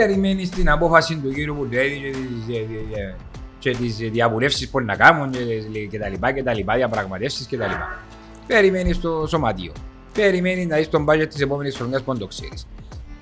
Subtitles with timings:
[0.00, 2.60] περιμένεις την απόφαση του κύριου που του έδειξε τις, ε,
[3.00, 3.14] ε, ε,
[3.58, 7.56] και τις διαβουλεύσεις που να κάνουν και, και τα λοιπά και τα λοιπά, διαπραγματεύσεις και
[7.56, 7.98] τα λοιπά.
[8.46, 9.72] Περιμένεις το σωματείο.
[10.12, 12.66] Περιμένεις να δεις τον budget της επόμενης χρονιάς που δεν το ξέρεις.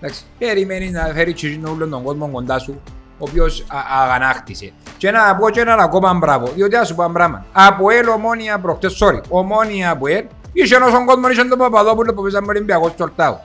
[0.01, 2.81] Εντάξει, περιμένεις να φέρει τσιζίνο όλον τον κόσμο κοντά σου,
[3.19, 4.73] ο οποίος α- αγανάκτησε.
[4.97, 7.45] Και να πω και έναν ακόμα μπράβο, διότι θα σου πω ένα πράγμα.
[7.53, 12.15] Από ελ ομόνια προχτές, sorry, ομόνια από ελ, είχε ένας ο κόσμος, είχε τον Παπαδόπουλο
[12.15, 13.39] που παίζαμε Ολυμπιακός του Ορτάου.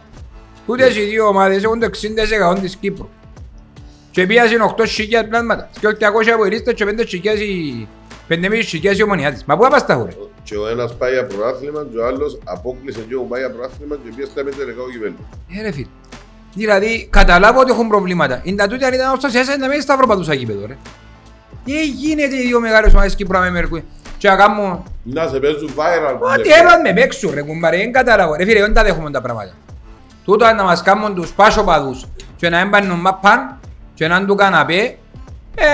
[0.66, 3.08] Τούτες οι δύο ομάδες έχουν το 60% της Κύπρου.
[4.14, 5.70] Και πιάσουν 8.000 πλάσματα.
[5.80, 7.88] Και 800 από ελίστες και 5.000 οι
[8.30, 9.44] 5.500 οι ομονιάτες.
[9.46, 10.12] Μα πού θα πας τα χώρε.
[10.44, 13.96] Και ο ένας πάει για πρωτάθλημα και ο άλλος απόκλεισε και ο πάει για πρωτάθλημα
[14.04, 15.26] και πήγε στα μετερικά ο κυβέρνητος.
[15.58, 15.88] Ε, ρε φίλε.
[16.54, 18.40] Δηλαδή, καταλάβω ότι έχουν προβλήματα.
[18.44, 20.78] Είναι τα τούτοι αν ήταν ωστόσο εσένα να μην σταυροπατούσα γήπεδο, ρε.
[21.66, 23.84] Τι γίνεται οι δύο μεγάλες ομάδες Κύπρου να με μερκούν.
[24.18, 26.16] Και να κάνουν Να σε παίζουν viral.
[26.20, 26.56] που Ό,τι λέμε.
[26.62, 28.36] έπρεπε με παίξουν ρε κουμπάρε, δεν καταλάβω.
[28.36, 29.54] Ρε φίλε, δεν τα δέχομαι τα πράγματα.
[30.26, 33.60] Τούτο να μας κάνουν τους πάσοπαδούς και να έμπανουν μαπάν
[33.94, 34.98] και να του καναπέ,
[35.56, 35.66] ε,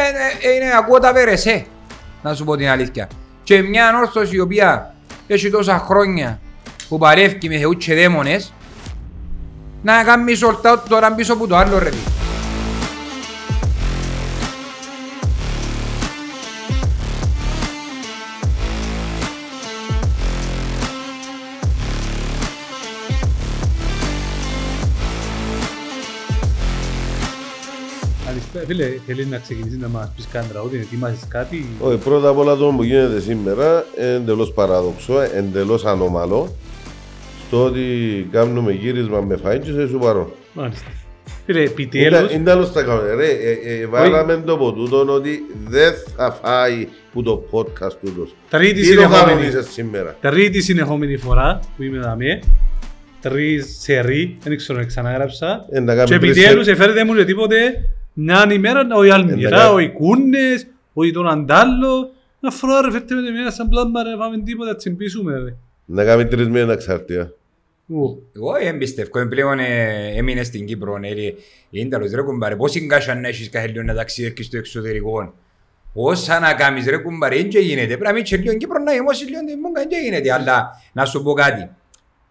[0.41, 1.65] ε, είναι ακούω τα βερεσέ,
[2.23, 3.07] να σου πω την αλήθεια.
[3.43, 4.93] Και μια ανόρθωση η οποία
[5.27, 6.39] έχει τόσα χρόνια
[6.89, 8.53] που παρεύει με θεούς και δαίμονες,
[9.81, 11.89] να κάνεις σορτάω τώρα πίσω από το άλλο ρε
[28.69, 28.83] φίλε.
[28.83, 28.99] Καλησπέρα.
[28.99, 32.55] Φίλε, θέλεις να ξεκινήσεις να μας πεις κάτι τραγούδι, ετοιμάζεις κάτι; Όχι, πρώτα απ' όλα
[32.55, 36.55] το που γίνεται σήμερα είναι εντελώς παράδοξο, εντελώς ανώμαλο
[37.47, 37.83] στο ότι
[38.31, 40.31] κάνουμε γύρισμα με φαΐν και σε σου παρώ.
[40.53, 40.87] Μάλιστα.
[41.45, 43.13] Φίλε, Είναι επιτέλους, είναι άλλος στα κάνουμε.
[43.13, 48.35] Ρε, ε, ε, βάλαμε το από τούτον ότι δεν θα φάει που το podcast τούτος.
[48.49, 52.39] τρίτη Τι το συνεχόμενη, κανονίζεις σήμερα; τρίτη συνεχόμενη φορά που είμαι εδώ με,
[53.21, 55.65] τρεις σερί, δεν ξέρω να ξανάγραψα.
[55.69, 57.55] Ε, να Και κάνουμε τρεις επιτέλους σε- εφέρετε μου και τίποτε,
[58.13, 62.11] μια ημέρα, όχι Αλμυρά, κάνουμε- όχι Κούνες, όχι τον Αντάλλο.
[62.39, 65.55] Να φορά ρε, φέρτε με τη μία σαν πλάσμα ρε, πάμε τίποτα, τσιμπήσουμε ρε.
[65.85, 67.33] Να κάνουμε τρεις μήνες εξαρτία.
[67.87, 68.23] Ου.
[68.35, 71.33] Εγώ δεν πιστεύω, πλέον ε, έμεινε στην Κύπρο, ναι, ρε,
[71.69, 75.33] είναι τέλος ρε κουμπάρε, πώς εγκάσια να έχεις κάθε λίγο να ταξιδεύεις στο εξωτερικό;
[75.93, 78.93] Όσα να κάνεις ρε κουμπάρε, δεν και γίνεται, πρέπει να μην και λίγο Κύπρο να
[78.93, 81.69] είμαστε λίγο την μούγκα, δεν γίνεται, αλλά να σου πω κάτι.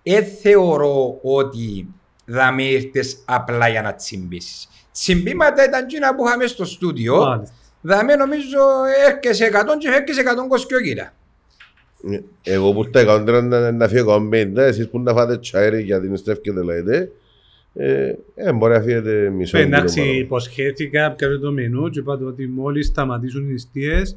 [0.02, 1.88] Ε θεωρώ ότι
[2.24, 4.68] δαμε ήρθες απλά για να τσιμπήσεις.
[5.00, 7.54] Τσιμπήματα ήταν εκείνα που είχαμε στο στούντιο, Μάλιστα.
[7.80, 8.58] δαμε νομίζω
[9.08, 11.12] έρχεσαι 100 και έρχεσαι 120 κιλά.
[12.42, 16.16] Ε, Εγώ που τα 130 να φύγω 50, εσείς που να φάτε τσάιρι για την
[16.16, 17.10] στεύκετε λέτε,
[17.74, 20.18] ε, ε, μπορεί να φύγετε μισό Ε, κιλό Εντάξει, παραπάνω.
[20.18, 24.16] υποσχέθηκα κάποιο το μενού και είπατε ότι μόλις σταματήσουν οι νηστείες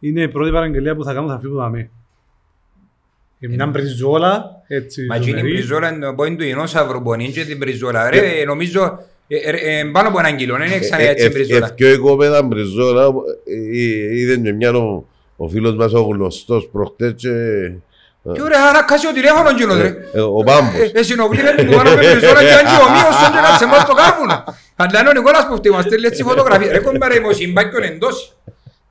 [0.00, 1.90] είναι η πρώτη παραγγελία που θα κάνω θα φύγω δαμέ.
[3.40, 5.54] Ε, Μια μπριζόλα, έτσι, Μα εκείνη η ζουμερή.
[5.56, 8.10] μπριζόλα είναι το πόιν του γενόσαυρου που είναι και την μπριζόλα.
[8.10, 9.06] Ρε, νομίζω ε, ε, ε,
[9.92, 11.66] πάνω από έναν κιλό, δεν είναι ξανά έτσι η μπριζόλα.
[11.66, 13.04] Ευκαιό οικόπεδα μπριζόλα,
[13.46, 15.04] ε, είδε και μια ο,
[15.36, 17.28] ο φίλος μας ο γνωστός προχτές και
[18.34, 19.94] Και ωραία, να κάσει ο τηλέφωνο εκείνο, ρε.
[20.12, 20.74] ε, ο Πάμπος.
[20.80, 23.84] Ε, Εσυνοπλήρε του πάνω με μπριζόλα και αν και ο μείος σαν και κάτσε μας
[23.86, 24.44] το κάρβουνο.
[24.76, 26.72] Αλλά είναι ο Νικόλας που φταίει, μας στέλνει έτσι φωτογραφία.
[26.72, 28.36] Ρε κομπάρε, είμαι ο συμπάκιον εντός.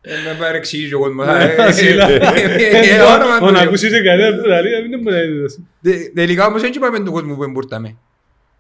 [0.02, 1.28] Ε, Με παρεξηγήσει ο κόσμος.
[1.28, 2.10] Ε, ε, Ασύλλα.
[2.10, 2.20] ε,
[2.96, 3.68] ε, όνομα Ο του να Θεού.
[3.68, 5.68] ακούσεις και κανένα που λέει, μην μου λέει έτσι.
[5.84, 7.96] Τε- Τελικά όμως δεν είπαμε του κόσμου που εμπούρταμε.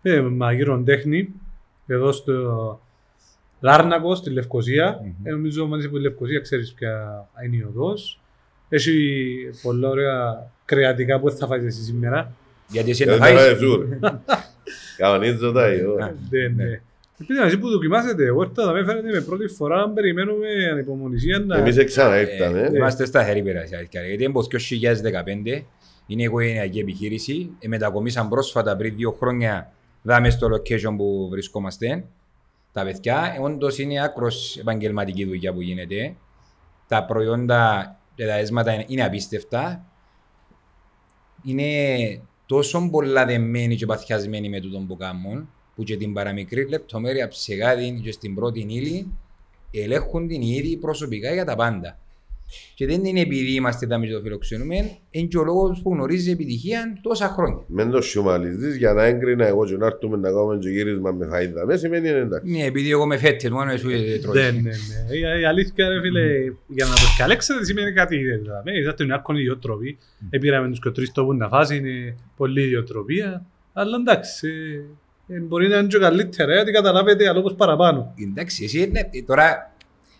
[0.01, 1.29] Ε, μαγείρον τέχνη,
[1.87, 2.33] εδώ στο
[3.59, 4.99] Λάρνακο, στη Λευκοσία.
[5.23, 8.19] Ε, νομίζω ότι είσαι από τη Λευκοσία, ξέρεις ποια είναι η οδός.
[8.69, 8.93] Έχει
[9.61, 12.33] πολλά ωραία κρεατικά που θα φάεις εσύ σήμερα.
[12.67, 13.41] Γιατί εσύ Ε, να τώρα φάεις.
[13.51, 13.85] εζούρ.
[14.97, 15.93] Κανονίζω τα εγώ.
[15.93, 16.13] Α.
[16.29, 16.81] Ναι, ναι.
[17.21, 21.39] Επειδή μαζί που δοκιμάσετε, εγώ ήρθα να με φέρετε με πρώτη φορά να περιμένουμε ανυπομονησία
[21.39, 21.57] να...
[21.57, 22.61] Εμείς ξανά ήρθαμε.
[22.61, 23.81] Ε, Είμαστε στα χέρι πέρασια.
[23.81, 24.57] Γιατί είναι πως το
[25.57, 25.61] 2015
[26.07, 27.49] είναι οικογενειακή επιχείρηση.
[27.59, 29.71] Ε, Μετακομίσαν πρόσφατα πριν δύο χρόνια
[30.07, 32.05] δάμε στο location που βρισκόμαστε.
[32.71, 36.15] Τα παιδιά, ε, όντως είναι άκρος επαγγελματική δουλειά που γίνεται.
[36.87, 39.85] Τα προϊόντα και τα έσματα είναι- είναι απίστευτα.
[41.43, 41.71] Είναι
[42.45, 47.99] τόσο πολλά δεμένοι και παθιασμένοι με τούτον που κάνουν, που και την παραμικρή λεπτομέρεια ψεγάδι
[48.03, 49.11] και στην πρώτη ύλη
[49.71, 51.99] ελέγχουν την ήδη προσωπικά για τα πάντα.
[52.75, 54.75] Και δεν είναι επειδή είμαστε τα το φιλοξενούμε,
[55.11, 57.63] είναι και ο λόγος που γνωρίζει επιτυχία τόσα χρόνια.
[57.67, 61.27] Μεν το σιωμαλιστής για να έγκρινα εγώ και να έρθουμε να κάνουμε και γύρισμα με
[61.31, 61.65] φαΐδα.
[61.65, 62.51] Μες σημαίνει είναι εντάξει.
[62.51, 64.51] Ναι, επειδή εγώ με φέτες μόνο εσύ δεν Ναι, τρώεις.
[64.53, 65.15] ναι, ναι.
[65.37, 66.21] Η- Η αλήθεια, ρε φίλε,
[66.67, 68.61] για να το σκαλέξετε σημαίνει κάτι ιδιαίτερα.
[68.65, 69.97] Ναι, Είδατε είναι άκονη ιδιοτροπή.
[70.29, 73.45] Επήραμε τους και τρεις τόπους να φάσει, είναι πολλή ιδιοτροπία.
[73.73, 74.47] Αλλά εντάξει,
[75.27, 78.13] ε, ε, μπορεί να είναι και καλύτερα, γιατί καταλάβετε άλλο πως παραπάνω.
[78.31, 79.75] Εντάξει, εσύ ναι, τώρα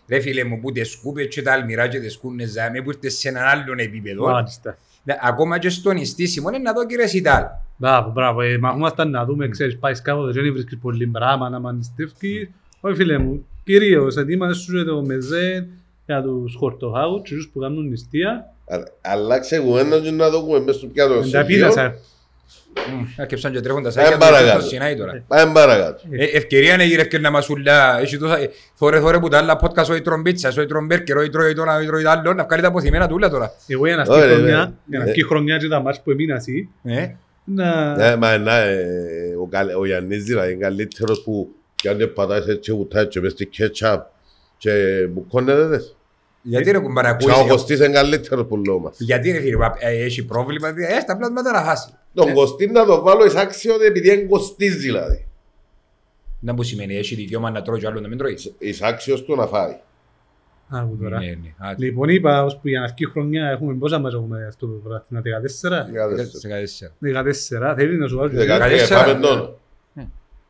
[0.08, 3.14] ρε φίλε μου που τις σκούπες και τα αλμυρά και τις σκούνες ζάμε που ήρθες
[3.18, 4.26] σε έναν άλλον επίπεδο.
[4.26, 4.78] Μάλιστα.
[5.04, 7.42] Ναι, Ακόμα και στον ιστήσιμο είναι να δω κύριε Σιτάλ.
[7.76, 8.40] Μπράβο, μπράβο.
[8.40, 12.50] Ε, μαχούμασταν να δούμε, ξέρεις, πάεις κάποτε και δεν βρίσκεις πολύ πράγμα να μανιστεύκεις.
[12.80, 15.68] Όχι φίλε μου, κυρίως ετοίμασες σου το μεζέ
[16.06, 18.52] για τους χορτοχάους, τους που κάνουν νηστεία.
[18.66, 21.98] Α- Αλλάξε κουβέντα και να δούμε μέσα στο πιάτο Εν τα σε
[22.86, 23.14] πίνασα.
[23.22, 24.54] Έρκεψαν και τρέχουν τα Πάμε σάκια παρακάτω.
[24.56, 25.22] του στο Σινάι τώρα.
[25.28, 26.02] Πάμε παρακάτω.
[26.10, 28.00] Ε, Ευκαιρία να γύρευκε να μας ουλά.
[28.00, 28.38] Έχει τόσα...
[28.74, 31.62] Θωρε θωρε που τα άλλα podcast όχι τρώνε πίτσα, όχι τρώνε μπέρκερ, όχι τρώει το
[31.62, 32.32] ένα, όχι τρώει το άλλο.
[32.32, 33.52] Να βγάλει τα αποθυμένα του ούλα τώρα.
[33.66, 34.36] Εγώ για να Ωραία, βγει ναι.
[34.40, 35.10] χρονιά, για να Ναι.
[35.10, 37.06] βγει χρονιά και τα μάτς που έμεινα εσύ, Ε,
[37.44, 37.96] να...
[37.96, 38.80] Ναι, μα να, ε,
[39.42, 43.20] ο καλ- ο Γιάννης δηλαδή είναι καλύτερος που κι αν δεν πατάς έτσι βουτάει και
[43.20, 44.06] μες στη κέτσαπ
[44.58, 44.70] και
[45.10, 45.96] μπουκώνεται δες.
[46.42, 47.50] Γιατί ρε κουμπάρα Και ο ακούεις.
[47.50, 48.96] Κωστής είναι καλύτερος που λέω μας.
[48.98, 51.88] Γιατί ρε φίλε, ε, έχει πρόβλημα, ε, στα πλάσματα να χάσει.
[52.14, 55.26] Τον Κωστή να το βάλω εις άξιο επειδή είναι Κωστής δηλαδή.
[56.40, 58.36] Να που σημαίνει, έχει δικαίωμα να τρώει και άλλος να μην τρώει.
[58.58, 59.76] Εις άξιος του να φάει.
[60.70, 61.18] Άκου τώρα.
[61.18, 61.68] Ναι, ναι.
[61.68, 64.72] Α, Λοιπόν, είπα ως που για να βγει χρονιά έχουμε πόσα μας έχουμε αυτό το
[64.72, 65.22] πράγμα, 14.
[65.22, 65.88] Δεκατέσσερα;
[67.00, 67.72] δεκατέσσερα.
[67.72, 69.04] 14, θέλει να σου βάλω και Δεκατρία, Δεκατέσσερα.
[69.04, 69.54] πάμε τον.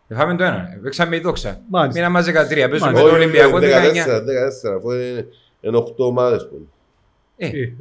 [0.09, 1.61] Ε, Φάμε το ένα, παίξαμε η δόξα.
[1.71, 2.01] Μάλιστα.
[2.01, 2.33] Μήνα μας 13,
[2.69, 3.09] παίζουμε Μάλιστα.
[3.09, 3.61] το Ολυμπιακό 19.
[3.61, 4.89] Δεκατέσσερα, δεκατέσσερα, αφού
[5.61, 6.69] είναι είναι οχτώ ομάδες που.
[7.37, 7.73] Ε, Ε,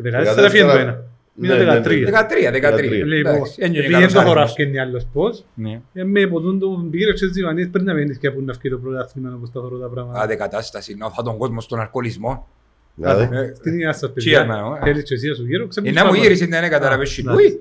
[0.46, 1.06] 14 φύγει το ένα.
[1.40, 1.82] Ναι, Μήνα ναι, ναι.
[1.86, 2.06] 13.
[2.08, 3.04] 13, 13.
[3.06, 4.52] Λοιπόν, Εντάξει, ένιωσε επειδή καλός δεν το χωρά αριθμός.
[4.52, 5.82] φκένει άλλος πώς, Ναι.
[5.94, 8.70] ε, με ποτούν το πήρε και τις Ιβανίες πριν να μένεις και που να βγει
[8.70, 10.20] το πρωτάθλημα όπως τα χωρώ τα πράγματα.
[10.22, 12.48] Άντε κατάσταση, να φά τον κόσμο στον αλκοολισμό.
[12.96, 14.46] Δηλαδή, Ε, Στην υγεία σας Cheers, παιδιά.
[14.46, 16.22] man, ε; Θέλεις και εσύ να σου γύρω, Ε, ξεμπούς να μου πάνω.
[16.22, 17.60] γύρισες την ένα καταραβές Α, Λούι.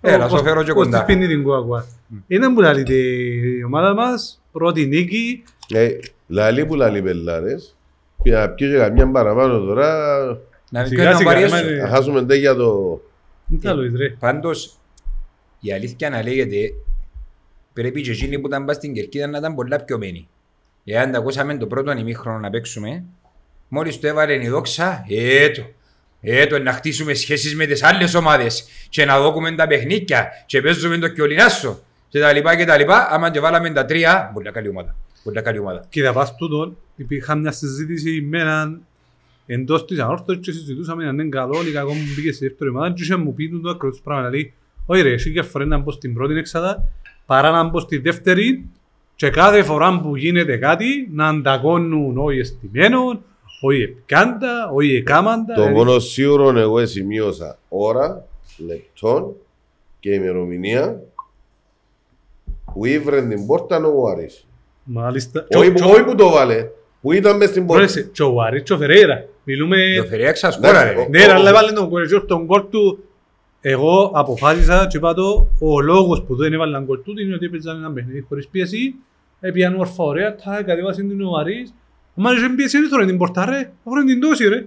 [0.00, 1.04] Έλα, σου φέρω και Πώς κοντά.
[1.04, 1.86] της πίνει την κουακουά.
[2.26, 5.42] Είναι που λαλείται η ομάδα μας, πρώτη νίκη,
[5.74, 5.88] ε,
[6.26, 7.76] λαλί που λαλί πελάρες,
[8.22, 10.16] και να πιω και καμιά παραπάνω τώρα,
[10.70, 11.56] Να μην Σιγά κάνει να σιγά, βαριέσω.
[11.56, 13.00] εμένα- να χάσουμε ντε για το...
[13.46, 14.08] δεν τα λέω ρε.
[14.08, 14.78] Πάντως,
[15.60, 16.56] η αλήθεια να λέγεται,
[17.72, 20.28] πρέπει και εκείνοι που ήταν πας στην Κερκίδα να ήταν πολλά πιο μένοι.
[20.84, 23.04] Εάν τα ακούσαμε το πρώτο ημίχρονο να παίξουμε,
[23.68, 25.62] μόλις το έβαλε η δόξα, έτω.
[26.20, 30.98] Έτω να χτίσουμε σχέσεις με τις άλλες ομάδες και να δώκουμε τα παιχνίκια και παίζουμε
[30.98, 33.08] το κιολινάσο και τα λοιπά και τα λοιπά.
[33.10, 34.96] Άμα και βάλαμε τα τρία, πολλά καλή ομάδα.
[35.22, 35.86] Πολλά καλή ομάδα.
[35.88, 38.80] Κοίτα, πας τούτον, υπήρχε μια συζήτηση με έναν
[39.46, 42.92] εντός της ανόρθωσης και συζητούσαμε αν είναι καλό ή κακό μου μπήκε στη δεύτερη ομάδα
[42.92, 44.28] και είχε μου πει το ακριβώς πράγμα.
[44.28, 44.52] Λέει,
[44.86, 46.88] όχι ρε, εσύ και φορέ να μπω στην πρώτη εξάδα
[47.26, 48.68] παρά να μπω στη δεύτερη
[49.16, 53.22] και κάθε φορά που γίνεται κάτι να ανταγώνουν όχι εστιμένων,
[53.60, 55.54] όχι επικάντα, όχι εκάμαντα.
[55.54, 58.26] Το δηλαδή, μόνο σίγουρο εγώ σημείωσα ώρα,
[58.58, 59.34] λεπτόν
[60.00, 61.02] και ημερομηνία
[62.72, 64.47] που ήβρε την πόρτα ο Άρης.
[64.90, 65.46] Μάλιστα.
[65.56, 66.66] Όχι Και ο- που- όχι που το βάλε,
[67.00, 67.82] που ήταν μες στην πόρτα.
[67.82, 69.24] Πρόσεξε, και ο Άρης και ο Φερέιρα.
[69.44, 69.76] Μιλούμε...
[69.96, 70.90] Το Φερέξα σκόρα ρε.
[70.90, 73.02] Εντάξει, Ναι, ρε, αλλά έβαλε τον κορεζιό τον κόλ του.
[73.60, 77.76] Εγώ αποφάσισα και είπα το, ο λόγος που δεν έβαλαν κόλ του είναι ότι έπαιζαν
[77.76, 78.94] ένα παιχνίδι χωρίς πίεση.
[79.40, 81.74] Έπιαν όρφα ωραία, τα κατέβασε την ο Άρης.
[82.14, 83.70] Ο Μάρης δεν πίεση, δεν θωρεί την πόρτα ρε.
[83.84, 84.66] Θωρεί την τόση ρε.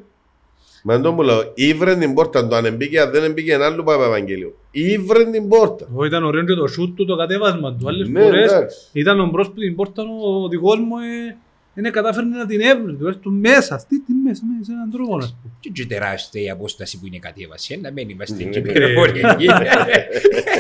[0.83, 3.65] Μα δεν το μου λέω, ήβρε την πόρτα, το αν εμπήκε, αν δεν εμπήκε ένα
[3.65, 4.53] άλλο Παπα Ευαγγέλιο.
[4.71, 5.87] Ήβρε την πόρτα.
[5.91, 7.87] Εγώ ήταν ωραίο και το σούτ του, το κατέβασμα του.
[7.87, 8.77] Άλλες Ναι, φορές εντάξει.
[8.93, 10.03] ήταν ο μπρος που την πόρτα
[10.43, 11.35] ο δικός μου ε,
[11.73, 12.93] δεν κατάφερνε να την έβρει.
[12.95, 15.49] Του έστω μέσα, στη τι μέσα, μέσα σε έναν τρόπο να σου πω.
[15.59, 17.79] Και και τεράστια η απόσταση που είναι κατέβαση.
[17.81, 18.49] Να μην είμαστε Ναι.
[18.49, 19.45] και περιβολικοί.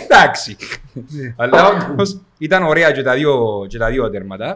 [0.03, 0.55] Εντάξει.
[0.93, 1.33] Ναι.
[1.37, 4.49] Αλλά όμως ήταν ωραία και τα δύο, και τα δύο τέρματα.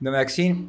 [0.00, 0.64] Εν τω μεταξύ,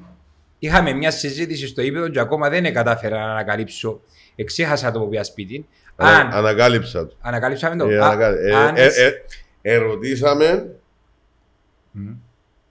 [0.66, 4.02] είχαμε μια συζήτηση στο ύπεδο και ακόμα δεν κατάφερα να ανακαλύψω.
[4.36, 5.68] Εξέχασα το που πήγα σπίτι.
[5.96, 7.16] Ανα- Αν Ανακάλυψα το.
[7.22, 7.90] ανακαλύψαμε το.
[7.90, 9.12] Ε, Α, ανακα- ε, αν- ε, ε,
[9.62, 10.76] Ερωτήσαμε
[11.92, 12.08] Μμ,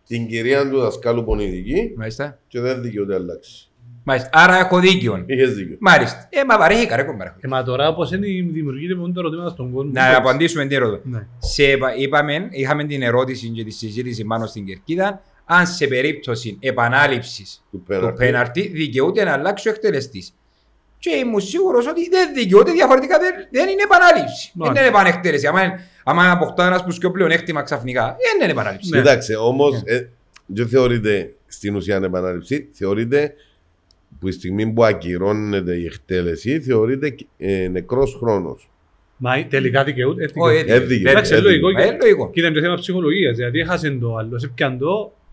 [0.06, 2.38] την κυρία του δασκάλου πονητική Μάλιστα.
[2.48, 3.66] και δεν δικαιούται αλλάξει.
[4.04, 4.30] Μάλιστα.
[4.32, 5.22] Άρα έχω δίκιο.
[5.26, 5.76] Είχες δίκιο.
[5.80, 6.26] Μάλιστα.
[6.30, 7.36] Ε, μα βαρέθηκα ρε κομπάρα.
[7.40, 9.90] Ε, μα τώρα πώς είναι δημιουργείται μόνο το ερωτήμα στον κόσμο.
[9.94, 11.08] Να απαντήσουμε την ερώτηση.
[11.08, 11.26] Ναι.
[11.38, 15.22] Σε, είπα- είπαμε, είχαμε την ερώτηση και τη συζήτηση πάνω στην κερκίδα,
[15.52, 18.16] αν σε περίπτωση επανάληψης Του του πέναρτη.
[18.24, 20.34] πέναρτη δικαιούται να αλλάξει ο εκτελεστής.
[20.98, 24.50] Και ήμουν σίγουρος ότι δεν δικαιούται, διαφορετικά δεν, δεν είναι επανάληψη.
[24.54, 24.80] Δεν Μάλιστα.
[24.80, 25.46] είναι επανεκτέλεση.
[25.46, 25.56] Αν,
[26.04, 28.90] άμα αποκτά ένας που πιο πλεονέκτημα ξαφνικά, δεν είναι επανάληψη.
[28.90, 28.98] Ναι.
[28.98, 29.82] Κοιτάξτε, όμως
[30.46, 33.34] δεν θεωρείται στην ουσία επανάληψη, θεωρείται
[34.20, 38.70] που η στιγμή που ακυρώνεται η εκτέλεση, θεωρείται ε, νεκρός χρόνος.
[39.16, 40.24] Μα τελικά δικαιούται.
[40.24, 40.74] ε, Όχι, δικαιούται.
[40.84, 41.08] Έδικε.
[41.10, 41.48] Εντάξει, έδικε.
[41.48, 41.70] λογικό.
[41.72, 42.30] Μα είναι λογικό.
[42.30, 44.78] Και ήταν και θέμα ψυχολογίας, δηλαδή έχασε το άλλο, σε πιαν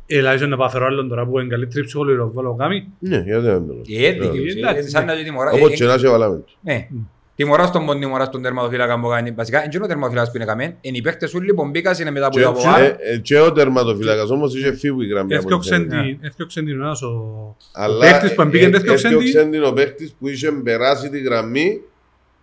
[0.09, 2.87] το, έλα ίσως να πάω φέρω άλλον τώρα που είναι καλύτερη ψυχολογία, το βάλω κάμι.
[2.99, 4.25] Ναι, γιατί δεν το Ε, έδικε.
[4.37, 5.13] Ε, εντάξει, Σαν ναι.
[5.13, 5.51] να τιμωρά.
[5.51, 6.35] Όπως ε, και να σε βάλαμε.
[6.37, 6.45] του.
[6.61, 6.87] Ναι.
[7.35, 9.31] Τιμωρά στον πον, τιμωρά στον τερματοφύλακα που κάνει.
[9.31, 10.75] Βασικά, δεν είναι ο τερματοφύλακας που είναι καμέν.
[10.81, 12.75] Είναι οι παίκτες όλοι που μπήκαν είναι μετά από Και- τα βοβά.
[12.79, 15.35] και- ε, Και ο τερματοφύλακας όμως είχε φύγει η γραμμή.
[15.35, 17.55] από Έφτιαξαν την την, έφτιαξαν την ένας ο...
[17.73, 21.19] Αλλά παίκτης που μπήκε, ε, έφτιαξαν την- έφτιαξαν την ο παίκτης που είχε περάσει τη
[21.19, 21.81] γραμμή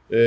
[0.09, 0.19] ε,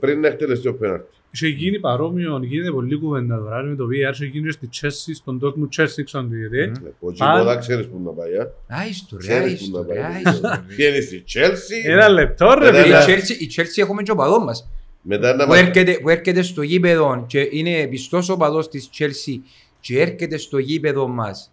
[0.00, 1.16] πριν να εκτελεστεί ο πέναρτη.
[1.34, 5.40] Είχε γίνει παρόμοιο, γίνεται πολύ κουβέντα τώρα με το VR, είχε γίνει στη Chelsea, στον
[5.44, 6.72] Dortmund Chelsea, ξέρω τι γιατί.
[7.00, 8.36] Ο Αν- Τσιμπόδα ξέρεις που να πάει.
[8.36, 8.50] α.
[8.68, 10.12] Άιστο ρε, Ξέρεις άιστο που να ρε, πάει.
[10.24, 10.74] άιστο ρε.
[10.76, 12.96] Πιένει στη Chelsea, Ένα λεπτό ρε Ένα Η φίλε.
[12.98, 13.12] λεπτό.
[13.12, 14.68] Chelsea- Η Chelsea έχουμε και ο παδό μας.
[15.02, 18.88] μετά να Που μας έρχεται, που έρχεται στο γήπεδο και είναι πιστός ο παδός της
[18.98, 19.38] Chelsea
[19.80, 21.48] και έρχεται στο γήπεδο μας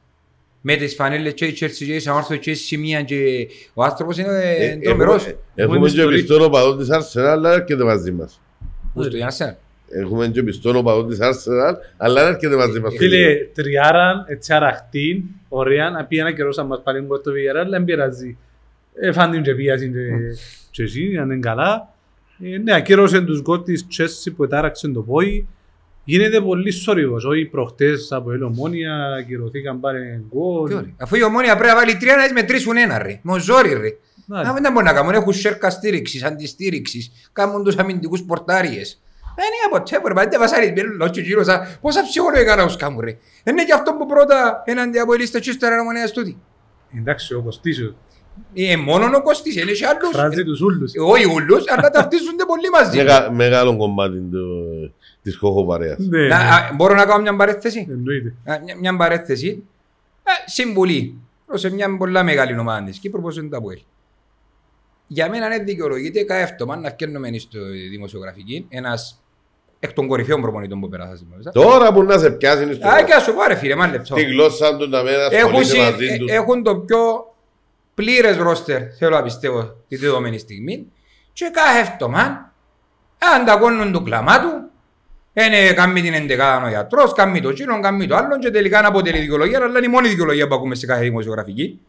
[0.62, 4.18] Με τις φανέλες και η Chelsea και η Σαμάρθο και η σημεία και ο άνθρωπος
[4.18, 5.16] είναι Ε, ε, τρομερός.
[5.22, 6.18] έχουμε- Έχουμε Έχουμε και ιστορία.
[6.18, 8.42] πιστόν οπαδό της Arsenal, αλλά έρχεται μαζί μας.
[8.94, 9.56] Πού στο Γιάννη
[9.94, 12.94] Έχουμε και πιστόν οπαδό της Arsenal, αλλά έρχεται μαζί μας.
[12.98, 17.58] Φίλε, τριάραν, έτσι αραχτήν, ωραία, να πει ένα καιρός σαν μας πάλι γκολ το Villarreal,
[17.60, 18.38] αλλά δεν πειράζει.
[19.02, 20.38] Ε, φαν την και πίαση και-
[20.72, 21.94] και εσύ, αν είναι καλά.
[22.44, 25.48] Ε, Ναι, ακύρωσε τους γκολ της Chelsea που ετάραξε το πόη.
[26.04, 30.72] Γίνεται πολύ σωρίγος, όχι προχτές από η Ομόνια, ακυρωθήκαν πάρε γκολ.
[30.98, 33.20] Αφού η ομόνια πρέπει να βάλει τρία να μετρήσουν ένα ρε.
[33.24, 33.90] Με ζόρι ρε.
[34.26, 39.02] Να, Να μην μπορεί να κάνουν, έχουν σέρκα στήριξης, αντιστήριξης, κάνουν τους αμυντικούς πορτάριες.
[39.36, 42.66] Δεν είναι ποτέ που ρε, πάντα βασάρεις μπέλου λόγω και γύρω σαν πόσα ψυχολογικά να
[42.66, 43.18] τους κάνουν ρε.
[43.44, 46.38] Είναι και αυτό που πρώτα έναντι από η λίστα και ύστερα να μονέας τούτη.
[46.98, 47.94] Εντάξει, ο Κωστής,
[48.54, 50.10] Ε, μόνο ο Κωστής, είναι και άλλους.
[50.12, 50.94] φράζει τους ούλους.
[50.94, 52.98] Ε, Όχι ούλους, αλλά ταυτίζονται πολύ μαζί.
[52.98, 55.98] Μεγα- Μεγάλο κομμάτι του- της κοχοπαρέας.
[55.98, 58.34] Ναι, Να, ναι, α, Μπορώ να κάνω μια παρέθεση; εννοείται.
[58.46, 59.64] Α, Μια, μια παρέθεση.
[60.24, 63.80] Ε, συμβουλή προς μια πολλά μεγάλη ομάδα της Κύπρου όπως είναι τα ΠΟΕΛ.
[65.08, 67.60] Για μένα δεν δικαιολογείται κάθε εβδομάδα να φτιάχνουμε στο
[67.90, 69.21] δημοσιογραφική ένας
[69.84, 71.52] εκ των κορυφαίων προπονητών που πέρασα σήμερα.
[71.52, 74.16] Τώρα που να σε πιάσει στο- Α, και ας σου πάρε φίλε, μάλλον λεπτό.
[74.16, 76.26] τη γλώσσα του να μην Έχουν, ασχολείσαι συ- μαζί ε, του.
[76.30, 77.00] έχουν το πιο
[77.96, 80.86] πλήρες ρόστερ, θέλω να πιστεύω, τη δεδομένη στιγμή.
[81.34, 82.54] Και κάθε εβδομάδα
[83.36, 84.70] αντακώνουν το κλαμά του.
[85.34, 88.88] Είναι κάνει την εντεκάδα ο γιατρός, κάνει το τσίνο, κάνει το άλλο και τελικά είναι
[88.88, 91.80] αποτελεί δικαιολογία, αλλά είναι η μόνη δικαιολογία που ακούμε σε κάθε δημοσιογραφική.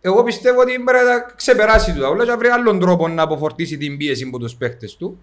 [0.00, 3.22] Εγώ πιστεύω ότι πρέπει να ξεπεράσει του τα όλα και να βρει άλλον τρόπο να
[3.22, 5.18] αποφορτήσει την πίεση από τους παίχτες του.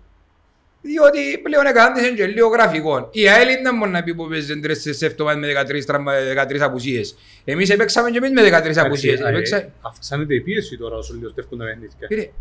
[0.82, 3.10] Διότι πλέον εκάντησαν και λίγο γραφικό.
[3.12, 6.60] Η ΑΕΛ δεν μπορεί να πει που παίζουν τρεις σε εβδομάδες με 13, τραυμα- 13
[6.60, 7.16] απουσίες.
[7.46, 9.14] Εμείς έπαιξαμε και εμείς με 13 απουσίες.
[9.20, 9.58] Εντάξει, Έπαιξα...
[9.58, 12.08] ε, Αυξάνεται η πίεση τώρα όσο λιωστεύκουν τα παιχνίδια.
[12.08, 12.22] Πήρε.
[12.22, 12.32] Η-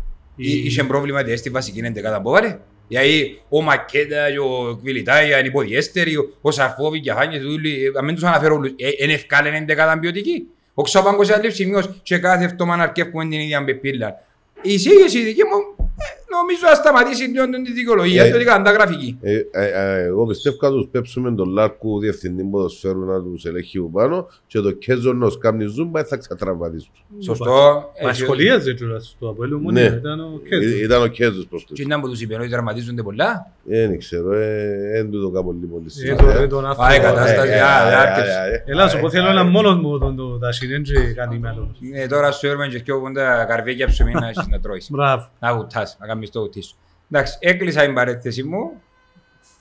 [0.51, 2.57] Εί- Είχε πρόβλημα και στη βασική εντεκάδα που βάλε.
[2.87, 8.03] Γιατί ο Μακέτα και ο Κβιλιτάια είναι υποδιέστεροι, ο- ο Σαρφόβι και Χάνιες, όλοι, να
[8.03, 10.47] μην τους αναφέρω όλους, ε, είναι ευκάλεν εντεκάδα ποιοτική.
[10.73, 14.23] Ο Ξαπάγκος είναι αλήψη σημείως και κάθε εβδομάδα αρκεύουμε την ίδια πεπίλα.
[14.61, 18.27] Η εισήγηση δική μου ε, νομίζω να σταματήσει λίγο την δικαιολογία, Ε.
[18.29, 19.17] διότι κάνουν τα γραφική.
[19.21, 23.79] Ε, ε, ε, εγώ πιστεύω να τους πέψουμε τον Λάρκου διευθυντή ποδοσφαίρου να τους ελέγχει
[23.79, 26.91] που πάνω και το Κέζο να τους κάνει ζούμπα θα ξατραβαδίσουν.
[27.19, 27.89] Σωστό.
[28.03, 29.95] Μα Ε, σχολίαζε κιόλας στο Αποέλ Ομόνια, Ναι.
[29.95, 30.79] ήταν ο Ε, Κέζος.
[30.81, 31.79] Ήταν ο Κέζος προς Και τους.
[31.85, 33.51] ήταν που τους είπε, ότι τερματίζονται πολλά.
[33.69, 34.29] Ε, Δεν ξέρω,
[34.91, 36.15] δεν του το κάνω πολύ πολύ Ε, σημασία.
[36.33, 36.87] το- ε, τον άνθρωπο.
[36.89, 37.49] Πάει η κατάσταση.
[37.49, 38.31] Ε, ε, α, ε, άρκεψε.
[38.51, 40.83] ε, ε, Έλα, σου ε, πω θέλω ε, ένα ε, μόνος μου τον το τασινέν
[40.83, 41.67] και κάνει μέλος.
[41.93, 44.87] Ε, Τώρα σου έρμεν και πιο κοντά καρβέκια ψωμί να έχεις να τρώεις.
[44.91, 45.27] Μπράβο.
[45.39, 46.75] Να βουτάς, να κάνεις το βουτί σου.
[47.11, 48.71] Εντάξει, έκλεισα την παρέθεση μου.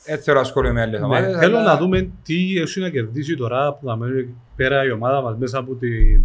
[0.04, 1.36] Έτσι θέλω να ασχολούμαι με άλλες Ναι, ομάδες.
[1.38, 5.22] Θέλω αλλά- να δούμε τι έχει να κερδίσει τώρα που θα μένει πέρα η ομάδα
[5.22, 6.24] μας μέσα από, την,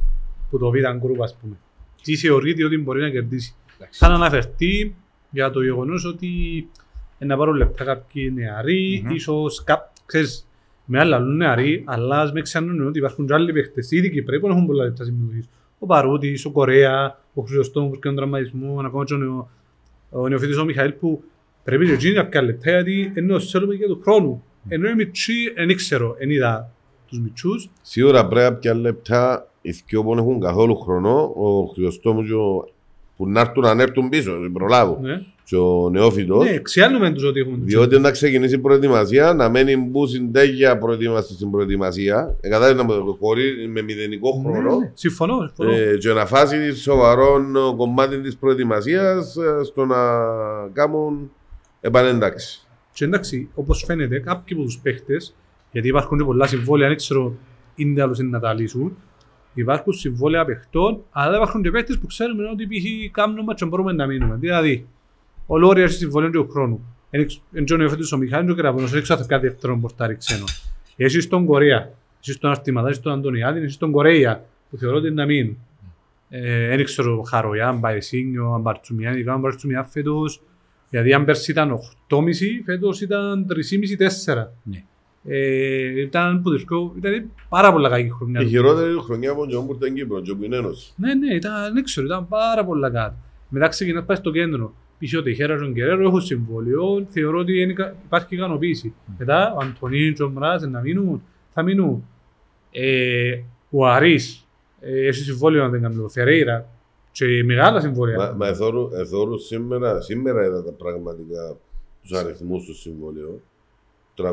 [0.49, 1.55] που το Β' Group ας πούμε.
[2.03, 3.55] Τι θεωρείται ότι μπορεί να κερδίσει.
[3.77, 3.99] Εντάξει.
[3.99, 4.95] Θα αναφερθεί
[5.29, 6.29] για το γεγονός ότι
[7.19, 9.13] ε, να πάρουν λεπτά κάποιοι νεαροί, Μμμ.
[9.15, 10.47] ίσως κά, ξέρεις,
[10.85, 14.39] με άλλα άλλους νεαροί, αλλά ας με ξεχνούν ότι υπάρχουν και άλλοι παίχτες, ήδη Κυπρέοι
[14.39, 15.49] που έχουν πολλά λεπτά συμμετοχής.
[15.79, 19.49] Ο Παρούτης, ο Κορέα, ο Χρυσοστόμ που κάνει τραυματισμό, ακόμα και ο, νεο,
[20.13, 21.24] ο νεοφύτης ο Μιχαήλ που
[21.63, 24.43] πρέπει και εκείνοι κάποια λεπτά γιατί ενώ θέλουμε για του χρόνου.
[24.67, 26.72] Ενώ οι μητσοί, δεν ξέρω, δεν είδα
[27.08, 31.65] τους μητσούς, Σίγουρα πρέπει να πιάνε λεπτά οι δυο που δεν έχουν καθόλου χρόνο, ο
[31.65, 32.67] Χρυστόμου και ο
[33.17, 35.25] που να έρθουν να έρθουν πίσω, να προλάβουν.
[35.43, 39.50] Ναι, Και ο νεόφυτος, ναι, ξιάνουμε τους ότι έχουν διότι να ξεκινήσει η προετοιμασία, να
[39.50, 44.91] μένει μπου συντέγια προετοιμασία στην προετοιμασία, ε, κατάλαβε να χωρί με μηδενικό Ναι, χρόνο, ναι,
[44.93, 45.71] Συμφωνώ, συμφωνώ.
[45.77, 49.97] ε, και να φάσει σοβαρό ε, κομμάτι της προετοιμασίας ε, στο να
[50.73, 51.31] κάνουν
[51.81, 52.67] επανένταξη.
[52.93, 55.35] Και εντάξει, όπως φαίνεται, κάποιοι από τους παίχτες,
[55.71, 57.33] γιατί υπάρχουν και πολλά συμβόλαια, δεν ξέρω
[57.75, 58.97] είναι άλλους είναι να τα λύσουν,
[59.53, 63.12] υπάρχουν συμβόλαια παιχτών, αλλά υπάρχουν και παίχτες που ξέρουμε ότι π.χ.
[63.12, 64.35] κάνουμε μας και μπορούμε να μείνουμε.
[64.39, 64.88] Δηλαδή,
[65.45, 66.85] ο Λόρια έχει συμβόλαιο του χρόνου.
[67.53, 70.43] Εν τζόνιο φέτος ο Μιχάλης και ο Κραβόνος, δεν ξέρω αν θα δεύτερον πορτάρι ξένο.
[70.95, 75.07] Έχεις τον Κορέα, έχεις τον Αρτιμαδά, έχεις τον Αντωνιάδη, έχεις τον Κορέα, που θεωρώ ότι
[75.07, 75.57] είναι να μείνουν.
[76.29, 80.41] Ε, Δεν ξέρω Χαροιά, αν Μπαϊσίνιο, αν Μπαρτσουμιάν, ειδικά αν Μπαρτσουμιάν φέτος,
[80.89, 84.51] γιατί αν πέρσι ήταν 8,5, φέτος ήταν 3,5-4.
[84.63, 84.83] Ναι.
[85.25, 88.41] Ε, ήταν, που τους πω, ήταν πάρα πολλά κακή χρονιά.
[88.41, 90.93] Η χειρότερη χρονιά από τον Τζον που ήταν Κύπρο, Τζον που είναι ένωση.
[90.95, 93.15] Ναι, ναι, ήταν, δεν ξέρω, ήταν πάρα πολλά κάτω.
[93.50, 94.73] Μετά ξεκινάς πάει στο κέντρο.
[95.03, 98.93] Πίσω ο Τεχέρα, τον Κεραίρο, έχω συμβόλαιο, θεωρώ ότι είναι, ικα- υπάρχει ικανοποίηση.
[99.17, 102.07] Μετά ο Αντωνίν, ο Μράζ, να μείνουν, θα μείνουν.
[102.72, 104.48] Ε, ο Αρής,
[104.79, 106.69] ε, έχει συμβόλαιο να δεν κάνω, ο Φερέιρα,
[107.12, 108.17] και μεγάλα συμβόλαια.
[108.17, 111.55] Μα, μα εθώρου, εθώρου σήμερα, σήμερα είδα τα πραγματικά
[112.01, 113.41] τους αριθμούς του συμβολίου.
[114.17, 114.24] 320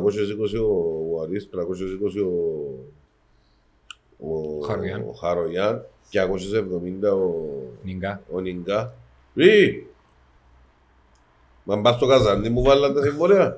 [0.63, 2.23] ο, ο Αρής, 320
[4.19, 5.01] ο, ο, Χαρογιάν.
[5.09, 7.33] ο Χαρογιάν και 270 ο,
[7.85, 8.23] Νιγκά.
[8.31, 8.95] ο Νιγκά.
[9.35, 9.87] Ρι!
[11.77, 13.57] Μα πας στο Καζάνι μου βάλαν τα συμβόλαια.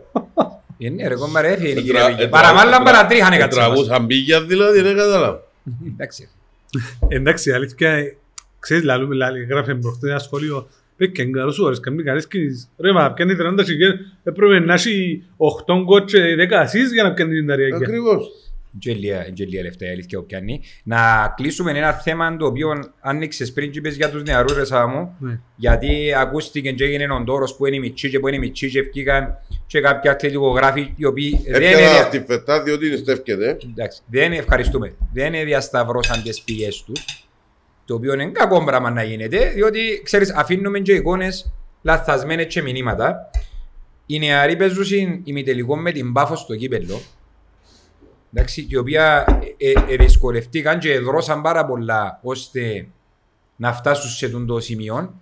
[0.78, 2.22] Είναι ρε κόμμα ρε έφυγε η Ετρα- κυρία Βίκη.
[2.22, 3.64] ετρα- Παραμάλλον ετρα- παρατρίχανε ε, κάτι μας.
[3.64, 5.42] Τραβούσαν μπήκια δηλαδή, δεν κατάλαβα.
[5.92, 6.28] Εντάξει.
[7.08, 8.04] Εντάξει, η αλήθεια,
[8.58, 12.68] ξέρεις, λαλούμε, λαλούμε, γράφε προχτές ένα σχόλιο, Πέκκεν καλούς ώρες, κάνει καλές κινήσεις.
[12.78, 17.12] Ρε, μα πιάνει 30 χιλιάδες, έπρεπε να έχει 8 γκοτ και 10 ασίς για να
[17.12, 17.76] πιάνει την ταριακία.
[17.76, 18.28] Ακριβώς.
[18.78, 20.60] Γελία, γελία λεφτά η αλήθεια που πιάνει.
[20.84, 25.16] Να κλείσουμε ένα θέμα το οποίο άνοιξες πριν και είπες για τους νεαρούς ρε Σάμου.
[25.18, 25.40] Ναι.
[25.56, 29.38] Γιατί ακούστηκε και έγινε ο Ντόρος που είναι μητσί και που είναι μητσί και βγήκαν
[29.66, 31.98] και κάποιοι αθλητικογράφοι οι οποίοι δεν Έπιανα είναι...
[31.98, 33.58] αυτή φετά διότι είναι στεύκεται.
[33.70, 34.94] Εντάξει, δεν ευχαριστούμε.
[35.12, 37.26] Δεν διασταυρώσαν τις πηγές τους.
[37.84, 41.52] Το οποίο είναι κακό πράγμα να γίνεται, διότι ξέρεις, αφήνουμε και εικόνες
[41.82, 43.30] λαθασμένες και μηνύματα.
[44.06, 47.00] Οι νεαροί παίζουν ημιτελικό με την Πάφο στο κύπελο.
[48.34, 49.24] Εντάξει, η οποία
[49.56, 52.88] ε, ε, δυσκολευτήκαν και δρόσαν πάρα πολλά ώστε
[53.56, 55.14] να φτάσουν σε αυτό το σημείο.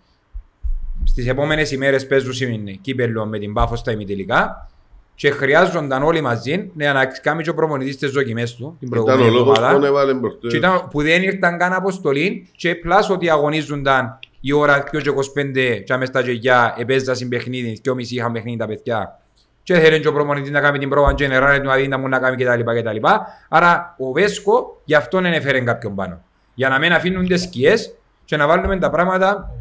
[1.05, 4.71] Στις επόμενες ημέρες παίζουν κύπελο με την Πάφος στα ημιτελικά
[5.15, 9.01] και χρειάζονταν όλοι μαζί για να κάνει και ο προπονητής τις δοκιμές του την Ήταν
[9.01, 9.87] ο προηγούμενη λόγος που εβδομάδα.
[9.87, 10.53] έβαλε Και προχτές.
[10.53, 15.83] ήταν, που δεν ήρθαν καν αποστολή και πλάς ότι αγωνίζονταν η ώρα 2 και 25
[15.85, 19.20] και μες στα γεγιά επέζα στην παιχνίδι, και μισή είχαν παιχνίδι τα παιδιά
[19.75, 22.45] και θέλει και ο προπονητής να κάνει την πρόβα general του αδύντα μου να κάνει
[22.45, 22.61] κτλ.
[22.79, 22.97] κτλ.
[23.49, 26.23] Άρα ο Βέσκο γι' αυτόν δεν έφερε κάποιον πάνω.
[26.55, 29.55] Για να μην αφήνουν τις σκιές και να βάλουμε τα πράγματα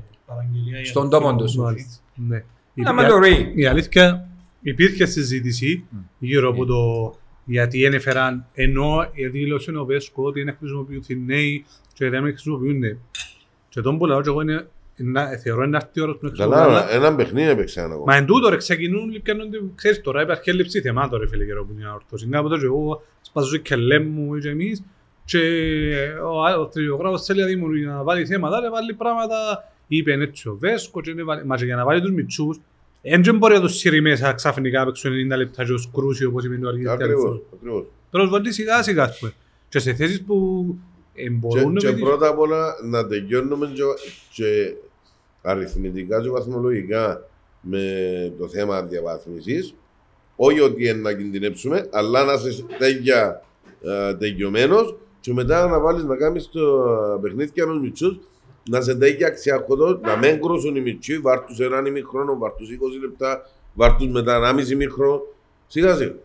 [0.83, 1.55] στον τόπο τους.
[1.55, 2.01] Μάλιστα.
[2.15, 2.43] Ναι.
[2.73, 3.51] Η- Να με το ρί.
[3.55, 4.27] Η αλήθεια
[4.61, 5.85] υπήρχε συζήτηση
[6.19, 6.75] γύρω από το
[7.45, 12.81] γιατί ένεφεραν ενώ η δήλωση ο Βέσκο ότι δεν χρησιμοποιούν νέοι και δεν χρησιμοποιούν
[13.69, 14.67] και τον που λέω και εγώ είναι να,
[15.43, 18.15] θεωρώ είναι αυτή η ώρα που να χρησιμοποιούν Καλά, έναν παιχνίδι έπαιξε ένα Μα ακόμα.
[18.15, 21.73] εν τούτο ρε ξεκινούν και κάνουν, ξέρεις τώρα υπάρχει έλλειψη θεμάτων ρε φίλε καιρό που
[21.77, 22.23] είναι αορτός.
[22.23, 24.83] Είναι κάποτε και εγώ σπάζω και λέμε και εμείς
[25.25, 25.39] και
[26.31, 29.35] ο, α- ο τριογράφος θέλει να δημιουργεί να βάλει θέματα, να βάλει πράγματα,
[29.87, 32.59] είπε έτσι ο Βέσκο και είναι βάλει- μα και για να βάλει τους μητσούς,
[33.01, 36.43] δεν και μπορεί να τους σύρει μέσα ξαφνικά παίξω 90 λεπτά και ως κρούσι όπως
[36.45, 37.41] είπε ο Αργύρης Ακριβώς.
[37.53, 37.85] ακριβώς.
[38.11, 39.31] Τώρα τους βάλει σιγά σιγά ας πούμε.
[39.69, 40.65] Και σε θέσεις που
[41.13, 42.09] ε, Και, μπορούν και να πετύχουν.
[42.09, 43.83] πρώτα απ' όλα να τελειώνουμε και,
[44.33, 44.73] και
[45.41, 47.29] αριθμητικά και βαθμολογικά
[47.61, 47.83] με
[48.37, 49.75] το θέμα διαβάθμισης.
[50.35, 53.43] Όχι ότι είναι να κινδυνεύσουμε, αλλά να είσαι τέτοια
[53.81, 56.61] ε, τελειωμένος και μετά να βάλεις να κάνεις το
[57.21, 58.19] παιχνίδι με τους μητσούς
[58.69, 62.69] να σε τέτοια αξιάχωτος, να μην κρούσουν οι μητσοί, βάρ' τους έναν ημίχρονο, βάρ' τους
[62.69, 63.41] 20 λεπτά,
[63.73, 65.21] βάρ' τους μετά 1,5 ημίχρονο,
[65.67, 66.15] σιγά σιγά.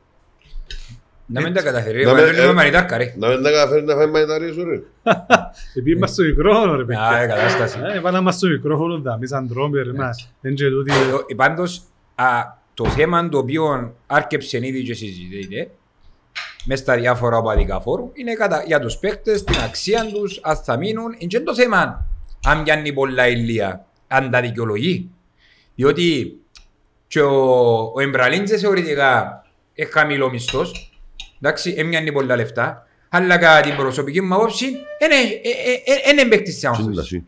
[1.26, 2.04] Να μην τα καταφέρει.
[2.04, 3.14] Να Να με- μην ε, με μανιτάρκα ρε.
[3.18, 4.80] Να μην τα καταφέρει να φάει μαϊταρίες σου ρε.
[5.74, 7.18] Επειδή είμαστε στο μικρόφωνο ρε Α, παιδιά.
[7.22, 7.78] ε, κατάσταση.
[7.78, 10.30] Ε, Πάμε να είμαστε στο μικρόφωνο, δα, εμείς σαν τρόμπερ, μας.
[10.40, 10.92] Δεν και τούτοι.
[11.28, 11.82] Ε, Πάντως,
[12.14, 12.26] α,
[12.74, 15.70] το θέμα το οποίο άρκεψε ήδη και συζητείται
[16.64, 20.76] μες στα διάφορα οπαδικά φόρουμ είναι κατά, για τους παίκτες, την αξία τους, αν θα
[20.76, 21.14] μείνουν.
[21.18, 22.06] Είναι και το θέμα
[22.46, 25.10] αν πιάνει πολλά ηλία, αν τα δικαιολογεί.
[25.74, 26.36] Διότι
[27.06, 27.36] και ο,
[27.94, 29.42] ο Εμπραλίντζε θεωρητικά
[29.74, 30.93] έχει χαμηλό μισθός,
[31.40, 34.64] εντάξει, έμοιανε πολλά λεφτά, αλλά κατά την προσωπική μου άποψη,
[34.98, 35.10] δεν
[36.12, 37.22] είναι παίκτης της ανόρθωσης.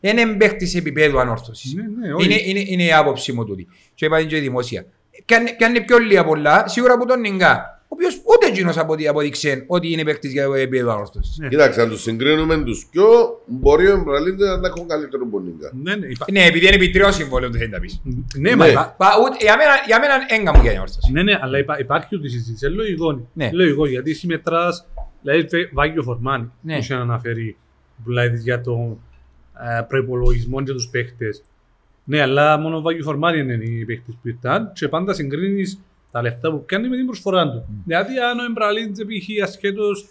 [0.00, 1.74] Δεν είναι παίκτης επίπεδου ανόρθωσης.
[1.74, 2.24] Ναι, ναι, όχι.
[2.24, 3.68] Είναι, είναι, είναι η άποψη μου τούτη.
[3.94, 4.84] Και είπα την και δημόσια.
[5.24, 7.81] Πιάνε- Πιάνε πιο λίγα πολλά, σίγουρα από τον Νιγκά.
[7.92, 11.38] Ο οποίος ούτε εκείνος αποδει- αποδείξε ότι είναι παίκτης για επίπεδο ανόρθωσης.
[11.38, 11.48] Ναι.
[11.48, 13.04] Κοίταξε, αν τους συγκρίνουμε τους πιο,
[13.46, 15.70] μπορεί ο Εμπραλίντε να έχουν καλύτερο πονίγκα.
[15.82, 18.00] Ναι, ναι, υπά- Ναι, επειδή είναι επί τριών συμβόλαιο του θέλει να πεις.
[18.36, 18.70] Ναι, μα Ναι.
[18.70, 21.12] υπά- Πα- ούτε- Για μένα, για μένα έγκα μου για την ανόρθωση.
[21.12, 22.66] Ναι, ναι, αλλά υπά, υπάρχει ότι η συζήτηση.
[22.66, 23.28] Είναι λογικό.
[23.32, 23.50] Ναι.
[23.52, 24.86] Λογικό, γιατί συμμετράς,
[25.22, 26.74] δηλαδή τε- Βάγιο Φορμάνη, Ναι.
[26.74, 27.56] που είχε αναφέρει
[28.04, 28.98] δηλαδή, για τον
[29.78, 31.42] ε, προϋπολογισμό και τους παίχτες.
[32.04, 35.80] Ναι, αλλά μόνο ο Βάγιο Φορμάνη είναι οι παίχτες που ήταν και πάντα συγκρίνεις
[36.12, 37.64] τα λεφτά που κάνει με την προσφορά του.
[37.86, 39.42] Δηλαδή, αν ο Εμπραλίντζε π.χ.
[39.42, 40.08] ασχέτως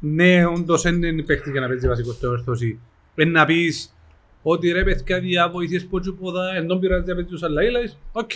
[0.00, 2.80] ναι, όντως δεν είναι παίχτης για να παίζει βασικό στο όρθωση.
[3.14, 3.94] Πρέπει να πεις
[4.42, 8.34] ότι ρε παιδιά διαβοήθειες που έτσι ποδά, εν τον πειράζει να παίζει τους αλλαγή, οκ.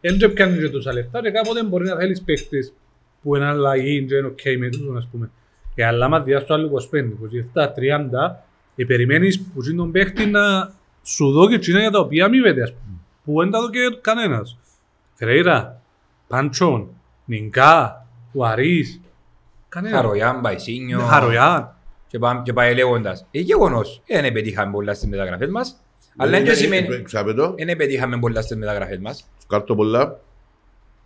[0.00, 2.72] Εν και πιάνει και τόσα λεφτά και κάποτε μπορεί να θέλεις παίχτες
[3.22, 5.30] που είναι αλλαγή και είναι οκ με τούτον ας πούμε.
[5.74, 7.12] Και αλλά άμα διάς το άλλο 25,
[7.54, 8.44] 27, 30,
[8.76, 10.72] ε, περιμένεις που είναι τον παίχτη να
[11.02, 12.98] σου δω και τσίνα για τα οποία αμείβεται ας πούμε.
[13.24, 14.58] Που δεν τα δω και κανένας.
[15.14, 15.79] Φερέιρα,
[16.30, 16.88] Παντσόν,
[17.24, 19.00] Νιγκά, Ουαρίς,
[19.68, 20.00] κανένας.
[20.00, 21.74] Χαρογιάν, Μπαϊσίνιο Χαρογιάν.
[22.06, 23.26] και πάμε- και πάει λέγοντας.
[23.30, 25.80] Ε, γεγονός, δεν πετύχαμε πολλά στις μεταγραφές μας.
[26.16, 29.28] Αλλά δεν και σημαίνει, Ξάπετο, δεν πετύχαμε πολλά στις μεταγραφές μας.
[29.48, 30.18] κάτω πολλά.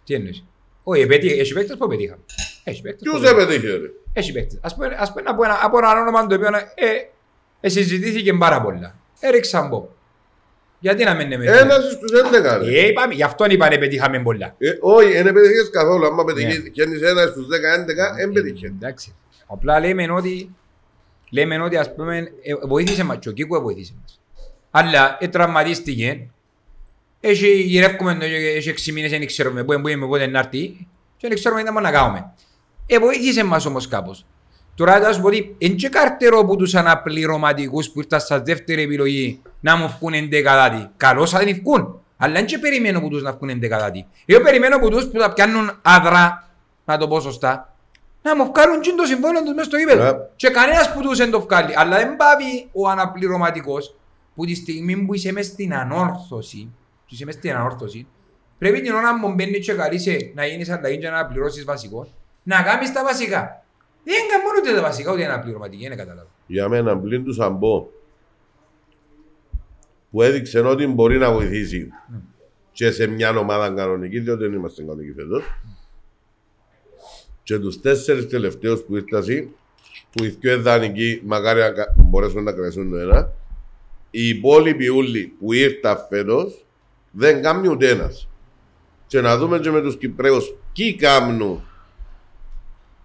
[0.05, 0.45] Τι εννοείς;
[0.83, 2.21] Όχι, επέτυχε- έχει παίκτες που πετύχαμε.
[2.65, 4.59] Έχει παίκτες που Ποιος έπετύχε ρε; Έχει παίκτες.
[4.63, 7.11] Ας πούμε, ας πούμε από, ένα, από ένα όνομα το οποίο ε,
[7.61, 8.95] ε, συζητήθηκε πάρα πολλά.
[9.21, 9.89] Έριξαν πω.
[10.85, 12.79] Γιατί να μην είναι με Ένας στους 11 ρε.
[12.81, 14.55] Ε, είπαμε, γι' αυτόν είπαν πετύχαμε πολλά.
[14.59, 16.07] Ε, Όχι, δεν πετύχες καθόλου.
[16.07, 16.33] Άμα Ναι.
[16.33, 18.67] πετύχεις ένας στους 10-11, δεν πετύχε.
[18.67, 19.15] Εντάξει.
[19.47, 20.55] Απλά λέμε ότι,
[21.31, 24.21] λέμε ότι ας πούμε, ε, βοήθησε μας, και ο Κίκου βοήθησε μας.
[24.71, 26.27] Αλλά ε, τραυματίστηκε,
[27.21, 30.87] έχει γυρεύκουμε, το, έχει έξι μήνες, δεν ξέρουμε πού είναι, πού είναι, πότε να έρθει
[31.17, 32.33] και δεν ξέρουμε τι να κάνουμε.
[32.87, 34.27] Ε, βοήθησε μας όμως κάπως.
[34.75, 38.83] Τώρα θα σου πω ότι είναι και καρτερό από τους αναπληρωματικούς που ήρθαν στα δεύτερη
[38.83, 40.89] επιλογή να μου βγουν εντεκατάτη.
[40.97, 42.01] Καλώς θα την βγουν.
[42.17, 44.07] Αλλά δεν και περιμένω από τους να βγουν εντεκατάτη.
[44.27, 46.49] Εγώ περιμένω από τους που θα πιάνουν άδρα,
[46.85, 47.75] να το πω σωστά,
[48.23, 49.83] να μου βγάλουν και το συμβόλαιο τους μέσα στο Ναι.
[49.83, 50.31] γήπεδο.
[50.37, 51.73] Και κανένας που τους δεν το βγάλει.
[51.77, 53.97] Αλλά δεν πάει ο αναπληρωματικός
[54.35, 58.07] που τη στιγμή που είσαι μες στην ανόρθωση, που είσαι μες στην ανόρθωση,
[58.59, 62.09] πρέπει την ώρα που μπαίνεις και καλείσαι να γίνεις αλλαγή και να πληρώσεις βασικό,
[62.43, 63.64] να κάνεις τα βασικά.
[64.05, 66.29] Δεν έκανε μόνο ούτε τα βασικά, ούτε αναπληρωματική, δεν καταλάβω.
[66.47, 67.87] Για μένα πλην τους Σαμπό
[70.11, 71.89] που έδειξε ότι μπορεί να βοηθήσει
[72.73, 75.43] και σε μια ομάδα κανονική, διότι δεν είμαστε κανονικοί φέτος.
[77.43, 79.51] Και τους τέσσερις τελευταίους που ήρθαν,
[80.11, 83.33] που οι δυο δανεικοί μακάρι να κα- μπορέσουν να κρατήσουν το ένα,
[84.11, 86.65] οι υπόλοιποι ούλοι που ήρθαν φέτος
[87.11, 88.29] δεν κάνει ούτε ένας.
[89.07, 91.63] Και να δούμε και με τους Κυπρέους ποιοι κάνουν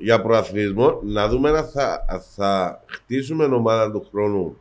[0.01, 4.57] για προαθλητισμό, να δούμε αν θα, αν θα χτίσουμε ομάδα του χρόνου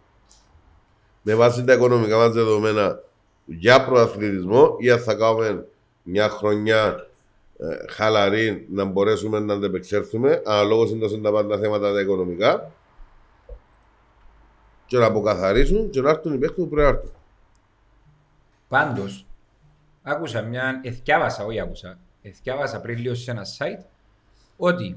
[1.23, 3.01] με βάση τα οικονομικά μας δεδομένα
[3.45, 5.67] για προαθλητισμό ή αν θα κάνουμε
[6.03, 7.07] μια χρονιά
[7.59, 12.71] ε, χαλαρή να μπορέσουμε να αντεπεξέλθουμε αναλόγως είναι τα πάντα θέματα τα οικονομικά
[14.87, 17.13] και να αποκαθαρίσουν και να έρθουν οι παίκτες που πρέπει να έρθουν.
[18.69, 19.27] Πάντως,
[20.03, 23.85] άκουσα μια, εθιάβασα, όχι άκουσα, εθιάβασα πριν λίγο σε ένα site,
[24.57, 24.97] ότι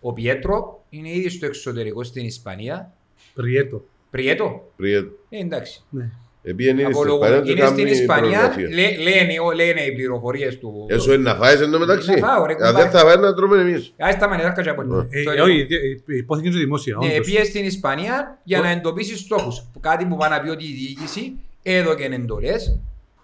[0.00, 2.92] ο Πιέτρο είναι ήδη στο εξωτερικό στην Ισπανία.
[3.34, 3.84] Πριέτο.
[4.10, 4.94] Πριέτο, Πριν
[5.28, 5.82] ε, εντάξει.
[5.90, 6.10] Ναι.
[6.42, 8.68] επειδή είναι στην Απολογω- Ισπανία και είναι στην κάνει Ισπανία, προεργασία.
[8.68, 10.86] λέ- λένε, ο- λένε οι πληροφορίες του.
[10.88, 12.10] Έσω είναι να φάεις εν τω μεταξύ.
[12.10, 12.88] Να φάω, ρε, Αν δεν κουμπάρε.
[12.90, 13.92] θα φάεις να τρώμε εμείς.
[13.98, 15.06] Άσε τα μανιτάρκα και από Ναι.
[15.10, 16.96] Ε, Το- ε, όχι, ε, ε, υπόθηκε και δημόσια.
[17.00, 17.26] Ναι, όντως.
[17.26, 19.64] πήγε στην Ισπανία για Ο- να εντοπίσει στόχους.
[19.80, 21.32] Κάτι που πάνε να πει ότι η διοίκηση
[21.62, 22.78] έδωκε εντολές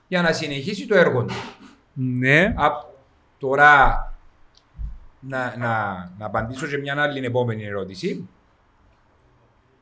[0.08, 1.34] για να συνεχίσει το έργο του.
[1.92, 2.40] Ναι.
[2.56, 2.68] Α,
[3.38, 3.98] τώρα
[5.28, 5.68] να, να,
[6.18, 8.28] να απαντήσω σε μια άλλη επόμενη ερώτηση.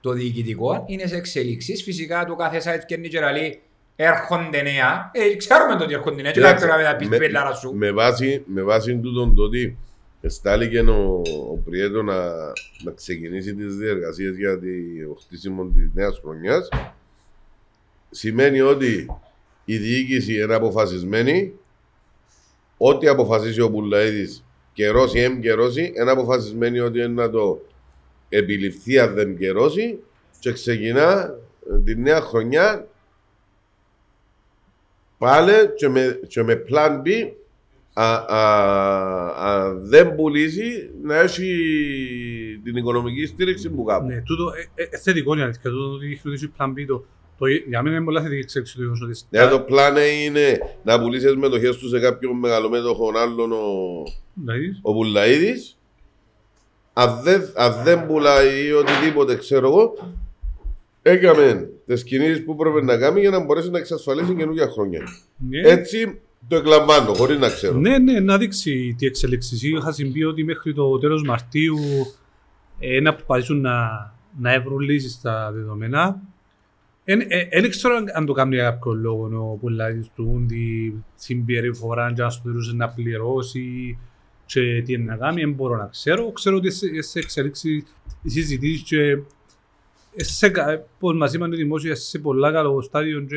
[0.01, 1.83] Το διοικητικό είναι σε εξελίξεις.
[1.83, 3.63] Φυσικά το κάθε site και και να λέει
[3.97, 5.11] έρχονται νέα.
[5.13, 6.33] Ε, ξέρουμε το ότι έρχονται νέα.
[6.33, 7.75] Και Κοιτάξτε, κάτι να πεις με- πελάρα σου.
[7.75, 9.79] Με βάση, με βάση τούτον το ότι
[10.21, 12.29] εστάληκε ο, ο Πριέτο να,
[12.85, 16.69] να ξεκινήσει τις διεργασίες για το χτίσιμο της νέας χρονιάς
[18.11, 19.07] σημαίνει ότι
[19.65, 21.53] η διοίκηση είναι αποφασισμένη
[22.77, 27.61] ό,τι αποφασίσει ο Πουλαίδης καιρώσει ή εμπκαιρώσει είναι αποφασισμένη ότι είναι να το
[28.29, 29.99] επιληφθεί αν δεν καιρώσει
[30.39, 31.35] και ξεκινά
[31.71, 32.87] ε, τη νέα χρονιά
[35.19, 37.31] πάλι και με, και με plan B
[37.93, 38.41] α, α,
[39.29, 44.15] α, δεν πουλήσει να έχει την οικονομική στήριξη που κάνει.
[44.15, 45.71] Ναι, τούτο ε, ε, θετικό είναι αλήθεια.
[45.71, 47.05] Τούτο ότι έχει ρωτήσει plan B το,
[47.43, 50.59] το, για μένα είναι πολλά θετική εξέλιξη το γεγονός ότι Ναι, το plan A είναι
[50.85, 53.57] να πουλήσεις μετοχέ τους σε κάποιον μεγαλομέτωχο άλλον ο,
[54.35, 55.77] Δηλαδή, ο Πουλαίδης.
[56.93, 60.13] Αν δεν, αν δεν πουλάει ή οτιδήποτε, ξέρω εγώ,
[61.03, 65.01] έκαμε τις κινήσεις που πρέπει να κάνει για να μπορέσει να εξασφαλίσει καινούργια χρόνια.
[65.49, 65.61] ναι.
[65.61, 67.79] Έτσι το εκλαμβάνω, χωρίς να ξέρω.
[67.79, 69.63] Ναι, ναι, να δείξει τι εξελίξεις.
[69.63, 71.79] Είχα συμπεί ότι μέχρι το τέλος Μαρτίου
[72.79, 73.75] ε, να προσπαθήσουν να,
[74.39, 76.21] να έβρουν λύσεις στα δεδομένα.
[77.05, 82.23] Δεν ξέρω αν- αν το κάνει για κάποιο λόγο ο Πουλάδης του, τη συμπεριφορά και
[82.23, 83.99] αν στο τέλος να πληρώσει
[84.47, 86.33] και τι είναι να κάνει, δεν μπορώ να ξέρω.
[86.33, 87.85] Ξέρω ότι σε, σε εξελίξει
[88.23, 89.19] οι συζητήσεις και
[90.17, 93.37] σε, κα- πώς μας είπαν οι δημόσια σε πολλά καλό στάδιο και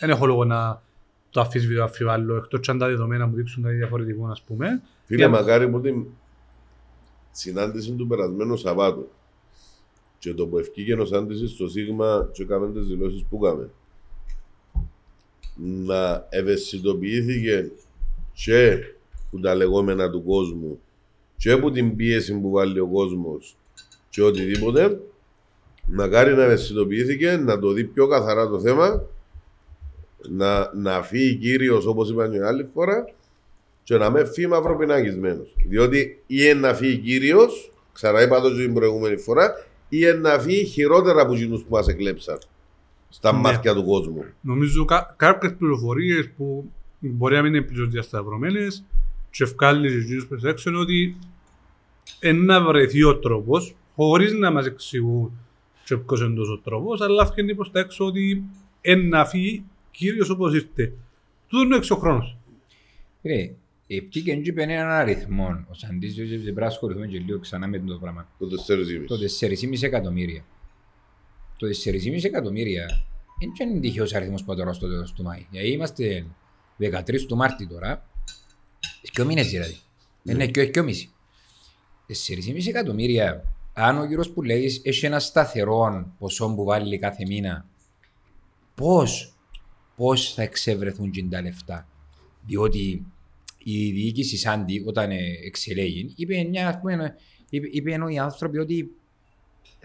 [0.00, 0.82] δεν έχω λόγο να
[1.30, 4.82] το αφισβητώ αφιβάλλω εκτός και αν τα δεδομένα μου δείξουν κάτι διαφορετικό ας πούμε.
[5.04, 6.04] Φίλε, Για- μακάρι μου την
[7.30, 9.08] συνάντηση του περασμένου Σαββάτου
[10.18, 13.70] και το που ευκήγε ο συνάντηση στο Σίγμα και έκαμε τις δηλώσεις που έκαμε
[15.56, 17.70] να ευαισθητοποιήθηκε
[18.32, 18.78] και
[19.30, 20.80] που τα λεγόμενα του κόσμου
[21.36, 23.56] και από την πίεση που βάλει ο κόσμος
[24.08, 25.00] και οτιδήποτε
[25.86, 29.06] μακάρι να ευαισθητοποιήθηκε να το δει πιο καθαρά το θέμα
[30.28, 33.04] να, να φύγει κύριος όπως είπαν και άλλη φορά
[33.86, 35.56] και να με φύγει μαυροπινακισμένος.
[35.66, 40.38] Διότι ή είναι να φύγει κύριος, ξαναείπα το και την προηγούμενη φορά, ή είναι να
[40.38, 42.38] φύγει χειρότερα από εκείνους που μας εκλέψαν
[43.08, 43.38] στα Ναι.
[43.38, 44.24] μάτια του κόσμου.
[44.40, 48.84] Νομίζω κα, κάποιες πληροφορίες που μπορεί να μην είναι πλήρως διασταυρωμένες
[49.30, 51.16] και ευκάλλεις και εκείνους προς έξω είναι ότι
[52.22, 55.32] είναι να βρεθεί ο τρόπος χωρίς να μας εξηγούν
[55.84, 58.42] και ποιος είναι τόσο τρόπος αλλά φτιάχνει προς τα έξω ότι
[58.80, 60.92] είναι να φύγει κύριος όπως ήρθε.
[61.48, 61.78] Τούτο είναι ο
[63.86, 63.88] εξωχρόνος.
[63.88, 65.64] Ρε, ευκήκε και είπε έναν αριθμό.
[65.70, 68.28] Ο Σαντίζιος δεν πρέπει να ασχοληθούμε και λίγο ξανά με το πράγμα.
[68.38, 69.04] Το 4,5.
[69.06, 70.44] Το 4,5 εκατομμύρια.
[71.56, 73.06] Το 4,5 εκατομμύρια
[73.56, 75.46] δεν είναι τυχαίος αριθμός που θα τώρα στο τέλος του Μάη.
[75.50, 76.26] Γιατί είμαστε
[76.78, 78.08] 13 του Μάρτη τώρα,
[79.12, 79.76] και μήνες δηλαδή.
[80.22, 81.10] Είναι και όχι και μισή.
[82.06, 87.66] 4,5 εκατομμύρια αν ο κύριος που λέει έχει ένα σταθερό ποσό που βάλει κάθε μήνα,
[88.74, 89.34] πώς,
[89.96, 91.88] πώς θα εξευρεθούν και τα λεφτά;
[92.46, 93.06] Διότι
[93.68, 97.14] η διοίκηση Σάντι όταν ε, εξελέγει, είπε, μια, ας πούμε,
[97.50, 98.90] είπε, είπε οι άνθρωποι ότι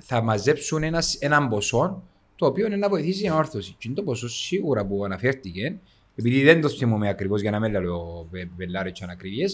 [0.02, 2.04] θα μαζέψουν ένας, έναν ποσό
[2.36, 3.72] το οποίο είναι να βοηθήσει την όρθωση.
[3.72, 5.80] Και είναι το ποσό σίγουρα που αναφέρθηκε,
[6.16, 9.48] επειδή δεν το θυμούμαι ακριβώς για να μην λέω βελάρε και ανακριβίε,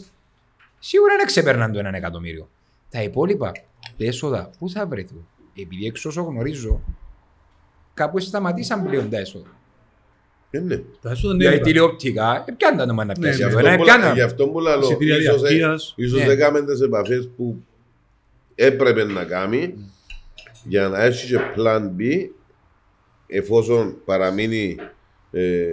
[0.80, 2.50] σίγουρα δεν ξεπέρναν το έναν εκατομμύριο.
[2.90, 3.52] Τα υπόλοιπα
[3.98, 6.82] τα έσοδα πού θα βρεθούν; Επειδή εξ όσο γνωρίζω,
[7.94, 9.57] κάπου σταματήσαν πλέον τα έσοδα.
[10.50, 10.82] Ε, ναι.
[11.02, 13.38] Τα έσοδα Για είναι η τηλεοπτικά, ε, πιάντα το να Ναι, πιάσει.
[13.38, 14.08] Γι' αυτό, αυτό ε, που πιάντα.
[14.08, 15.94] λα- Γι' αυτό που λέω, εισιτήρια ίσως, ε- διαρκείας.
[15.98, 16.32] ίσως Ναι.
[16.32, 17.64] έκαμε τις επαφές που
[18.56, 19.74] έπρεπε να κάνει
[20.64, 22.30] για να έχει και plan B
[23.28, 24.76] εφόσον παραμείνει
[25.32, 25.68] ε,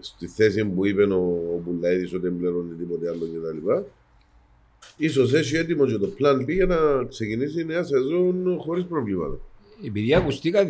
[0.00, 1.18] στη θέση που είπε ο,
[1.54, 3.68] ο Μπουλαίδης ότι δεν πληρώνει τίποτε άλλο κτλ.
[4.96, 6.76] Ίσως έχει έτοιμο και το plan B για να
[7.08, 9.38] ξεκινήσει η νέα σεζόν χωρίς προβλήματα.
[9.86, 10.64] Επειδή ακουστήκα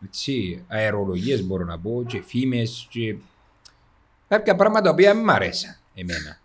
[0.00, 3.16] διάφορε αερολογίε, μπορώ να πω, και φήμες και
[4.28, 6.40] κάποια πράγματα τα οποία δεν μ' αρέσαν εμένα.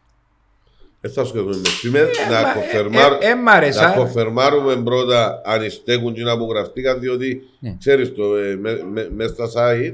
[1.01, 3.93] Δεν θα σκεφτούμε με φήμες, Ε, να, μα- κοφερμάρ- ε, ε, ε, μ' να άρεσαν.
[3.93, 7.75] κοφερμάρουμε πρώτα αν στέκουν και που γραφτήκαν, διότι Ναι.
[7.79, 9.93] ξέρεις το, ε, με, με, μες στα site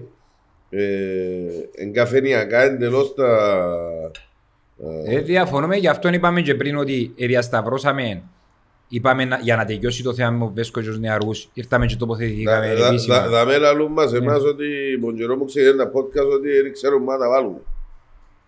[0.69, 0.83] ε,
[1.75, 3.63] εγκαφενειακά εντελώς τα...
[5.05, 8.21] ε, Ε, διαφωνούμε, γι' αυτό είπαμε και πριν ότι ε, διασταυρώσαμε.
[8.91, 11.95] Είπαμε να, για να τελειώσει το θέμα με ο Βέσκο και τους νεαρούς, ήρθαμε και
[11.95, 13.19] τοποθετηθήκαμε δα- δα- επίσημα.
[13.19, 14.17] δα- Δαμέ λαλούν μας Ναι.
[14.17, 14.65] εμάς ότι
[15.01, 17.57] τον καιρό μου ξέρει ένα podcast ότι δεν ξέρουμε μα να τα βάλουμε.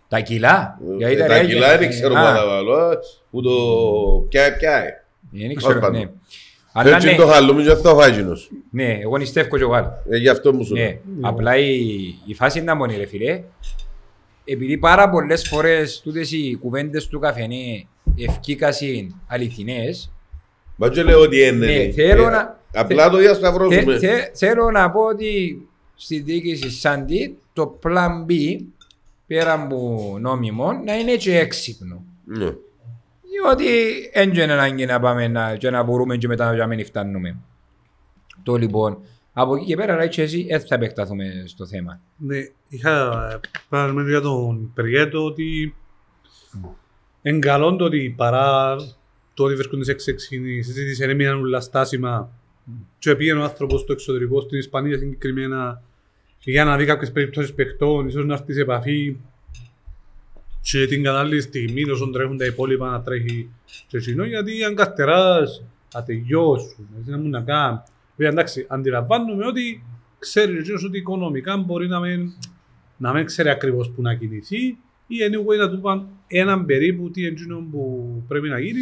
[0.07, 2.45] Τα κιλά; γιατί Ε, τα Τα ρε- κιλά δεν ε, ξέρουμε α, μα να τα
[2.47, 2.97] βάλουμε.
[3.31, 3.51] Που το
[4.29, 4.87] πιάει πιάει.
[5.31, 5.99] Δεν ξέρω, Τέλος ναι.
[5.99, 6.19] πάντων.
[6.73, 8.51] Αλλά Έτσι ναι, το χαλούμε και αυτό θα φάει εκείνος.
[8.71, 9.93] ναι, εγώ νηστεύω και εγώ άλλο.
[10.09, 10.85] Ε, Γι' αυτό μου σου λέω.
[10.85, 11.75] Ναι, απλά η,
[12.25, 13.43] η φάση ήταν μόνη ρε φίλε.
[14.45, 17.85] Επειδή πάρα πολλές φορές τούτες οι κουβέντες του καφενέ
[18.17, 20.11] ευκήκασαν αληθινές,
[20.75, 21.65] Μα και λέω ότι είναι.
[21.65, 21.91] Ναι, ναι.
[21.91, 23.97] θέλω Ε, να- Απλά το θε, διασταυρώσουμε.
[23.99, 25.61] θε- θέλω να πω ότι
[25.95, 28.57] στη διοίκηση Σάντι το plan B
[29.27, 32.03] πέρα από νόμιμο να είναι και έξυπνο.
[32.25, 32.53] Ναι.
[33.31, 33.65] Διότι
[34.13, 37.37] δεν είναι ανάγκη να πάμε να, και να μπορούμε και μετά να μην φτάνουμε.
[38.43, 38.97] Το λοιπόν,
[39.33, 41.99] από εκεί και πέρα λέει και εσύ δεν θα επεκταθούμε στο θέμα.
[42.17, 42.37] Ναι,
[42.69, 43.09] είχα
[43.69, 45.75] παραδείγματο για τον Περιέτο ότι
[47.21, 48.75] εν καλό το ότι παρά
[49.41, 52.31] το ότι βρίσκονται σε εξεξήνη συζήτηση δεν έμειναν όλα στάσιμα
[52.99, 55.81] και πήγαινε ο άνθρωπος στο εξωτερικό, στην Ισπανία συγκεκριμένα
[56.43, 59.17] για να δει κάποιες περιπτώσεις παιχτών, ίσως να έρθει σε επαφή
[60.61, 63.49] και την κατάλληλη στιγμή όσον τρέχουν τα υπόλοιπα να τρέχει
[63.87, 67.83] και εκείνο γιατί αν καρτεράς, θα τελειώσουν, έτσι να μου να κάνουν.
[68.15, 69.83] Βέβαια εντάξει, αντιλαμβάνομαι ότι
[70.19, 72.31] ξέρεις ο εκείνος ότι οικονομικά μπορεί να μην,
[72.97, 74.77] να μην ξέρει ακριβώς που να κινηθεί
[75.07, 78.79] ή anyway να του πάνε έναν περίπου τι εκείνο που πρέπει να γίνει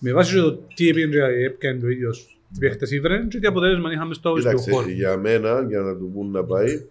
[0.00, 3.92] με βάση και το τι έπαιρνε έπιανε το ίδιος τι παίχτες ήβρεν και τι αποτέλεσμα
[3.92, 4.88] είχαμε στο στο Κοίταξε, χώρο.
[4.88, 6.84] για μένα, για να του πούν να πάει,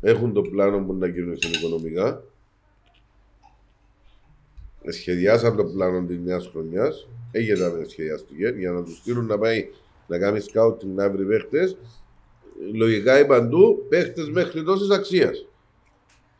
[0.00, 2.22] έχουν το πλάνο που να κινηθούν οικονομικά.
[4.88, 7.08] Σχεδιάσαν το πλάνο της νέας χρονιάς.
[7.32, 9.68] Έγινε να σχεδιαστηκε για να τους στείλουν να πάει
[10.06, 11.76] να κάνει σκάουτινγκ να βρει παίχτες.
[12.74, 15.46] Λογικά είπαν του παίχτες μέχρι τόσης αξίας.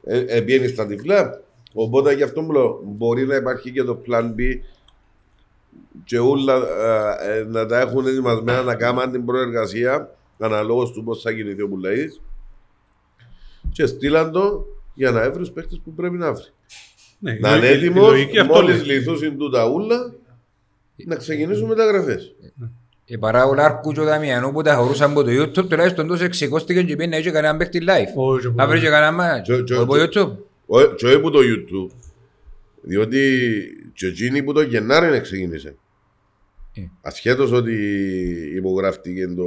[0.05, 1.43] Ε, ε, βγαίνει στα τυφλά.
[1.73, 4.59] Οπότε γι' αυτό μου λέω, μπορεί να υπάρχει και το plan B
[6.11, 6.55] και όλα
[7.23, 11.62] ε, ε, να τα έχουν ετοιμασμένα να κάνουν την προεργασία αναλόγως του πώς θα κινηθεί
[11.62, 12.20] ο Μπουλαίδης
[13.73, 16.44] και στείλαν το για να έβρει τους παίχτες που πρέπει να βρει.
[17.18, 18.96] Ναι, Να η- είναι η- η έτοιμος, λογική αυτό μόλις λέει.
[18.99, 20.12] λυθούσουν τούτα ούλα,
[20.96, 22.35] να ξεκινήσουν μεταγραφές.
[23.05, 26.87] Η παράγωνα Άρκου και ο Δαμιανού που τα χωρούσαν από το YouTube τουλάχιστον τόσο εξηκώστηκαν
[26.87, 28.14] και πήγαινε και κανέναν παίχτη live.
[28.14, 29.40] Όχι, Να βρει και κανέναν μάνα.
[29.40, 30.33] Και- και- Από και- YouTube.
[30.66, 31.90] Ο- Και όχι που το YouTube,
[32.83, 33.18] διότι
[33.94, 35.77] και εκείνη που το Γενάρη ξεκίνησε.
[36.75, 36.81] Ε.
[37.03, 37.75] Ασχέτως ότι
[38.57, 39.45] υπογράφτηκε το...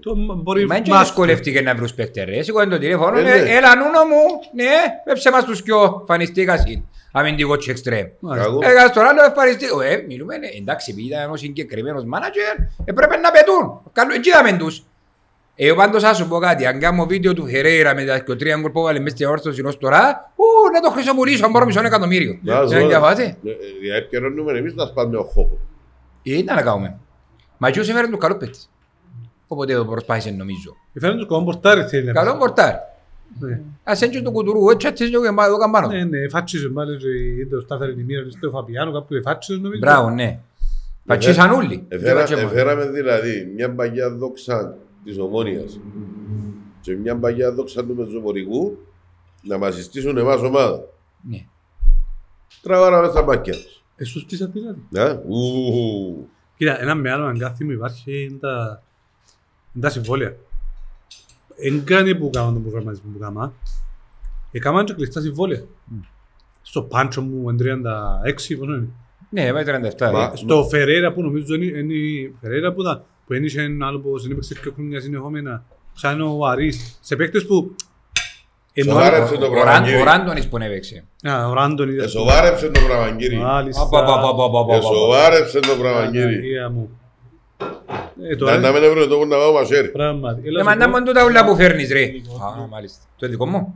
[0.00, 2.42] Το μπορεί Μα δεν μας- δυσκολεύτηκε να βρουν παίχτες ρε.
[2.42, 3.50] Σήκω το τηλέφωνο, Ε, ναι, ναι.
[3.50, 4.22] έλα νούνο μου,
[4.54, 4.70] ναι,
[5.04, 6.82] πέψε μας τους κοιό, φανιστήκασιν.
[7.12, 8.06] Αμυντικό και εξτρέμ.
[8.20, 8.48] Μάλιστα.
[8.48, 8.60] Καγού.
[8.62, 9.64] Έκανας τον άλλο ευχαριστή.
[9.84, 13.80] Ε, μιλούμε, ναι, εντάξει, επειδή ήταν ένας συγκεκριμένος μάνατζερ, έπρεπε να πετούν.
[13.92, 14.82] Καλού, εκεί είδαμε τους.
[15.54, 18.56] Ε, πάντως ας σου πω κάτι, αν κάνω βίντεο του Χερέιρα με τα και τρία
[18.60, 21.80] γκολ που έβαλε μες στην όρθωση ως τώρα, ου, να το χρησιμοποιήσω, αν μπορώ μισό
[21.84, 22.38] εκατομμύριο.
[22.42, 23.22] Να Δεν ζω, διαβάτε.
[23.22, 25.58] ε, ε, Για επικαιρώνουμε εμείς να σπάμε ο χώχο.
[26.26, 26.98] Ε, ήταν να κάνουμε.
[27.58, 28.70] Μα και όσοι έφεραν τους καλούς παίκτες.
[29.46, 30.76] Οπότε το προσπάθησε νομίζω.
[31.00, 32.12] Φέρνουν τους κομπορτάρι θέλει.
[32.12, 32.74] Καλό πορτάρ.
[33.38, 33.60] Ναι.
[33.84, 35.86] Ας έτσι το κουτουρού, έτσι έτσι και εδώ καμπάνω.
[35.86, 39.78] Ναι, ναι, φάτσιζε πάλι και είδε ο Στάφερ τη μοίρα στο Φαπιάνο, κάπου φάτσιζε νομίζω.
[39.80, 40.40] Μπράβο, ναι.
[41.06, 41.84] Πατσίσαν όλοι.
[41.88, 42.42] Εφέρα, Και εγώ.
[42.48, 45.80] εφέραμε δηλαδή μια παγιά δόξα της Ομόνιας
[46.80, 48.78] και μια παγιά δόξα του Μεζοπορικού
[49.42, 50.80] να μας συστήσουν εμάς ομάδα.
[51.28, 51.44] Ναι.
[52.62, 53.75] Τραβάραμε στα μάτια τους.
[53.96, 54.80] Εσούς τι σαν δηλαδή.
[54.90, 58.82] Ναι, ου, Κοίτα, ένα μεγάλο αγκάθι υπάρχει είναι τα,
[59.72, 60.36] είναι τα συμβόλαια.
[61.56, 63.52] Εν κάνει που κάνουν τον προγραμματισμό που κάμα.
[64.50, 65.64] Έκαναν και κλειστά συμβόλαια.
[66.62, 68.88] Στο πάντσο μου εν 36, πόσο είναι;
[69.30, 69.64] Ναι, πάει
[69.98, 70.10] 37.
[70.12, 70.36] Μα- ρε.
[70.36, 74.18] Στο Φεραίρα που νομίζω είναι, είναι η Φεραίρα που ήταν, που ένιξε ένα άλλο που
[74.18, 77.74] συνέπαιξε και χρόνια συνεχόμενα, σαν ο Αρής, σε παίκτες που...
[78.80, 80.00] ενώ- Σοβάρεψε το Ο πράγμα, Ραν- κύριε.
[80.00, 81.04] Ο Ράντονης που έπαιξε.
[81.28, 82.04] Α, ο Ράντον είδα.
[82.04, 83.38] Ε, Σοβάρεψε το πράγμα, κύριε.
[83.38, 83.82] Μάλιστα.
[83.82, 84.84] Απα, πα, πα, πα, πα, πα, Ε, πα.
[84.86, 86.24] Σοβάρεψε το πράγμα, κύριε.
[86.24, 86.90] Παναγία μου.
[88.22, 89.88] Ε, Να τώρα, να μην έβρε το που να πάω μασέρι.
[89.88, 90.40] πράγματι.
[90.48, 90.90] Έλα Ε, σου μα να πω.
[90.90, 92.02] μόνο τούτα ούλα που φέρνεις ρε.
[92.02, 92.98] Α, μάλιστα.
[93.18, 93.74] Το δικό μου.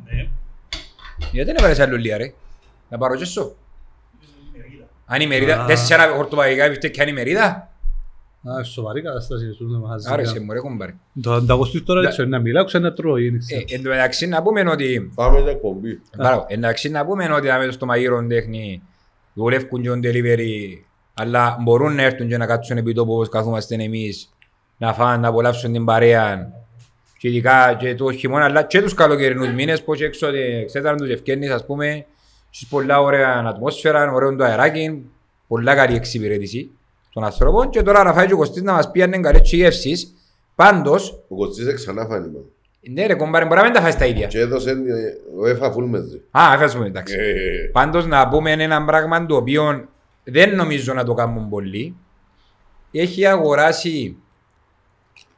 [1.32, 2.32] Γιατί δεν έβαλες άλλο λία ρε;
[2.88, 3.56] Να πάρω και σου.
[5.06, 5.66] Αν η μερίδα, Α.
[5.66, 7.69] τέσσερα ορτοπαγικά επιφτέ και αν η μερίδα;
[8.48, 10.94] Α, σοβαρή κατάσταση σου να μας Άρεσε μου ρε κομπάρε.
[11.22, 12.04] Το ανταγωστής τώρα Ναι.
[12.06, 13.16] δεν ξέρω να μιλάω, ξέρω να τρώω.
[13.16, 13.60] είναι, ξέρω.
[13.68, 16.00] Ε, Εν τω μεταξύ να πούμε ότι Πάμε για κομπή.
[16.16, 16.44] Μπράβο.
[16.48, 18.82] Εντάξει, να πούμε ότι με το στο μαγείρο τέχνη
[19.34, 20.82] δουλεύουν και on delivery,
[21.14, 24.30] αλλά μπορούν να έρθουν και να κάτσουν επί τόπου όπως καθόμαστε εμείς,
[24.76, 26.52] να φάνε, να απολαύσουν την παρέα.
[27.18, 31.08] Και ειδικά και το χειμώνα, αλλά και τους καλοκαιρινούς μήνες, πως έξω ότι ξέρετε τους
[31.10, 32.06] ευκαιρνείς, ας πούμε,
[32.50, 35.04] στις πολλά ωραία ατμόσφαιρα, ωραίο το αεράκι,
[35.46, 36.70] πολλά καλή εξυπηρέτηση
[37.12, 39.48] των ανθρώπων και τώρα να φάει και ο Κωστής να μας πει αν είναι καλές
[39.50, 40.14] και γεύσεις.
[40.54, 42.40] Πάντως, Ο Κωστής ξανά φάνη μα.
[42.90, 44.26] ναι ρε κομπάρε, μπορεί να μην τα φάεις τα ίδια.
[44.26, 44.74] Και έδωσε ε,
[45.40, 46.22] ο Εφα φουλ μεζί.
[46.30, 47.14] Α, έφτασουμε εντάξει.
[47.18, 49.84] Ε, Πάντως να πούμε ένα πράγμα το οποίο
[50.24, 51.96] δεν νομίζω να το κάνουν πολλοί.
[52.92, 54.16] Έχει αγοράσει,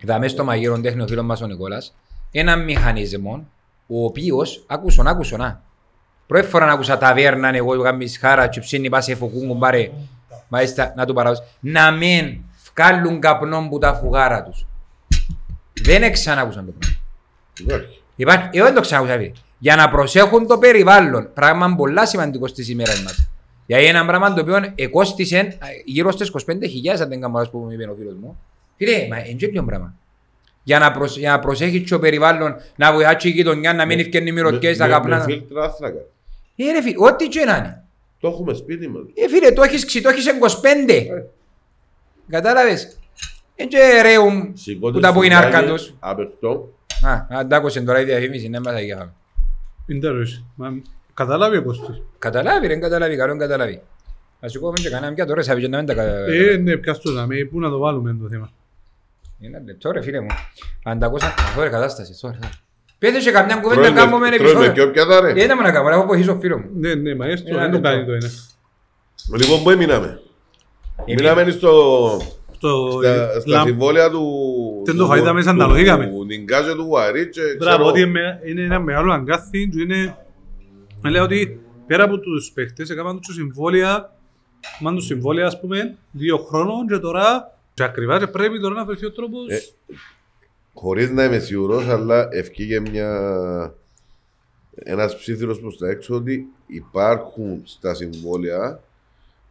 [0.07, 1.95] θα μέσα στο μαγείρο τέχνη ο φίλος μας ο Νικόλας,
[2.31, 3.47] ένα μηχανισμό
[3.87, 5.61] ο οποίος, άκουσον, άκουσον, α.
[6.27, 9.91] Πρώτη φορά να άκουσα ταβέρνα, εγώ γάμεις χάρα και ψήνει πας σε φοκούν μπάρε,
[10.53, 12.39] μάλιστα να του παραδώσω, να μην
[12.75, 14.67] βγάλουν καπνό που τα φουγάρα τους.
[15.83, 16.97] Δεν ξανάκουσαν το πράγμα.
[17.61, 18.01] Υπάρχει.
[18.17, 19.33] Υπάρχει, εγώ δεν το ξανακούσα φίλε.
[19.59, 21.29] Για να προσέχουν το περιβάλλον.
[21.35, 23.29] Πράγμα πολλά σημαντικό στις ημέρες μας.
[23.67, 26.49] Γιατί ένα πράγμα το οποίο εκόστησε ε, γύρω στις 25.000
[27.01, 28.39] αν δεν κάνω λάθος που μου είπε ο φίλος μου.
[28.77, 29.95] Φίλε, μα είναι και ποιο πράγμα.
[30.63, 33.99] Για να, προσ, για να προσέχεις και το περιβάλλον, να βοηθάσει η γειτονιά, να μην
[33.99, 35.17] ευκαιρνεί μυρωδιές, τα Με- με- καπνά.
[35.17, 35.99] Με φίλτρα άθρακα.
[36.57, 37.82] Ε ρε φίλε, ό,τι και να είναι.
[38.23, 39.03] Το έχουμε σπίτι μας.
[39.15, 41.27] Ε φίλε, το έχεις ξύ, το έχεις 25.
[42.29, 42.99] Κατάλαβες;
[43.55, 45.95] Είναι και ρέουν Σηκώτε που τα που είναι σφουγγάλι, άρκα τους.
[45.99, 46.75] Απεκτό.
[47.07, 49.13] Α, αντάκουσε τώρα η διαφήμιση, ναι μας αγιάχαμε.
[49.87, 50.45] Είναι τέλος.
[50.55, 50.83] Μα,
[51.15, 52.03] Καταλάβει ο Κωστής.
[52.19, 53.83] Καταλάβει, δεν καταλάβει, καλό είναι καταλάβει.
[54.41, 56.37] Ας σηκώμε και κανένα πια τώρα, σαβεί και να μην τα καταλάβει.
[56.37, 57.45] Ε, ναι, πιάσ' το δάμε.
[57.51, 58.51] Πού να το βάλουμε το θέμα.
[59.41, 60.31] Είναι λεπτό ρε φίλε μου.
[60.85, 62.39] Αν τα ακούσαν, αυτό ρε κατάσταση, τώρα.
[63.03, 64.73] Πέτε και καμιά κουβέντα Τρώμε- κάνουμε ένα τρώμε επεισόδιο.
[64.73, 65.33] πιο πιάτα ρε.
[65.33, 66.69] Δεν να κάνω, έχω βοηθήσει ο φίλο μου.
[66.75, 67.89] Ναι, ναι, μα έστω, Ένα δεν το λεπτό.
[67.89, 68.29] κάνει το ένα.
[69.39, 70.21] Λοιπόν, πού έμειναμε.
[71.05, 71.71] Εμείς- Μείναμε στο...
[72.57, 74.23] Στο Στα, στα λαμ- συμβόλαια του...
[74.85, 76.07] Δεν το του- φαγητά μέσα, του- τα λογήκαμε.
[76.07, 77.87] Του Νιγκάζε του Γουαρί και Μπράβο, ξέρω...
[77.89, 80.17] ότι είναι- είναι ένα μεγάλο αγκάθι και είναι...
[81.11, 84.13] Λέω ότι πέρα από τους παίχτες έκαναν τους συμβόλαια,
[84.81, 88.85] μάλλον τους συμβόλαια ας πούμε, δύο χρόνων και τώρα και ακριβά και πρέπει τώρα να
[88.85, 89.59] βρεθεί ο τρόπος Ε,
[90.75, 93.75] Χωρίς να είμαι σίγουρος, αλλά ευκήγε μια...
[94.75, 98.81] Ένας ψήθυρος προς τα έξω ότι υπάρχουν στα συμβόλαια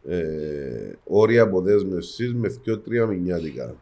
[0.08, 3.74] ε, όρια αποδέσμευσης με 2-3 μηνιάτικα.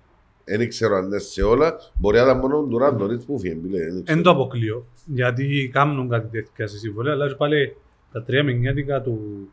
[0.44, 1.76] Δεν ξέρω αν είναι σε όλα.
[1.94, 3.60] Μπορεί να ήταν μόνο του Ράντονιτς που φύγει.
[4.04, 7.76] Εν το αποκλείω, γιατί κάνουν κάτι τέτοια σε συμβολία, αλλά και πάλι
[8.12, 9.48] τα τρία μηνιάτικα του,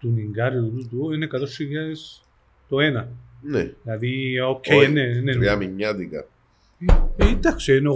[0.00, 1.38] του Νιγκάριου του, του είναι 100.000
[2.68, 3.08] το ένα.
[3.42, 5.32] Ναι, Δηλαδή, οκ, Όχι, ναι, ναι.
[5.32, 6.26] τρία μηνιάτικα.
[7.16, 7.88] Ε, εντάξει, είναι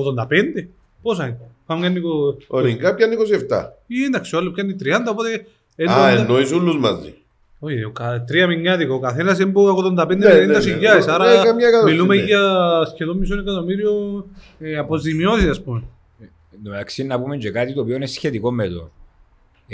[0.63, 0.69] 85.
[1.03, 3.17] Πόσα είναι; Πάμε κάνει κο- Ο Νιγκά πιάνει
[3.49, 3.73] 27.
[3.87, 5.47] Ή εντάξει, ο άλλο πιάνει 30, οπότε...
[5.77, 6.19] είναι Α, 80.
[6.19, 7.15] εννοείς όλους μαζί.
[7.59, 10.61] Όχι, ο κα- τρία μηνιάτικο, ο καθένας είναι από 85 Ναι, ναι, με 90 ναι.
[10.61, 12.23] χιλιάδες, Ναι, άρα καμιά εκατοστή, μιλούμε ναι.
[12.23, 12.41] για
[12.95, 14.25] σχεδόν μισό εκατομμύριο
[14.59, 15.83] ε, αποζημιώσεις, ας πούμε.
[16.21, 18.91] Εν τω μεταξύ να πούμε και κάτι το οποίο είναι σχετικό με το.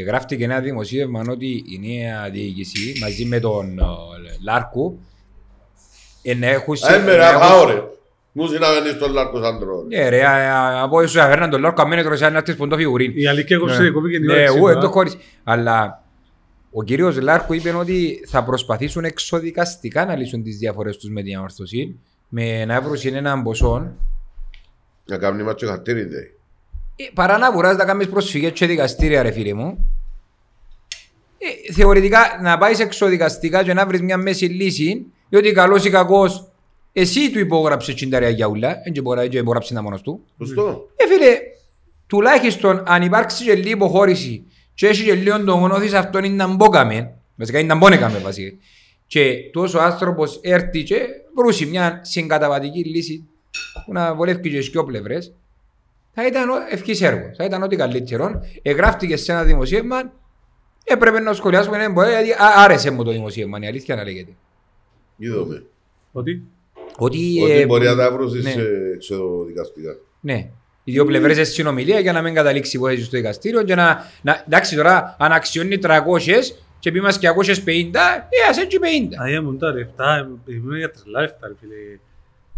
[0.07, 3.83] Γράφτηκε ένα δημοσίευμα ότι η νέα διοίκηση μαζί με τον ε,
[4.45, 4.99] Λάρκου
[6.23, 6.77] ενέχουν...
[8.41, 8.69] Α, είμαι ρε, πάω ρε.
[8.73, 9.97] Μου συναβαινείς στον Λάρκος σαν τρώνε.
[9.97, 13.13] Ναι ρε, α, α, από ίσως αφέρναν τον Λάρκο αμένε τρωσιά να έρθεις ποντό φιγουρίν.
[13.15, 13.91] Η αλήθεια έκοψε, Ναι.
[13.91, 14.55] κοπήκε την Ναι, όρεξη.
[14.57, 14.91] εγώ του, δεν το α.
[14.91, 15.17] χωρίς.
[15.45, 16.03] Αλλά
[16.73, 21.37] ο κύριος Λάρκο είπε ότι θα προσπαθήσουν εξοδικαστικά να λύσουν τις διαφορές τους με την
[21.37, 23.93] αόρθωση με να βρουν έναν ποσό
[25.05, 26.19] Να κάνει μάτσο χαρτήρι δε.
[26.97, 29.91] Ε, παρά να βουράς να κάνεις προσφυγές και δικαστήρια ρε φίλε μου
[31.69, 36.49] ε, θεωρητικά να πάεις εξοδικαστικά και να βρεις μια μέση λύση διότι καλός ή κακός
[36.97, 40.89] εσύ του υπόγραψες τσινταρία για ούλα δεν μπορεί να υπογράψει να μόνος του Σωστό.
[40.97, 41.39] ε φίλε
[42.07, 46.55] τουλάχιστον αν υπάρξει και λίγη υποχώρηση και έχει και λίγο το γνώθεις αυτό είναι να
[46.55, 48.57] μπόκαμε βασικά είναι να μπόνεκαμε βασικά
[49.07, 50.99] και τόσο άνθρωπος έρθει και
[51.37, 53.29] βρούσει μια συγκαταβατική λύση
[53.87, 55.33] που να βολεύει και στις δυο πλευρές
[56.17, 57.37] θα ήταν ο- ευχής έργος.
[57.37, 58.41] Θα ήταν ό,τι καλύτερο.
[58.63, 60.13] Εγγράφτηκε σε ένα δημοσίευμα.
[60.85, 63.59] Έπρεπε να σχολιάσουμε ένα εμπορία γιατί α- άρεσε μου το δημοσίευμα.
[63.63, 64.33] Η αλήθεια να λέγεται.
[65.17, 65.65] Είδαμε.
[66.13, 66.43] Ότι;
[66.99, 68.55] Ότι, Ότι ε, μπορεί να τα βρουν ναι.
[68.95, 69.97] εξοδικαστικά.
[70.21, 70.51] Ναι.
[70.85, 74.45] Οι δύο πλευρές σε συνομιλία για να μην καταλήξει υπόθεση στο δικαστήριο και να, να.
[74.47, 75.91] Εντάξει, τώρα αν αξιώνει 300
[76.79, 77.33] και πει μας και 250,
[77.65, 79.15] ε, ας έτσι 50.
[79.17, 81.75] αγία μου τα λεφτά, είμαι για τρελά λεφτά ρε φίλε.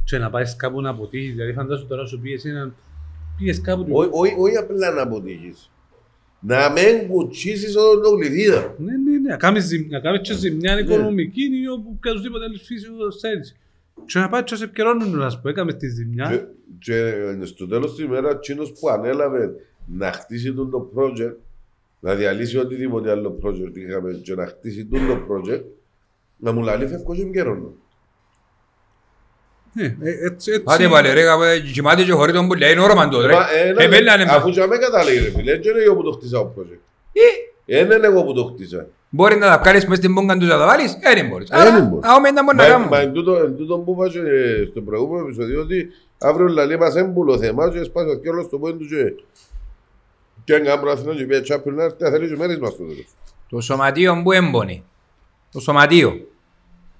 [0.04, 2.74] Και να πάεις κάπου να αποτύχεις, δηλαδή φαντάσου τώρα σου πήγες έναν...
[3.38, 5.70] Πήγες κάπου και- Όχι- Όχι όχι απλά να αποτύχεις.
[6.40, 8.74] Να μην κουτσίσεις οδοντογλυφίδα.
[8.78, 12.58] Ναι, ναι, ναι, να κάνεις ζημ- να κάνεις και ζημιά οικονομική ή όπου οποιαδήποτε άλλη
[12.58, 13.56] φύσεως θέλεις.
[14.04, 16.28] Και να πάει και σε επικαιρώνουν να σου πω, έκαμε τη ζημιά.
[16.30, 16.44] Και-
[16.78, 19.50] Και στο τέλος της ημέρας, εκείνος που ανέλαβε
[19.86, 21.34] να χτίσει τον το project,
[22.00, 25.62] να διαλύσει οτιδήποτε άλλο project είχαμε και να χτίσει τον το project,
[26.36, 27.72] να μου λαλεί φεύγω και καιρό.
[29.72, 30.62] Ναι, ε, έτσι, έτσι.
[30.62, 31.42] Πάτε πάλι ρε, κάπου,
[31.72, 33.32] κοιμάται και χωρίς τον που λέει, είναι όρομα τότε ρε.
[33.32, 35.94] Μα, ε, να- Ε, μπέλα, ναι, Αφού και με καταλήγει ρε φίλε, έτσι είναι εγώ
[35.96, 36.78] που το χτίσα το project.
[37.12, 37.20] Ε,
[37.78, 38.88] Ε, Δεν είναι εγώ που το χτίσα.
[39.08, 41.50] Μπορεί να τα βγάλεις μες στην πόγκα τους να τα βάλεις, ε, δεν μπορείς.
[41.50, 42.08] Ε, δεν Άρα, μπορείς.
[42.10, 42.90] άμα δεν μπορεί να Μα, κάνουμε.
[42.90, 44.20] μα εν τούτο, εν τούτο που είπα και
[44.70, 45.88] στο προηγούμενο επεισόδιο ότι
[46.18, 49.22] αύριο λαλεί μας έμπουλο θέμα και σπάσα και όλος στο πόδι τους και
[50.44, 52.82] και αν κάνουμε Αθηνό και πια τσάπλου να έρθει, θα θέλεις και μέρες μας στο
[52.82, 53.06] τέλος.
[53.48, 54.82] Το σωματείο που έμπονε.
[55.52, 56.26] Το σωματείο.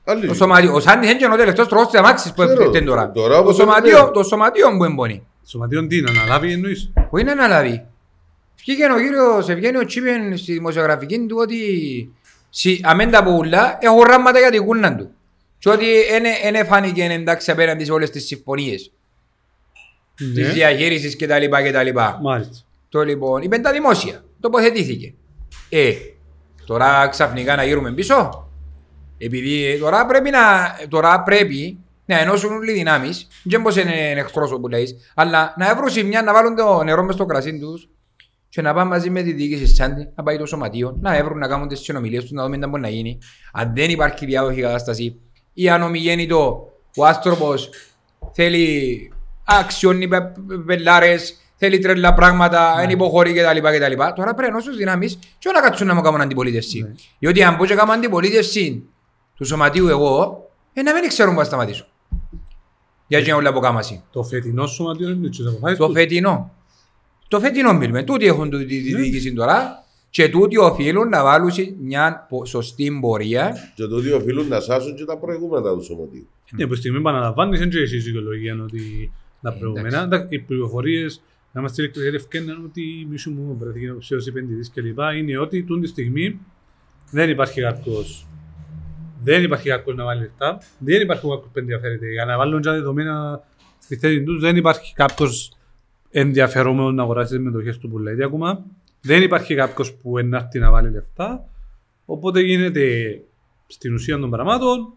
[0.04, 0.26] Άλλη.
[0.26, 0.74] Το σωματείο.
[0.74, 2.62] Ο Σάντης είναι και ο τελευταίος τρόπος της αμάξης που Ξέρω.
[2.62, 3.10] έφτιαξε τώρα.
[3.10, 4.10] Τώρα Το όπως σωματείο, είναι.
[4.10, 5.22] το σωματείο που έμπονε.
[5.44, 7.84] Σωματείον τι, να αναλάβει εννοείς; Που είναι αναλαβή.
[8.66, 11.56] Βγήκε ο κύριος Ευγένιο Τσίπεν στη δημοσιογραφική του ότι
[12.50, 15.10] «Συ- αμέν τα πουλά έχουν ράματα για την κούνα του.
[15.58, 15.86] Και ότι
[16.52, 18.92] δεν φάνηκε εντάξει απέναντι σε όλες τις συμφωνίες
[20.14, 21.44] της Ναι, διαχείρισης κτλ.
[21.68, 21.98] κτλ.
[22.22, 22.54] μάλιστα.
[22.88, 24.24] Το λοιπόν, είπε τα δημόσια.
[24.40, 25.14] Τοποθετήθηκε.
[25.68, 25.92] Ε,
[26.66, 28.48] τώρα ξαφνικά να γύρουμε πίσω.
[29.18, 30.40] Επειδή ε, τώρα πρέπει να,
[30.88, 33.26] τώρα πρέπει να ενώσουν όλοι οι δυνάμεις.
[33.42, 34.98] Δεν πως είναι εχθρός όπου λέει.
[35.14, 37.88] Αλλά να έβρουν μια να βάλουν το νερό μες στο κρασί τους
[38.56, 41.48] και να πάνε μαζί με τη διοίκηση Σάντι, να πάει το σωματείο, να έβρουν να
[41.48, 43.18] κάνουν τις συνομιλίες τους, να δούμε τι μπορεί να γίνει.
[43.52, 45.20] Αν δεν υπάρχει διάδοχη κατάσταση
[45.52, 47.70] ή αν ομιγέννητο ο άνθρωπος
[48.32, 49.12] θέλει
[49.44, 53.58] αξιώνει πε- πε- πελάρες, θέλει τρελά πράγματα, δεν υποχωρεί κτλ.
[53.58, 54.02] κτλ.
[54.14, 56.82] Τώρα πρέπει να στους δυνάμεις και να κάτσουν να μου κάνουν αντιπολίτευση.
[56.82, 56.92] Ναι.
[57.18, 58.82] Διότι αν πω και κάνω αντιπολίτευση
[59.34, 61.86] του σωματείου εγώ, ε, να μην ξέρουν που θα σταματήσω.
[63.06, 64.02] Για και όλα από κάμαση.
[64.12, 65.94] Το φετινό σωματείο είναι τις αποφάσεις Το τους.
[65.94, 66.50] φετινό.
[67.28, 68.02] Το φετινό μιλούμε.
[68.02, 68.98] Τούτοι έχουν τη τη- τη Ναι.
[69.00, 73.56] διοίκηση τώρα και τούτοι οφείλουν να βάλουν σε μια πο- σωστή πορεία.
[73.74, 76.28] Και το ότι οφείλουν να σάσουν και τα προηγούμενα του σωματείου.
[76.56, 79.12] Ναι, από τη στιγμή που αναλαμβάνεις, δεν ξέρεις η δικαιολογία ότι
[79.42, 80.02] τα Ε, προηγούμενα.
[80.02, 81.22] Εντάξει, Οι πληροφορίες
[81.52, 84.98] να είμαστε ειλικρινείς ευκαιρνάν ότι η μισού μου βρέθηκε ο ψέος επενδυτής κλπ.
[85.18, 86.38] Είναι ότι τούν τη στιγμή
[87.10, 88.26] δεν υπάρχει κάποιος
[89.22, 92.06] δεν υπάρχει κάποιος να βάλει λεφτά, δεν υπάρχει κάποιος που ενδιαφέρεται.
[92.12, 93.42] Για να βάλουν και τα δεδομένα
[93.78, 95.55] στη θέση τους, δεν υπάρχει κάποιος
[96.18, 98.64] ενδιαφερόμενος να αγοράσει τις μετοχές του που λέτε ακόμα.
[99.00, 101.48] Δεν υπάρχει κάποιος που ενάρτη να βάλει λεφτά.
[102.04, 103.18] Οπότε γίνεται
[103.66, 104.92] στην ουσία των πραγμάτων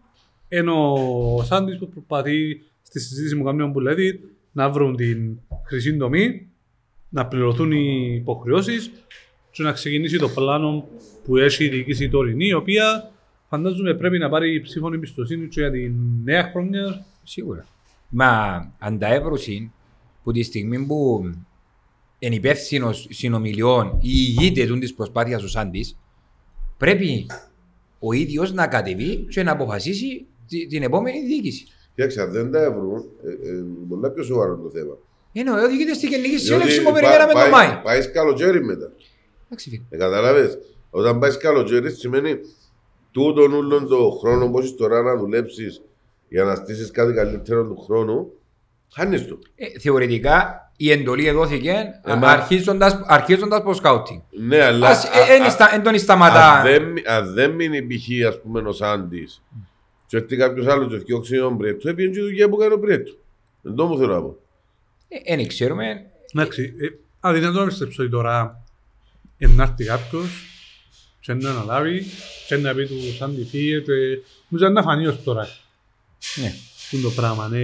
[0.48, 0.92] ενώ
[1.36, 4.20] ο Σάντης που προσπαθεί στη συζήτηση μου καμία που λέει
[4.52, 6.48] να βρουν την χρυσή τομή,
[7.08, 8.90] να πληρωθούν οι υποχρεώσεις
[9.50, 10.88] και να ξεκινήσει το πλάνο
[11.24, 13.10] που έχει η διοίκηση τωρινή, η οποία
[13.48, 15.92] φαντάζομαι πρέπει να πάρει ψήφων εμπιστοσύνη και για τη
[16.24, 17.04] νέα χρονιά.
[17.22, 17.66] Σίγουρα.
[18.08, 18.28] Μα
[18.78, 19.70] αν τα έβρουσιν
[20.30, 21.30] που τη στιγμή που
[22.18, 25.96] είναι υπεύθυνος συνομιλιών ή ηγείται τούν της προσπάθειας ο Σάντης,
[26.76, 27.26] πρέπει
[27.98, 31.64] ο ίδιος να κατεβεί και να αποφασίσει τη- την επόμενη διοίκηση.
[31.94, 34.96] Κοίταξε, αν δεν τα έβρουν, ε, ε, πολλά πιο σοβαρό το θέμα.
[35.32, 37.80] Ενώ οδηγείται στην γενική Διότι συνέλευση που πά- περιμέναμε τον πάει- Μάη.
[37.82, 38.92] Πάει καλοκαίρι μετά.
[39.46, 39.82] Εντάξει φίλε.
[39.90, 40.58] Ε, καταλάβες.
[40.90, 42.34] Όταν πάει καλοκαίρι σημαίνει
[43.10, 45.82] τούτον όλον το χρόνο που έχεις τώρα να δουλέψεις
[46.28, 48.32] για να στήσεις κάτι καλύτερο του χρόνου,
[48.94, 49.38] χάνεις το.
[49.56, 51.74] Ε, θεωρητικά η εντολή δόθηκε
[52.04, 54.20] Ε, μα- αρχίζοντας, αρχίζοντας από σκάουτινγκ.
[54.30, 56.52] Ναι, αλλά Ας, α- ε, εν α- ιστα- εν τον σταματά.
[56.52, 58.26] αν δεν μει- αν δεν μείνει π.χ.
[58.28, 59.42] ας πούμε ο Σάντης
[60.06, 62.78] και έρθει κάποιος άλλος και φτιάξει τον Πρέτο, έπιανε και η δουλειά που κάνει ο
[62.78, 63.12] Πρέτο.
[63.62, 64.36] Δεν το μου θέλω να πω.
[65.08, 65.84] Ε, Δεν ξέρουμε.
[66.34, 66.86] Εντάξει, ε,
[67.20, 68.62] αδυνατό να πιστέψω ότι τώρα
[69.38, 70.26] ενάρτη κάποιος
[71.20, 72.04] και να αναλάβει
[72.46, 73.92] και να πει του Σάντι φύγε και
[74.48, 75.48] νομίζω να φανεί ως τώρα.
[76.42, 76.52] Ναι.
[76.76, 77.48] Αυτό το πράγμα.
[77.48, 77.58] Ναι.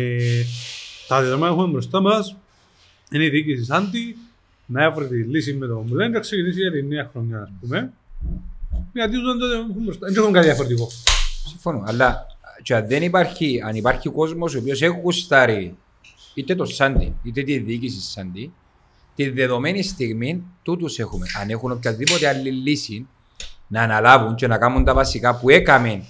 [1.08, 2.36] Τα δεδομένα που έχουμε μπροστά μας
[3.10, 4.16] είναι η διοίκηση Σάντι
[4.66, 7.50] να έβρει τη λύση με τον Μπουλέν και να ξεκινήσει για τη νέα χρονιά, ας
[7.60, 7.92] πούμε.
[8.92, 10.06] Γιατί δεν το έχουμε μπροστά.
[10.06, 10.88] Δεν έχουμε κάτι διαφορετικό.
[11.48, 11.82] Συμφωνώ.
[11.86, 12.26] Αλλά
[12.62, 15.76] και αν δεν υπάρχει, αν υπάρχει κόσμος ο οποίος έχει γουστάρει
[16.34, 18.52] είτε το Σάντι, είτε τη διοίκηση Σάντι,
[19.14, 21.26] τη δεδομένη στιγμή τούτους έχουμε.
[21.40, 23.06] Αν έχουν οποιαδήποτε άλλη λύση
[23.66, 26.04] να αναλάβουν και να κάνουν τα βασικά που έκαμε,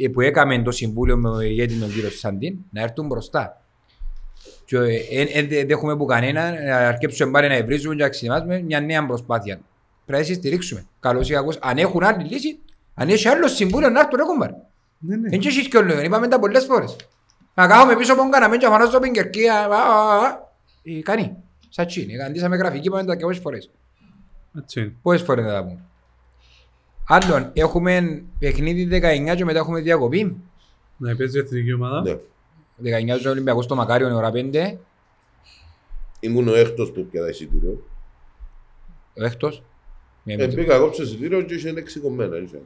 [0.00, 3.63] ε, που έκαμε το Συμβούλιο με τον ηγέτη τον κύριο Σάντι, να έρθουν μπροστά.
[4.64, 4.76] Και
[5.10, 8.80] ε, ε, δεν έχουμε που κανένα να αρκέψουμε πάλι να ευρύζουμε και να ξεκινήσουμε μια
[8.80, 9.60] νέα προσπάθεια.
[10.06, 10.86] Πρέπει να στηρίξουμε.
[11.00, 11.58] Καλώς ή κακώς.
[11.62, 12.58] Αν έχουν άλλη λύση,
[12.94, 14.50] αν έχει άλλο συμβούλιο να έρθουν ρε κομπάρ.
[14.98, 15.28] Ναι, ναι.
[15.28, 16.96] Δεν έχεις και όλο, είπαμε τα πολλές φορές.
[17.54, 20.52] Να κάθομαι πίσω από τον καναπέ και αφανώ στο πιγκερκί, α, α, α, α.
[20.82, 21.36] Ε, κάνει.
[21.68, 23.70] Σαν τσίνη, καντήσαμε γραφική, είπαμε τα και πόσες φορές.
[24.58, 24.92] Έτσι είναι.
[25.02, 25.84] Πόσες φορές θα τα πούμε.
[27.08, 30.36] Άλλον, έχουμε παιχνίδι 19 και μετά έχουμε διακοπή.
[30.96, 32.20] Να παίζει η εθνική ομάδα.
[32.76, 32.90] Ναι.
[33.16, 34.78] 19 ο Ολυμπιακός στο Μακάριο, ώρα 5.
[36.20, 37.82] Ήμουν ο έκτος που πιάτα εισιτήριο.
[39.18, 39.62] Ο έκτος;
[40.22, 40.54] Μια Ε, μήνυ.
[40.54, 42.36] πήγα εγώ στο εισιτήριο και είχε έξι κομμένα.
[42.36, 42.60] είχε.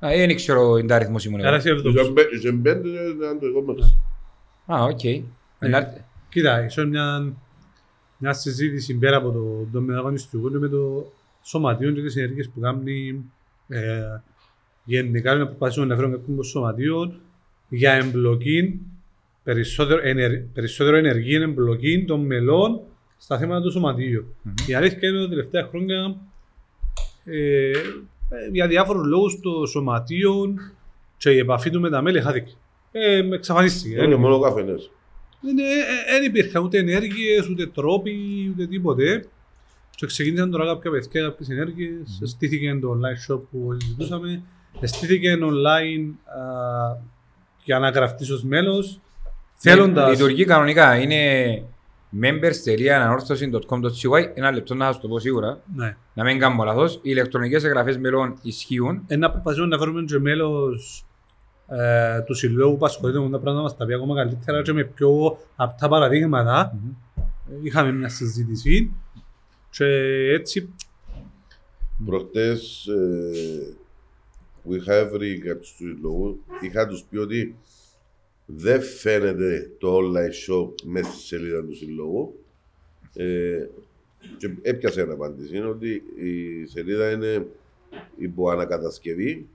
[0.00, 1.56] Α, ε, δεν ξέρω την αριθμός ήμουν Άρα εγώ.
[1.56, 2.00] εσύ εβδομής.
[2.00, 3.94] Είχε μπε- Είχε πέντε και ήταν το εγώ μέσα.
[4.66, 5.00] Α, οκ.
[5.58, 5.96] Ενάρ-
[6.28, 7.32] Κοίτα, ίσως μια,
[8.18, 13.24] μια συζήτηση πέρα από το, το μεταγωνιστικό με το σωματείο και τις ενέργειες που κάνει
[13.68, 14.20] ε,
[14.84, 17.14] γενικά να προσπαθήσουμε να φέρουμε κάποιον σωματείο
[17.68, 18.80] για εμπλοκή
[19.52, 22.80] περισσότερο, ενερ, περισσότερο ενεργή εμπλοκή των μελών
[23.16, 24.34] στα θέματα του σωματείου.
[24.66, 26.16] Η αλήθεια είναι ότι τα τελευταία χρόνια
[27.24, 27.72] ε, ε,
[28.52, 30.54] για διάφορους λόγους το σωματείο
[31.16, 32.52] και η επαφή του με τα μέλη χάθηκε.
[32.92, 34.02] Ε, εξαφανίστηκε.
[34.02, 34.90] Είναι μόνο καφενές.
[35.40, 35.62] Δεν ε,
[36.10, 38.16] δεν υπήρχαν ούτε ενέργειες, ούτε τρόποι,
[38.52, 39.24] ούτε τίποτε.
[39.96, 42.20] Και ξεκίνησαν τώρα κάποια παιδιά, κάποιες ενέργειες.
[42.22, 44.42] Στήθηκε το online shop που συζητούσαμε.
[44.82, 46.40] Στήθηκε online α,
[47.64, 49.00] για να γραφτείς ως μέλος.
[49.62, 50.10] Θέλοντας...
[50.10, 50.96] Λειτουργεί κανονικά.
[50.96, 51.18] Είναι
[52.22, 55.60] members.anarorthosis.com.cy Ένα λεπτό να σας το πω σίγουρα.
[55.74, 55.96] Ναι.
[56.14, 56.94] Να μην κάνω λάθος.
[56.94, 59.02] Οι ηλεκτρονικές εγγραφές μελών ισχύουν.
[59.06, 61.04] Ε, να προσπαθήσουμε να φέρουμε και μέλος
[61.68, 64.84] ε, του συλλόγου που ασχολείται με τα πράγματα μας τα πει ακόμα καλύτερα και με
[64.84, 66.78] πιο απτά παραδείγματα.
[67.16, 67.22] Ε,
[67.62, 68.92] Είχαμε μια συζήτηση
[69.70, 69.84] και
[70.32, 70.72] έτσι
[72.04, 73.74] Προχτές ε,
[74.62, 77.56] που είχα βρει κάποιους του λόγου, είχα τους πει ότι
[78.56, 82.34] δεν φαίνεται το online shop μέσα στη σελίδα του συλλόγου.
[83.14, 83.66] Ε,
[84.38, 85.56] και έπιασε ένα απάντηση.
[85.56, 87.46] Είναι ότι η σελίδα είναι
[88.18, 89.46] υπό ανακατασκευή.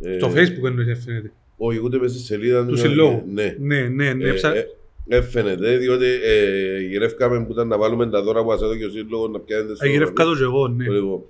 [0.00, 1.32] Ε, το facebook εννοείται φαίνεται.
[1.56, 3.22] Όχι, ούτε μέσα στη σελίδα Του συλλόγου.
[3.26, 3.56] Ναι.
[3.58, 4.28] Ναι, ναι, ναι.
[4.28, 4.66] Ε, ψα- ε,
[5.08, 8.90] ε, φαίνεται, διότι ε, γυρεύκαμε που ήταν να βάλουμε τα δώρα που μας έδωκε ο
[8.90, 10.88] σύλλογος να πιάνετε στο Αγυρεύκα το και εγώ, ναι.
[10.88, 11.22] Λοιπόν,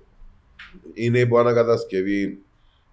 [0.94, 2.38] είναι υπό ανακατασκευή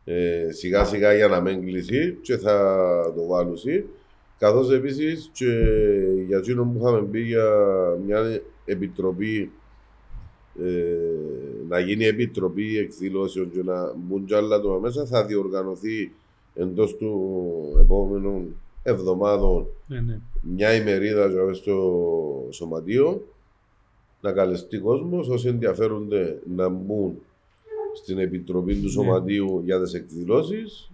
[0.03, 3.57] ε, σιγά σιγά για να μην κλείσει και θα το βάλουν.
[4.37, 5.51] Καθώς επίσης και
[6.25, 7.45] για εκείνο που είχαμε πει για
[8.05, 9.51] μια επιτροπή
[10.59, 16.11] ε, να γίνει επιτροπή εκδηλώσεων και να μπουν κι άλλα άτομα μέσα θα διοργανωθεί
[16.53, 20.19] εντός του επόμενων εβδομάδων ναι, ναι.
[20.41, 23.27] μια ημερίδα δηλαδή, στο σωματείο
[24.21, 27.17] να καλεστεί κόσμος όσοι ενδιαφέρονται να μπουν
[27.95, 30.91] στην επιτροπή του σωματείου για τις εκδηλώσεις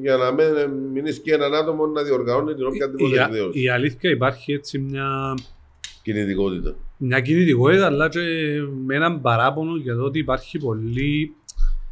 [0.00, 0.44] για να μην
[0.92, 3.62] μείνει και έναν άτομο να διοργανώνει την οποιαδήποτε Η, εκδήλωση.
[3.62, 5.34] η αλήθεια υπάρχει έτσι μια,
[6.02, 6.74] Κινητικότητα.
[6.96, 8.20] μια κινητικότητα, αλλά και
[8.84, 11.34] με έναν παράπονο για το ότι υπάρχει πολύ,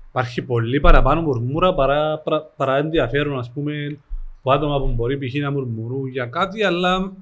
[0.08, 3.98] υπάρχει πολύ παραπάνω μουρμούρα παρά, παρά, παρά ενδιαφέρον, ας πούμε,
[4.38, 5.34] από άτομα που μπορεί π.χ.
[5.34, 7.12] να μουρμουρούν για κάτι, αλλά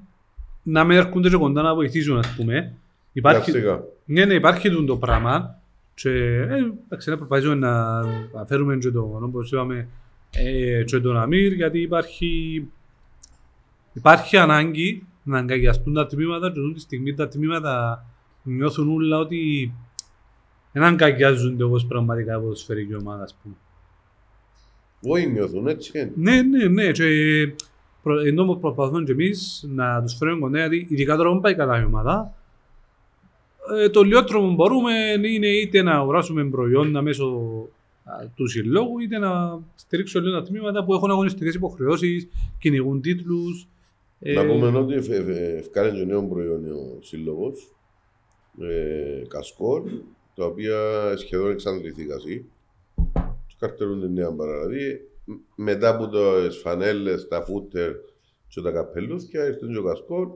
[0.63, 2.73] να μην έρχονται και κοντά να βοηθήσουν, ας πούμε.
[3.13, 3.83] Υπάρχει, Πρακτικά.
[4.05, 5.61] ναι, ναι, υπάρχει τούτο το πράγμα.
[5.95, 8.01] Και ε, εντάξει, να προσπαθήσουμε να
[8.33, 9.87] να φέρουμε και τον, όπως είπαμε,
[10.31, 12.63] ε, και τον Αμύρ, γιατί υπάρχει,
[13.93, 18.05] υπάρχει ανάγκη να αγκαγιαστούν τα τμήματα και αυτή τη στιγμή τα τμήματα
[18.43, 19.73] νιώθουν όλα ότι
[20.71, 23.55] δεν αγκαγιάζονται όπως πραγματικά η ποδοσφαιρική ομάδα, ας πούμε.
[25.15, 26.11] Όχι νιώθουν, έτσι είναι.
[26.15, 26.91] Ναι, ναι, ναι.
[26.91, 27.03] Και
[28.03, 31.55] προ- ενώ που προσπαθούμε και εμείς να τους φέρουμε κοντά, γιατί ειδικά τώρα που πάει
[31.55, 32.33] καλά η ομάδα,
[33.79, 34.93] ε, το λιότερο που μπορούμε
[35.27, 37.25] είναι είτε να αγοράσουμε προϊόντα μέσω
[38.03, 42.27] α, του συλλόγου, είτε να στηρίξουμε λίγο τα τμήματα που έχουν αγωνιστικές υποχρεώσεις,
[42.59, 43.67] κυνηγούν τίτλους.
[44.19, 47.75] ε, Να πούμε ότι ευ- ευ- ευκάλεσε και νέο προϊόν ο σύλλογος.
[48.61, 49.83] Ε, κασκόλ,
[50.35, 50.77] τα οποία
[51.17, 52.19] σχεδόν εξαντληθήκαν.
[53.47, 55.01] Και καρτελούν την νέα παραλαβή.
[55.25, 57.91] Μ- Μετά από τι φανέλε, τα φούτερ
[58.47, 60.27] και τα καπελούθια, ήρθε και ο κασκόλ.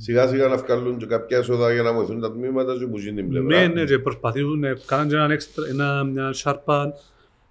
[0.00, 3.14] Σιγά σιγά να βγάλουν και κάποια έσοδα για να βοηθούν τα τμήματα και που γίνει
[3.14, 3.58] την πλευρά.
[3.58, 6.92] Ναι, ναι, και προσπαθούν να κάνουν και έναν έξτρα, ένα, μια σάρπα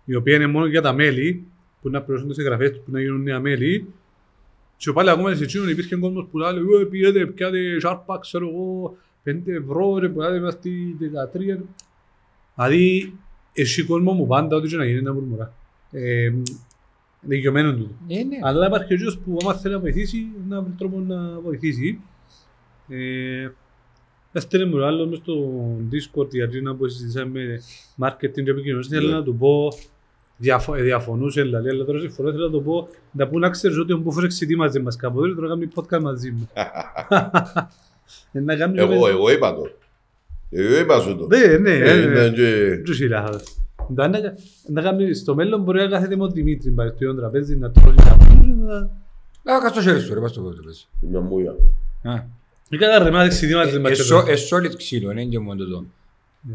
[0.06, 1.46] η οποία είναι μόνο για τα μέλη,
[1.82, 3.88] που να πληρώσουν τις εγγραφές τους, που να γίνουν νέα μέλη.
[4.78, 6.50] Και πάλι ακόμα σε εκείνον υπήρχε κόσμος που λέει
[6.82, 11.60] «Ε, πήγαινε, πιάτε σάρπα, ξέρω εγώ, 5 ευρώ, ρε, που άτε μας στη 13».
[12.56, 13.14] Δηλαδή,
[13.54, 15.54] εσύ κόσμο μου πάντα ό,τι και να γίνει να μουρμουρά.
[15.92, 16.32] Ε,
[17.22, 17.98] δικαιωμένο του.
[18.08, 18.38] Ε, ναι.
[18.42, 22.00] Αλλά υπάρχει ο γιος που άμα θέλει να βοηθήσει, να βρει τρόπο να βοηθήσει.
[22.90, 23.50] Ε,
[24.32, 25.34] Έστειλε μου άλλο μες στο
[25.92, 27.42] Discord για να που συζητήσαμε
[28.02, 28.88] marketing και επικοινωνίες.
[28.88, 29.14] Θέλω Ναι.
[29.14, 29.68] να του πω,
[30.38, 33.78] διαφο- ε, διαφωνούσε δηλαδή, αλλά τώρα συμφωνώ, θέλω να του πω, να πού να ξέρεις
[33.78, 36.50] ότι ο Μπούφος εξητεί μαζί μας κάποτε, τώρα κάνει podcast μαζί μου.
[38.32, 38.80] Ε, να κάνει...
[38.80, 39.70] Εγώ, εγώ είπα το.
[40.50, 41.28] Εγώ είπα σου το.
[41.28, 42.12] Ναι, ναι, Ε, ναι.
[42.12, 43.40] ήταν και- Τους ήλαχα.
[43.90, 44.20] Να- να-
[44.68, 47.72] να κάνει- Στο μέλλον μπορεί να κάθεται με τον Δημήτρη πάει στο ίδιο τραπέζι να
[47.72, 48.48] τρώει τα πουλ,
[49.44, 50.90] να- Α, κάτω στο χέρι σου ρε, πας στο κόντο πες.
[51.00, 51.56] Μια μούια.
[52.72, 52.76] Α.
[52.76, 54.34] Ή κατά ρε, μάθεις συνήθως δεν Ε, μας εσώ- τρώει.
[54.34, 55.86] εσόλιτ ξύλο, δεν είναι και μόνο το.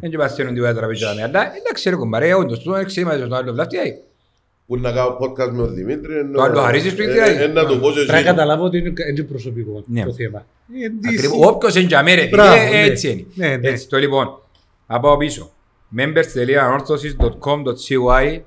[0.00, 3.52] Δεν και παθαίνουν τίποτα τραπέζια τα Αλλά εντάξει ρε κουμπάρε, όντως, το εξήμαζε στο άλλο
[3.52, 3.82] βλάφτη, ε,
[4.66, 6.16] Που να κάνω podcast με τον Δημήτρη.
[6.18, 8.14] ενώ- Το άλλο χαρίζεις του ή ε, δηλαδή; ε, Να το πω και Πρέπει να
[8.16, 8.24] εσύ.
[8.24, 10.04] καταλάβω ότι είναι είναι προσωπικό Ναι.
[10.04, 10.46] το θέμα.
[10.84, 11.36] Ε, τι Ακριβώς.
[11.36, 12.82] εσύ- Όποιος είναι για μέρα, Μπράβο, ε, ναι.
[12.82, 13.24] έτσι είναι.
[13.34, 13.68] Ναι, ναι.
[13.68, 14.38] Έτσι, το λοιπόν,
[14.86, 15.50] να πάω πίσω.
[15.96, 18.40] members.anorthosis.com.cy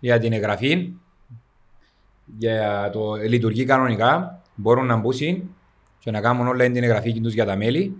[0.00, 0.88] για την εγγραφή.
[2.38, 4.42] Για το λειτουργεί κανονικά.
[4.54, 5.55] Μπορούν να μπουν
[6.06, 7.96] και να κάνουν όλα την εγγραφή τους για τα μέλη.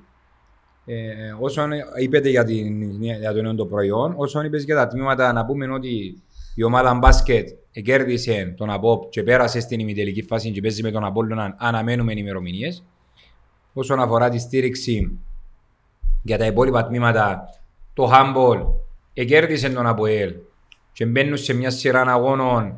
[0.85, 0.95] Ε,
[1.41, 1.71] όσον
[2.03, 5.73] είπετε για, την, για το νέο το προϊόν, όσον είπες για τα τμήματα, να πούμε
[5.73, 6.23] ότι
[6.55, 11.05] η ομάδα μπάσκετ κέρδισε τον ΑΠΟΠ και πέρασε στην ημιτελική φάση και παίζει με τον
[11.05, 12.85] Απόλλωνα, αναμένουμε ημερομηνίες.
[13.73, 15.19] Όσον αφορά τη στήριξη
[16.23, 17.45] για τα υπόλοιπα τμήματα,
[17.95, 18.67] το handball
[19.15, 20.35] εκέρδισε τον Αποέλ
[20.93, 22.75] και μπαίνουν σε μια σειρά αγώνων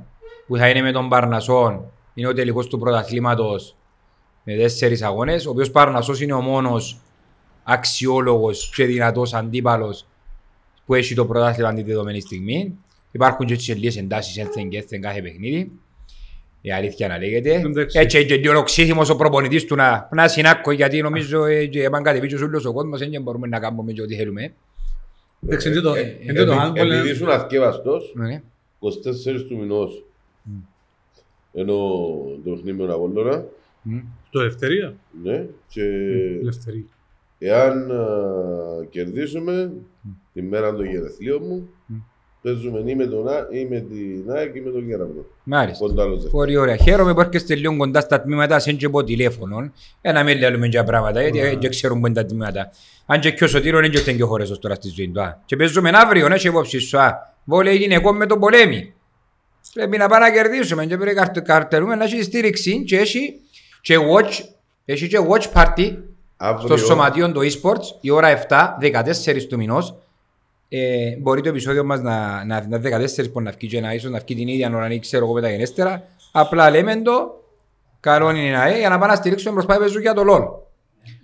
[0.47, 1.91] που θα είναι με τον Παρνασόν.
[2.15, 3.78] Είναι ο τελικός του πρωταθλήματος
[4.51, 5.47] με τέσσερις αγώνες.
[5.47, 6.99] Ο οποίος Παρνασός είναι ο μόνος
[7.65, 10.07] αξιόλογος και δυνατός αντίπαλος
[10.87, 12.75] που έχει το πρωτάθλημα τη δεδομένη στιγμή.
[13.11, 15.71] Υπάρχουν και έτσι λίγες εντάσεις έλθεν και έλθεν κάθε παιχνίδι.
[16.61, 17.55] Η αλήθεια να λέγεται.
[17.55, 17.99] Εντάξει.
[17.99, 22.03] Έτσι και λίγο οξύθυμος ο προπονητής του να, να συνάκω γιατί νομίζω ε, και εάν
[22.03, 24.53] κατεβεί και όλος ο κόσμος δεν μπορούμε να κάνουμε και ό,τι θέλουμε.
[25.45, 27.13] Εντάξει, είναι το- Ε, είναι το επει- handball, Επειδή ε.
[27.13, 28.43] ήσουν αθκεύαστος, Ναι.
[28.79, 30.05] 24 του μηνός,
[31.55, 31.77] ενώ
[32.45, 33.45] το παιχνίδι με τον Απόλλωνα,
[33.83, 33.99] Μμ.
[34.31, 34.95] Το ελευθερία.
[35.23, 35.83] ναι, και
[36.41, 36.85] Ελευθερία.
[37.39, 38.05] εάν α,
[38.91, 39.73] κερδίσουμε
[40.33, 41.69] τη μέρα των γενεθλίων μου,
[42.43, 45.25] παίζουμε ή με τον Α ή με την ΑΕΚ ή με τον Κέραυνο.
[45.45, 45.87] Μάλιστα.
[45.87, 46.31] Κοντά άλλος δεν.
[46.31, 46.77] Πολύ ωραία.
[46.77, 49.73] Χαίρομαι που έρχεστε λίγο κοντά στα τμήματα, σαν και από τηλέφωνο.
[50.01, 52.71] Ένα με λέμε για πράγματα, γιατί δεν ξέρουμε που είναι τα τμήματα.
[53.07, 55.21] Αν και και ο Σωτήρων δεν και και ο χώρες τώρα στη ζωή του.
[55.21, 55.43] α.
[55.45, 56.99] Και παίζουμε αύριο, ναι, και υπόψη σου.
[56.99, 57.13] α.
[57.45, 58.93] Βόλε γυναικών με τον πολέμη.
[59.73, 63.41] Πρέπει να πάμε να κερδίσουμε και πρέπει να καρτε- καρτελούμε να έχει στήριξη και έχει
[63.89, 64.45] και watch,
[64.85, 65.97] έχει και watch party
[66.37, 69.95] στο Αύριο, σωματείο του e-sports η ώρα 7, 14 του μηνός.
[70.69, 74.11] Ε, μπορεί το επεισόδιο μας να, να, να 14 που να βγει και να ίσως
[74.11, 76.03] να βγει την ίδια ώρα, ή ξέρω εγώ με τα γενέστερα.
[76.33, 77.45] Απλά λέμε το,
[78.01, 80.49] καλό είναι να ε, για να πάμε να στηρίξουμε προσπάθεια παίζουν για το LOL.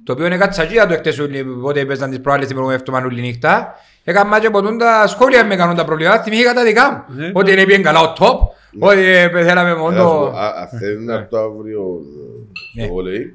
[0.05, 3.27] Το οποίο είναι κατσαγία το εκτές όλοι, πότε έπαιζαν τις προάλλες την προηγούμενη εβδομάδα όλη
[3.27, 3.75] νύχτα.
[4.05, 7.15] Έκανα και ποτούν τα σχόλια με κάνουν τα προβλήματα, θυμήθηκα τα δικά μου.
[7.17, 7.31] Ναι.
[7.35, 8.39] Ότι είναι bien καλά ο top,
[8.79, 10.05] ότι ε, θέλαμε να σου μόνο...
[10.05, 12.34] πω, α- αν θέλει να έρθω αύριο ε,
[12.75, 12.85] Ναι.
[12.85, 13.35] στο βόλεϊ,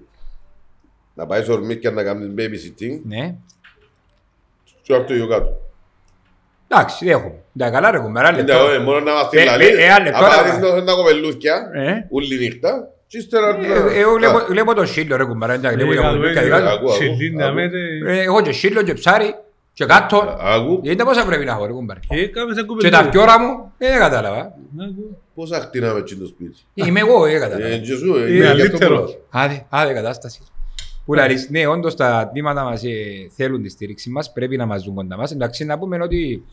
[1.13, 3.35] να πάει στο ορμίκια να κάνει babysitting Ναι.
[4.81, 5.61] και έρθω εγώ κάτω.
[6.67, 7.33] Εντάξει, δέχομαι.
[7.57, 8.69] Τα καλά ρε κουμπέρα, Είναι, λεπτό.
[8.69, 10.93] ε, Μόνο να μας Ε, την λαλεί, ε, ε, άλλο, να τώρα- πάρεις να- να
[10.93, 12.07] κοπελούθια, Ε.
[12.09, 15.61] όλη νύχτα, και ύστερα Ε, να- Εγώ βλέπω- Α, βλέπω το σύλλο ρε κουμπάρα, δεν
[15.61, 16.69] τα βλέπω για Ε, πολύ ε, κάτι ε, άλλο.
[16.69, 17.55] Ακούω, ακούω, Σιλίνα ακούω.
[17.55, 19.35] με τε- Ε, Εγώ και σύλλο και ψάρι
[19.79, 20.37] και κάτω.
[20.39, 21.99] Άκου, Γιατί πόσα πρέπει να έχω ρε κουμπάρε.
[22.09, 22.89] Ε, κάμε σαν Και κουμπεντό.
[22.97, 24.39] τα πιόρα μου, ε, δεν κατάλαβα.
[24.39, 25.17] Άκου.
[25.35, 27.77] πόσα χτίναμε εκεί το σπίτι; Είμαι εγώ, ε, Ε, κατάλαβα.
[27.77, 28.95] και σου, ε, Είναι για αυτό καλύτερο.
[28.95, 29.15] που λέω.
[29.29, 30.39] Άδε, άδε κατάσταση.
[31.05, 32.87] Που λαλείς, ναι, όντως τα τμήματα μας ε,
[33.35, 35.31] θέλουν τη στήριξη μας, πρέπει να μας δουν κοντά μας.
[35.31, 36.43] Εντάξει, να πούμε ότι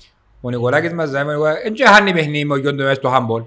[0.41, 1.27] ο Νικολάκης μας δεν
[1.73, 3.45] και χάνει παιχνίδι με ο γιον του μέσα στο handball.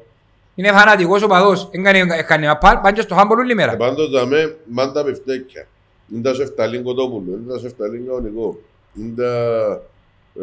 [0.56, 3.78] Είναι φανατικός οπαδός, δεν κάνει κάνει ένα παν, πάνε και στο handball όλη Ε, μέρα.
[3.78, 5.68] Πάντως δαμε μάντα πιφτέκια.
[6.14, 8.60] Είναι τα σεφταλίν κοτόπουλο, είναι τα σεφταλίν κανονικό.
[9.00, 9.34] Είναι τα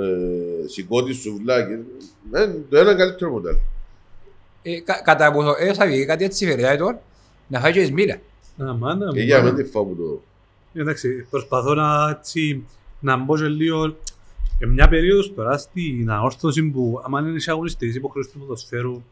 [0.02, 1.72] ε, σηκώτη σουβλάκι.
[2.32, 3.60] Ε, Το ένα καλύτερο από το άλλο.
[4.62, 7.02] Ε, κα- Κατά που ε, θα βγει κάτι έτσι φερδάει τώρα,
[7.46, 8.14] να φάει και εις μοίρα.
[8.62, 9.12] Α, μάνα μου.
[9.12, 10.22] Και για μένα τη φάω που το...
[10.80, 12.64] Εντάξει, προσπαθώ να, έτσι,
[13.00, 13.96] να μπω σε λίγο
[14.58, 19.02] σε μια περίοδος τώρα στην αόρθωση που άμα είναι σε αγωνιστικές υποχρεώσεις του ποδοσφαίρου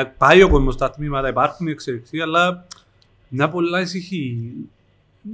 [0.00, 2.66] ε, πάει ο κόσμος στα τμήματα, υπάρχουν εξελιξίες, αλλά
[3.28, 4.52] μια πολλά ησυχή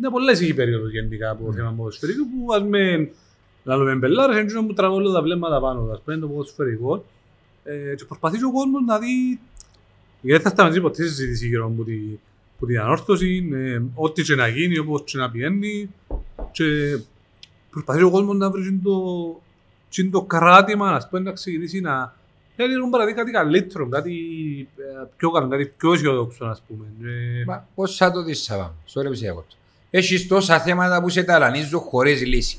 [0.00, 3.10] μια πολλά ησυχή περίοδος γενικά από το θέμα ποδοσφαιρικού που ας με
[3.64, 7.04] λαλούμε μπελάρες, έτσι που τραβώ όλα τα βλέμματα πάνω, ας πούμε το ποδοσφαιρικό
[7.64, 9.38] ε, και προσπαθήσει ο κόσμος να δει
[10.20, 11.98] γιατί θα σταματήσει ποτέ η συζήτηση γύρω από τη,
[12.58, 15.90] που την ανόρθωση, ε, ό,τι και να γίνει, όπως και να πηγαίνει
[16.52, 16.98] και
[17.70, 18.92] προσπαθείς ο κόσμος να βρεις το,
[19.88, 22.14] και το κράτημα, ας πούμε, να ξεκινήσει να
[22.56, 24.14] θέλει λίγο παραδεί κάτι καλύτερο, κάτι
[24.76, 26.86] ε, πιο καλό, κάτι πιο αισιοδόξο, ας πούμε.
[27.10, 29.56] Ε, Μα πώς θα το δεις Σαββά, σώρεψε εγώ το.
[29.96, 32.58] Έχεις τόσα θέματα που σε ταλανίζουν χωρίς λύση.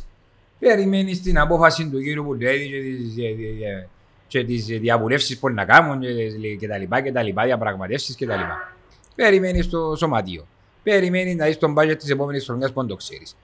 [0.60, 3.28] Περιμένεις την απόφαση του κύριου που λέει και τις, ε,
[3.68, 3.88] ε, ε,
[4.28, 8.16] και τις διαβουλεύσεις που να κάνουν και, τις- και τα λοιπά και τα λοιπά, διαπραγματεύσεις
[8.16, 8.74] και τα λοιπά.
[9.16, 10.48] Περιμένεις το σωματείο.
[10.84, 13.36] Περιμένεις να δεις τον budget της επόμενης χρονιάς που δεν το ξέρεις.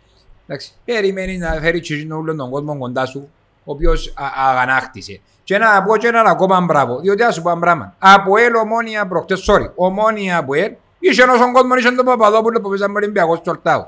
[0.47, 0.71] Εντάξει.
[0.85, 3.29] Περιμένεις να φέρεις και όλον τον κόσμο κοντά σου,
[3.63, 5.19] ο οποίος α- αγανάκτησε.
[5.43, 7.95] Και να πω και έναν ακόμα μπράβο, διότι ας σου πω ένα πράγμα.
[7.99, 10.71] Από ελ ομόνια προχτές, sorry, ομόνια από ελ,
[11.10, 13.88] είχε όσον κόσμο είχε τον Παπαδόπουλο που παίζαμε Ολυμπιακό στο Ορτάου.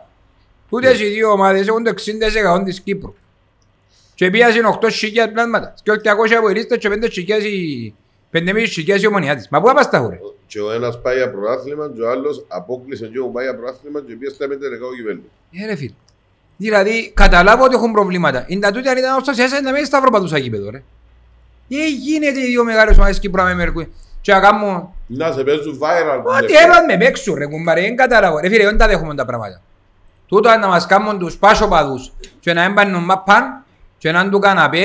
[0.70, 1.94] Τούτες οι δύο ομάδες έχουν το
[2.60, 3.14] 60% της Κύπρου.
[4.16, 4.88] Και πιάσαν 8.000
[5.34, 5.74] πλάσματα.
[5.84, 7.94] Και 800 από η λίστα και 5.000 η...
[8.34, 9.48] 5.500 η ομονιά της.
[9.50, 10.20] Μα πού θα τα χωρέ.
[10.48, 14.02] Και ο ένας πάει για πρωτάθλημα και ο άλλος απόκλεισε και ο πάει για πρωτάθλημα
[14.02, 15.22] και πήγε στα μετερικά ο κυβέρνη.
[15.52, 15.94] Ε, ρε φίλε.
[16.58, 18.46] Δηλαδή, καταλάβω ότι έχουν προβλήματα.
[18.48, 20.84] Είναι τα τούτοι αν ήταν ωστόσο εσένα να μην σταυροπατούσα γήπεδο, ρε.
[21.70, 23.94] Ε, γίνεται οι δύο μεγάλες ομάδες Κύπρα με Μερκούι.
[24.24, 24.96] Και να κάνω...
[25.08, 26.22] Να σε παίζουν viral.
[26.24, 26.74] την Ό,τι Δευτέρα.
[26.74, 28.40] έπαν με παίξουν ρε κουμπάρε, δεν καταλάβω.
[28.40, 29.62] Ρε φίλε, δεν τα δέχομαι τα πράγματα.
[30.28, 33.64] Τούτο αν να μας κάνουν τους πάσοπαδούς και να έμπανουν μαπάν
[33.98, 34.84] και να του καναπέ,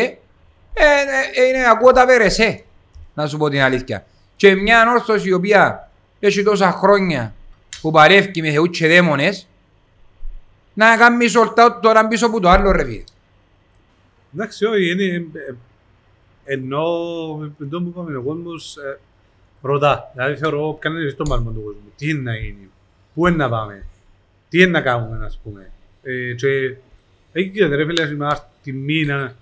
[0.72, 0.84] ε,
[1.34, 2.64] ε, είναι ακούω τα βερεσέ,
[3.14, 4.04] να σου πω την αλήθεια.
[4.36, 7.34] Και μια ανόρθωση η οποία έχει τόσα χρόνια
[7.80, 9.48] που παρεύκει με θεούς και δαίμονες,
[10.74, 13.04] να κάνεις sold out τώρα πίσω από το άλλο ρε φίλε.
[14.34, 15.04] Εντάξει, όχι, είναι...
[15.14, 15.54] ε,
[16.52, 16.82] Ενώ,
[17.62, 18.76] εδώ που είπαμε, ο κόσμος
[19.68, 20.10] ε, ρωτά.
[20.14, 21.92] Δηλαδή θεωρώ κανένα είναι στον παλμό του κόσμου.
[21.96, 22.68] Τι είναι να γίνει,
[23.14, 23.84] πού είναι να πάμε,
[24.48, 25.70] τι είναι να κάνουμε, ας πούμε.
[26.02, 26.76] Ε, και
[27.32, 29.34] εκεί και ρε φίλε, είμαι άρτη μήνα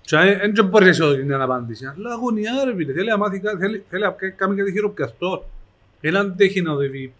[0.00, 1.86] και δεν και μπορείς να δώσει την απάντηση.
[1.86, 5.44] Αλλά αγωνιά ρε φίλε, θέλει να μάθει κάτι, θέλει, θέλει να κάνει κάτι χειροπιαστό.
[6.00, 7.12] Θέλει να αντέχει να οδεύει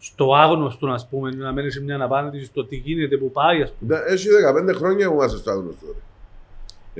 [0.00, 3.72] στο άγνωστο, ας πούμε, να μένει σε μια απάντηση στο τι γίνεται, που πάει, ας
[3.72, 3.94] πούμε.
[3.98, 4.28] Ναι, Έχει
[4.70, 5.86] 15 χρόνια που είμαστε στο άγνωστο.
[5.86, 5.98] ρε.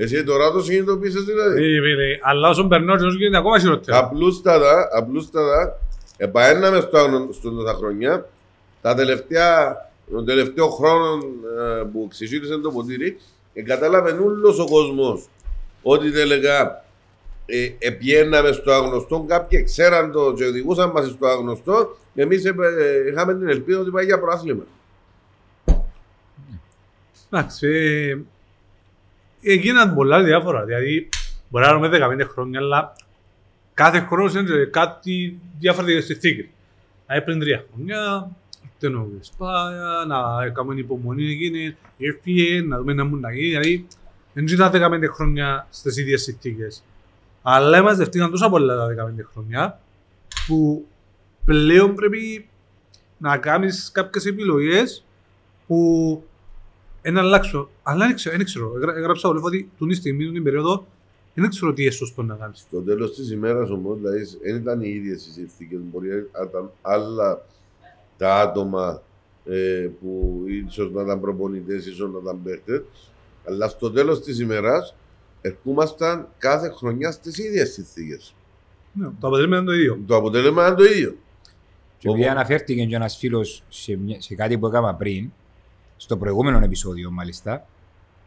[0.01, 1.63] Εσύ τώρα το συνειδητοποίησες δηλαδή.
[1.63, 3.97] Ε, φίλε, Αλλά όσον περνώ, όσο γίνεται ακόμα χειρότερα.
[3.97, 5.79] Απλούστατα, απλούστατα,
[6.17, 8.29] επαέναμε στο άγνωστο τόσα χρόνια.
[8.81, 9.77] Τα τελευταία,
[10.11, 11.23] τον τελευταίο χρόνο
[11.79, 13.17] ε, που ξεσύρισε το ποτήρι,
[13.53, 15.29] ε, κατάλαβε όλος ο κόσμος
[15.81, 16.85] ότι τελικά
[17.45, 23.09] ε, επιέναμε στο άγνωστο, κάποιοι ξέραν το και οδηγούσαν μας στο άγνωστο, εμείς ε, ε,
[23.11, 24.63] είχαμε την ελπίδα ότι πάει για προάθλημα.
[27.31, 28.17] Εντάξει, ε,
[29.41, 30.63] έγιναν πολλά διάφορα.
[30.63, 31.09] Δηλαδή,
[31.49, 32.95] μπορεί να δούμε 15 χρόνια, αλλά
[33.73, 36.49] κάθε χρόνος είναι κάτι διαφορετικό στη θήκη.
[37.05, 38.29] Δηλαδή, πριν τρία χρόνια,
[38.77, 43.47] ήταν ο Βεσπάια, να κάνουμε υπομονή εκείνη, έφυγε, να δούμε να μου να γίνει.
[43.47, 43.87] Δηλαδή,
[44.33, 46.83] δεν ήταν 15 χρόνια στις ίδιες συνθήκες.
[47.41, 49.79] Αλλά μαζευτήκαν τόσα πολλά τα 15 χρόνια,
[50.47, 50.87] που
[51.45, 52.47] πλέον πρέπει
[53.17, 55.03] να κάνεις κάποιες επιλογές
[55.67, 56.23] που
[57.03, 57.69] να αλλάξω.
[57.83, 58.73] Αλλά δεν ξέρω, δεν ξέρω.
[58.75, 60.85] Έγρα- Έγραψα όλο ότι του στιγμή, την περίοδο,
[61.33, 62.59] δεν ξέρω τι είναι σωστό να κάνεις.
[62.59, 65.75] Στο τέλος της ημέρας όμω, δηλαδή, δεν ήταν οι ίδιες οι συνθήκε.
[65.75, 67.45] Μπορεί να ήταν άλλα
[68.17, 69.01] τα άτομα
[69.45, 72.81] ε, που ίσως να ήταν προπονητές, ίσως να ήταν παίχτες.
[73.47, 74.95] Αλλά στο τέλος της ημέρας
[75.41, 78.33] ερχόμασταν κάθε χρονιά στις ίδιες συνθήκες.
[78.93, 79.99] Ναι, το αποτέλεσμα είναι το ίδιο.
[80.07, 81.15] Το αποτέλεσμα ήταν το ίδιο.
[81.97, 85.31] Και επειδή Όπου- αναφέρθηκε και ένας φίλος σε, μια- σε κάτι που έκανα πριν,
[86.01, 87.65] στο προηγούμενο επεισόδιο μάλιστα,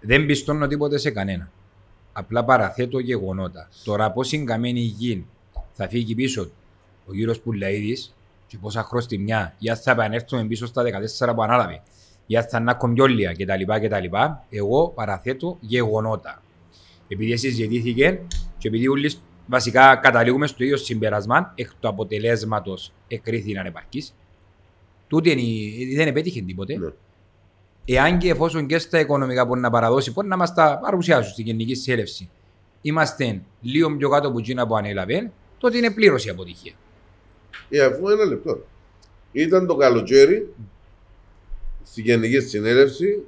[0.01, 1.51] δεν πιστώνω τίποτε σε κανένα.
[2.13, 3.69] Απλά παραθέτω γεγονότα.
[3.85, 5.27] Τώρα πώς είναι καμένη η γη
[5.73, 6.51] θα φύγει πίσω
[7.07, 8.15] ο κύριος Πουλαίδης
[8.47, 10.83] και πόσα χρωστημιά ή αν θα επανέλθουμε πίσω στα
[11.21, 11.83] 14 που ανάλαβε
[12.27, 13.87] ή αν θα είναι κομπιόλια κτλ.
[13.87, 14.17] κτλ.
[14.51, 16.43] Εγώ παραθέτω γεγονότα.
[17.09, 18.21] Επειδή συζητήθηκε
[18.59, 19.13] και επειδή όλοι
[19.47, 24.05] βασικά καταλήγουμε στο ίδιο συμπερασμά, εκ του αποτελέσματος εκρίθη ανεπαρκή.
[25.09, 26.77] Τούτη είναι, η- δεν επέτυχε τίποτε.
[26.77, 26.89] Ναι.
[27.85, 31.45] Εάν και εφόσον και στα οικονομικά μπορεί να παραδώσει, μπορεί να μας τα παρουσιάσουν στην
[31.45, 32.31] Γενική Συνέλευση.
[32.81, 36.73] Είμαστε λίγο πιο κάτω από εκείνα που ανέλαβε, τότε είναι πλήρως η αποτυχία.
[37.69, 38.65] Ε, αφού ένα λεπτό.
[39.33, 40.55] Ήταν το καλοκαίρι
[41.85, 43.23] στη Γενική Συνέλευση,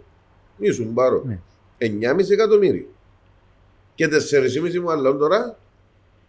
[0.59, 1.23] ήσουν πάρω.
[1.25, 1.41] Ναι.
[1.79, 2.85] 9,5 εκατομμύρια.
[3.95, 5.59] Και 4,5 μου άλλα τώρα,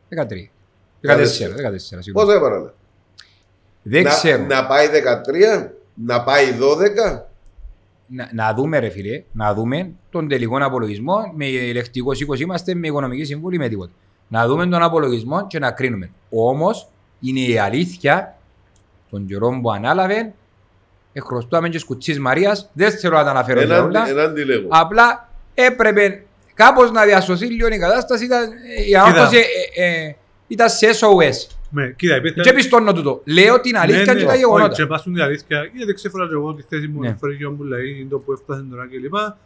[0.10, 0.50] 13.
[1.02, 2.12] 14, 14, συγγνώμη.
[2.12, 2.74] πόσα έπαρανε.
[3.82, 4.46] Δεν να, ξέρω.
[4.46, 4.88] να πάει
[5.64, 6.46] 13, να πάει
[7.16, 7.22] 12.
[8.08, 11.32] Να, να δούμε, ρε φίλε, να δούμε τον τελικό απολογισμό.
[11.36, 13.91] Με ελεκτικός 20 είμαστε, με οικονομική συμβούλη, με τίποτα.
[14.28, 16.10] Να δούμε τον απολογισμό και να κρίνουμε.
[16.30, 16.89] Όμως,
[17.20, 18.38] είναι η αλήθεια
[19.10, 20.34] των καιρών που ανάλαβε.
[21.14, 24.10] Εχρωστούμε και σκουτσής Μαρίας, δεν θέλω να τα αναφέρω για Έναν, όλα.
[24.10, 24.68] έναν τι λέγω.
[24.70, 28.26] Απλά έπρεπε κάπως να διασωθεί λίγο η κατάσταση.
[28.26, 28.49] Ήταν,
[28.88, 29.38] η ανόρθωση
[29.76, 30.16] ε, ε,
[30.47, 31.56] ήταν σε SOS.
[31.76, 32.42] Ναι, κοίτα, υπήρχε...
[32.42, 33.22] Και πιστώνω τούτο.
[33.26, 34.74] Λέω την αλήθεια και τα Όχι, γεγονότα.
[34.74, 37.08] και πας στην αλήθεια, γιατί ξέφερα και εγώ τη θέση μου, Ναι.
[37.10, 37.16] ναι.
[37.16, 39.38] φέρει μου λέει, το που έφτασε τώρα και λοιπά.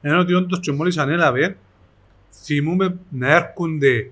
[0.00, 1.56] Ενώ ότι όντως και μόλις ανέλαβε,
[2.44, 4.10] θυμούμε να έρχονται,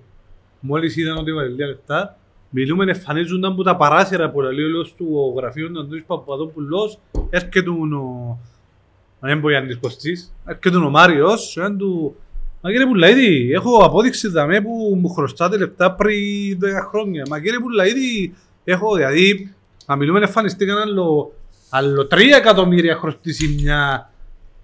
[0.61, 2.19] μόλις είδαν ότι έβαλε λίγα λεπτά,
[2.51, 6.99] μιλούμε να εμφανίζονταν που τα παράθυρα που λέει ο λόγος του γραφείου του Αντώνης Παπαδόπουλος,
[7.31, 8.39] έρχεται ο...
[9.21, 12.17] Αν δεν πω Γιάννης Κωστής, έρχεται ο Μάριος, και αν του...
[12.61, 17.23] Μα κύριε Πουλαίδη, έχω απόδειξη δαμέ που μου χρωστάτε λεπτά πριν 10 χρόνια.
[17.29, 18.35] Μα κύριε Πουλαίδη,
[18.65, 19.55] έχω δηλαδή,
[19.87, 21.33] να μιλούμε εμφανιστήκαν άλλο,
[21.71, 24.11] άλλο 3 εκατομμύρια χρωστήσει μια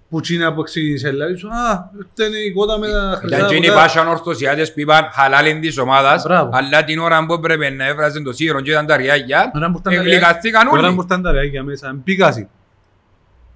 [0.09, 1.09] που τσίνα που ξεκίνησε.
[1.09, 1.71] Δηλαδή, σου, α,
[2.01, 3.37] αυτή είναι η κότα με τα χρυσά.
[3.37, 3.73] Ήταν και οι ποτά».
[3.73, 6.49] πάσα ανορθωσιάτες που είπαν χαλάλιν της ομάδας, Μπράβο.
[6.53, 9.77] αλλά την ώρα που έπρεπε να έβραζαν το σύγχρον και ήταν τα ριάγια, Τώρα που
[9.79, 11.05] ήταν τα εγλυκαθήκαν Τώρα που όλοι.
[11.05, 12.49] ήταν τα ρεάκια μέσα, μπήκασαι.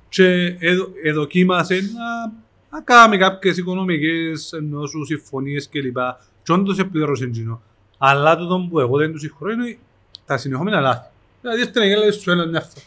[0.10, 2.32] Και εδο, εδοκίμασε να
[2.72, 5.98] να κάνει κάποιες οικονομικές ενώ σου συμφωνίες κλπ.
[6.44, 7.62] Και όντως επλήρωσε εκείνο.
[7.98, 9.78] Αλλά το που εγώ δεν τους συγχωρώ είναι
[10.26, 11.10] τα συνεχόμενα λάθη.
[11.42, 12.86] Δηλαδή ήρθε να γέλαγε στους έναν μια φορά.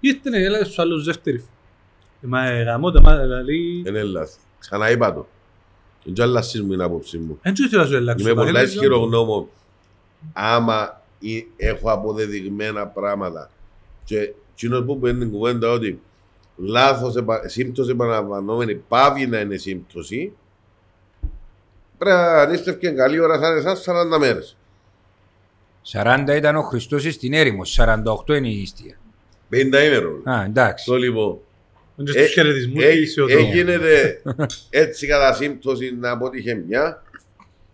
[0.00, 1.50] Ήρθε να γέλαγε στους άλλους δεύτερη φορά.
[2.22, 3.82] Ε, Μα ε, γαμώ τα μάτια, δηλαδή...
[3.86, 4.38] Είναι λάθη.
[4.58, 5.26] Ξαναείπα το.
[6.04, 7.38] Είναι και αλλάσεις μου είναι άποψη μου.
[7.42, 8.24] Δεν ξέρω τι να σου ελάξω.
[8.26, 9.48] Είμαι πολλά Καθένας ισχυρό είναι- γνώμο.
[10.32, 13.50] Άμα ή- έχω αποδεδειγμένα πράγματα
[14.04, 16.00] και εκείνος που παίρνει την κουβέντα ότι
[16.56, 20.32] λάθος, επα- σύμπτωση επαναλαμβανόμενη πάβει να είναι σύμπτωση
[21.98, 24.56] πρέπει να ανίστευκε καλή ώρα σαν εσάς 40 μέρες.
[25.92, 28.98] 40 ήταν ο Χριστός στην έρημο, 48 είναι η Ίστια.
[29.50, 30.28] 50 ημερών.
[30.28, 30.84] Α, εντάξει.
[30.84, 31.38] Το λοιπόν.
[32.04, 33.38] Και στους χαιρετισμούς ε, και ισιοδό.
[33.38, 33.78] Έγινε
[34.70, 37.02] έτσι κατά σύμπτωση να αποτύχε μια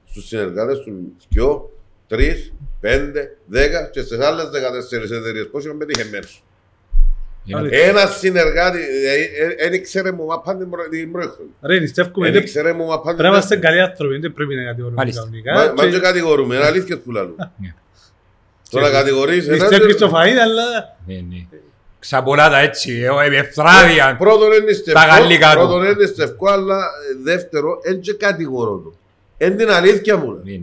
[0.04, 1.70] στους συνεργάτες του δυο,
[2.06, 6.32] τρεις, πέντε, δέκα και στις άλλες δεκατέσσερις εταιρείες πώς είχαν πετυχημένους.
[6.34, 6.51] Είναι-
[7.70, 8.78] Ένας συνεργάτη,
[9.58, 11.52] δεν ήξερε μου μα πάντα την προ- την πρώτη χρονιά.
[11.62, 14.32] Ρε, νηστεύκουμε, Δεν δεν- ήξερε μου μα πάντα πρέπει να είμαστε την καλοί άνθρωποι, δεν
[14.32, 15.20] πρέπει να κατηγορούμε Μάλιστα.
[15.22, 15.52] κανονικά.
[15.52, 17.36] Μα μα Και και κατηγορούμε, είναι αλήθειες που λαλούν.
[17.62, 17.74] Ναι.
[18.70, 20.96] Τώρα κατηγορείς έναν Νηστεύεις και- στο φαΐν, αλλά...
[21.06, 21.46] Ναι, ναι.
[21.98, 24.16] Ξαπολάτα έτσι, ε, ε, ευθράδια.
[24.18, 25.68] Πρώτον είναι Τα γαλλικά στευκό, του.
[25.78, 28.98] πρώτον είναι στευκό, αλλά ε, δεύτερο, δεν και κατηγορώ του.
[29.38, 30.40] Είναι την αλήθεια μου.
[30.44, 30.60] Ναι,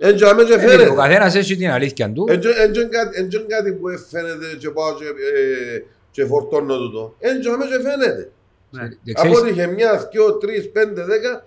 [0.00, 0.06] ναι.
[0.08, 0.94] Δεν και αμέσως Ε, Ο φαίνεται.
[0.94, 2.26] καθένας έχει την αλήθεια του.
[2.28, 2.40] Εν
[2.72, 7.14] και κάτι- εν και κάτι που φαίνεται και πάω και, ε, και φορτώνω τούτο.
[7.18, 8.30] Εν και αμέσως φαίνεται.
[8.70, 8.80] Ναι.
[9.04, 11.46] Δεν ξέρεις- Απότυχε μια, δυο, τρεις, πέντε, δέκα.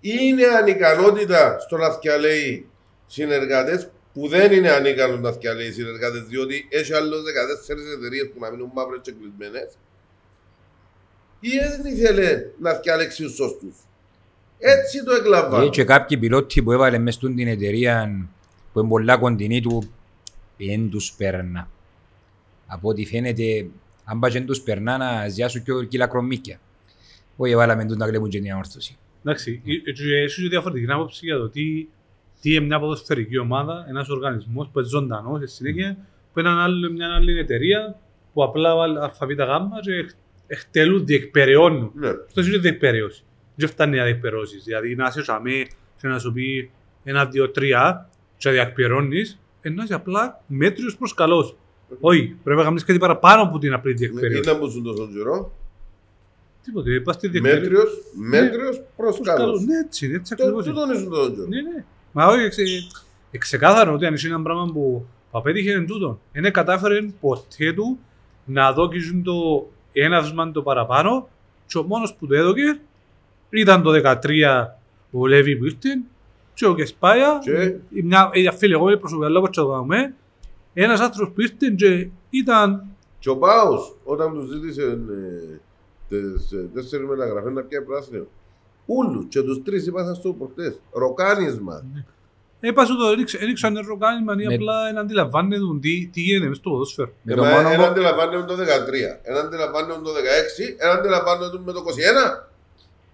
[0.00, 2.68] Είναι ανικανότητα στο να θυκαλέει
[3.06, 8.50] συνεργάτες που δεν είναι ανίκανο να θυκαλέει συνεργάτες διότι έχει άλλους 14 εταιρείες που να
[8.50, 9.78] μείνουν μαύρες και κλεισμένες
[11.40, 13.74] ή δεν ήθελε να θυκαλέξει τους σωστούς.
[14.62, 15.68] Έτσι το Ε, εκλαμβάνω.
[15.68, 18.26] Και κάποιοι πιλότοι που έβαλε μες στην εταιρεία
[18.72, 19.90] που είναι πολλά κοντινή του,
[20.56, 21.70] δεν τους περνά.
[22.66, 23.66] Από ό,τι φαίνεται,
[24.04, 26.60] αν πάει και τους περνά να ζιάσουν και κυλακρομίκια.
[27.36, 28.96] Όχι, βάλαμε τους να κλέβουν και την ανόρθωση.
[29.24, 31.86] Εντάξει, ε, ε, έχει διαφορετική άποψη για το τι,
[32.40, 35.96] τι είναι μια ποδοσφαιρική ομάδα, ένας οργανισμός που είναι ζωντανός στη συνέχεια,
[36.32, 37.98] που είναι ένα άλλο- μια άλλη εταιρεία
[38.32, 40.10] που απλά βάλει ΑΒΓ και εκ-
[40.46, 41.90] εκτελούν, διεκπεραιώνουν.
[41.94, 42.08] Ναι.
[42.08, 43.22] Αυτός είναι διεκπαιρέωση.
[43.60, 44.64] Δεν φτάνει να διεκπαιρεώσεις.
[44.64, 45.66] Δηλαδή να είσαι σαμέ
[46.00, 46.70] και να σου πει
[47.04, 51.56] ένα, δύο, τρία και να διεκπαιρεώνεις, ενώ είσαι απλά μέτριος προς καλός.
[52.00, 54.38] Όχι, πρέπει να κάνεις κάτι παραπάνω από την απλή διεκπαιρέωση.
[54.38, 55.52] Ήταν που σου τόσο καιρό.
[56.64, 57.68] Τίποτε, είπα στη διεκπαιρέωση.
[57.68, 59.40] Μέτριος, μέτριος προς Προς καλός.
[59.44, 59.64] καλός.
[59.64, 60.64] Ναι, έτσι, έτσι Το- ακριβώς.
[60.64, 61.46] Τούτον ήσουν τόσο καιρό.
[61.46, 61.84] Ναι, ναι.
[62.12, 62.62] Μα όχι, εξε,
[63.30, 66.20] εξεκάθαρο ότι αν είσαι ένα πράγμα που απέτυχε εν τούτο.
[66.32, 67.98] Δεν κατάφερε ποτέ του
[68.44, 71.28] να δώσει το έναυσμα το παραπάνω
[71.66, 72.80] και ο μόνος που το έδωκε
[73.50, 74.66] ήταν το 13
[75.10, 76.00] ο Λέβη που ήρθε
[76.54, 80.14] και ο Κεσπάια, Και- η μια η αφιλεγόμενη προσωπικά λόγω και το κάνουμε,
[80.74, 82.84] ένας άνθρωπος που ήρθε και ήταν
[83.18, 85.58] Και ο Πάος, όταν τους ζήτησε ε,
[86.08, 88.26] τις ε, τέσσερις μεταγραφές να πιάει πράσινο,
[88.86, 91.84] ούλους και τους τρεις είπα στο προχτές, ροκάνισμα.
[92.60, 93.06] Έπασε το
[93.40, 97.12] έριξαν ροκάνημα ή Με- απλά δεν αντιλαμβάνεται τι, τι γίνεται μες στο ποδόσφαιρο.
[97.22, 100.92] Με Ε, το μα μόνο Ένα που- αντιλαμβάνεται το 13, ένα αντιλαμβάνεται το 16, ένα
[100.92, 102.49] αντιλαμβάνεται με το 21.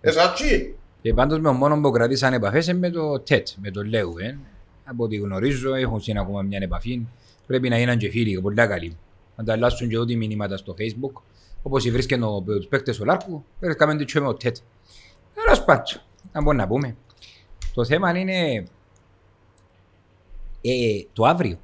[0.08, 0.74] Εσάτσι.
[1.02, 4.18] Και πάντως με το μόνος που κρατήσαν επαφές είναι με το ΤΕΤ, με το Λέου.
[4.18, 4.38] Ε.
[4.84, 7.06] Από ό,τι γνωρίζω έχουν συν ακόμα μια επαφή.
[7.46, 8.96] Πρέπει να γίνουν και φίλοι, πολλά καλοί.
[9.36, 11.20] Ανταλλάσσουν και ό,τι μηνύματα στο facebook.
[11.62, 14.56] Όπως βρίσκεται ο, τους παίκτες του Λάρκου, βρίσκαμε και με το ΤΕΤ.
[15.34, 15.84] Τέλος πάντων,
[16.32, 16.96] να μπορούμε να πούμε.
[17.74, 18.64] Το θέμα είναι
[20.60, 21.58] ε, το αύριο.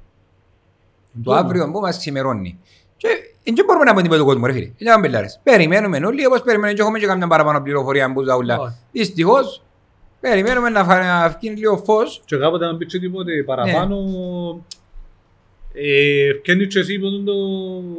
[1.23, 2.59] Το αύριο που μας ξημερώνει.
[2.97, 3.07] Και
[3.43, 4.65] δεν μπορούμε να πούμε τίποτα του κόσμου, ρε φίλε.
[4.65, 5.39] Είναι ένα μπελάρες.
[5.43, 8.59] Περιμένουμε όλοι, όπως περιμένουμε και έχουμε και καμιά παραπάνω πληροφορία που τα ούλα.
[8.59, 8.75] Όχι.
[8.91, 9.63] Δυστυχώς,
[10.19, 10.99] περιμένουμε να, φα...
[10.99, 12.21] να βγει λίγο φως.
[12.25, 13.97] Και κάποτε να πείτε τίποτε παραπάνω,
[15.73, 17.33] ε, ευκαινεί και εσύ που το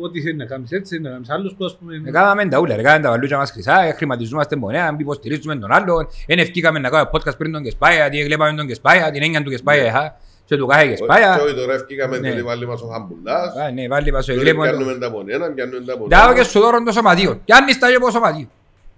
[0.00, 2.02] ότι θέλει να κάνεις έτσι, να κάνεις άλλους που ας πούμε...
[2.06, 5.72] Ε, Κάναμε τα ούλα, ρε, κάναμε τα βαλούτια μας χρυσά, ε, χρηματιζόμαστε μονέα, υποστηρίζουμε τον
[5.72, 6.08] άλλον.
[6.26, 9.50] Εν ευκήκαμε να κάνουμε podcast πριν τον Κεσπάια, τι έβλεπαμε τον Κεσπάια, την έννοια του
[9.50, 11.40] Κεσπάια, χα, και του κάθε Και Κεσπάια.
[11.44, 12.28] όχι τώρα ευκήκαμε Ναι.
[12.28, 13.56] διότι βάλει μας ο Χαμπουλάς.
[13.56, 14.68] Α, Ναι, βάλει μας το Τώρα εγκλέπον.
[14.68, 17.40] Πιάνουμε τα από ένα, πιάνουμε τα από Δάω και σου δώρον το σωματείο.
[17.44, 18.48] Κι αν είστε από σωματείο.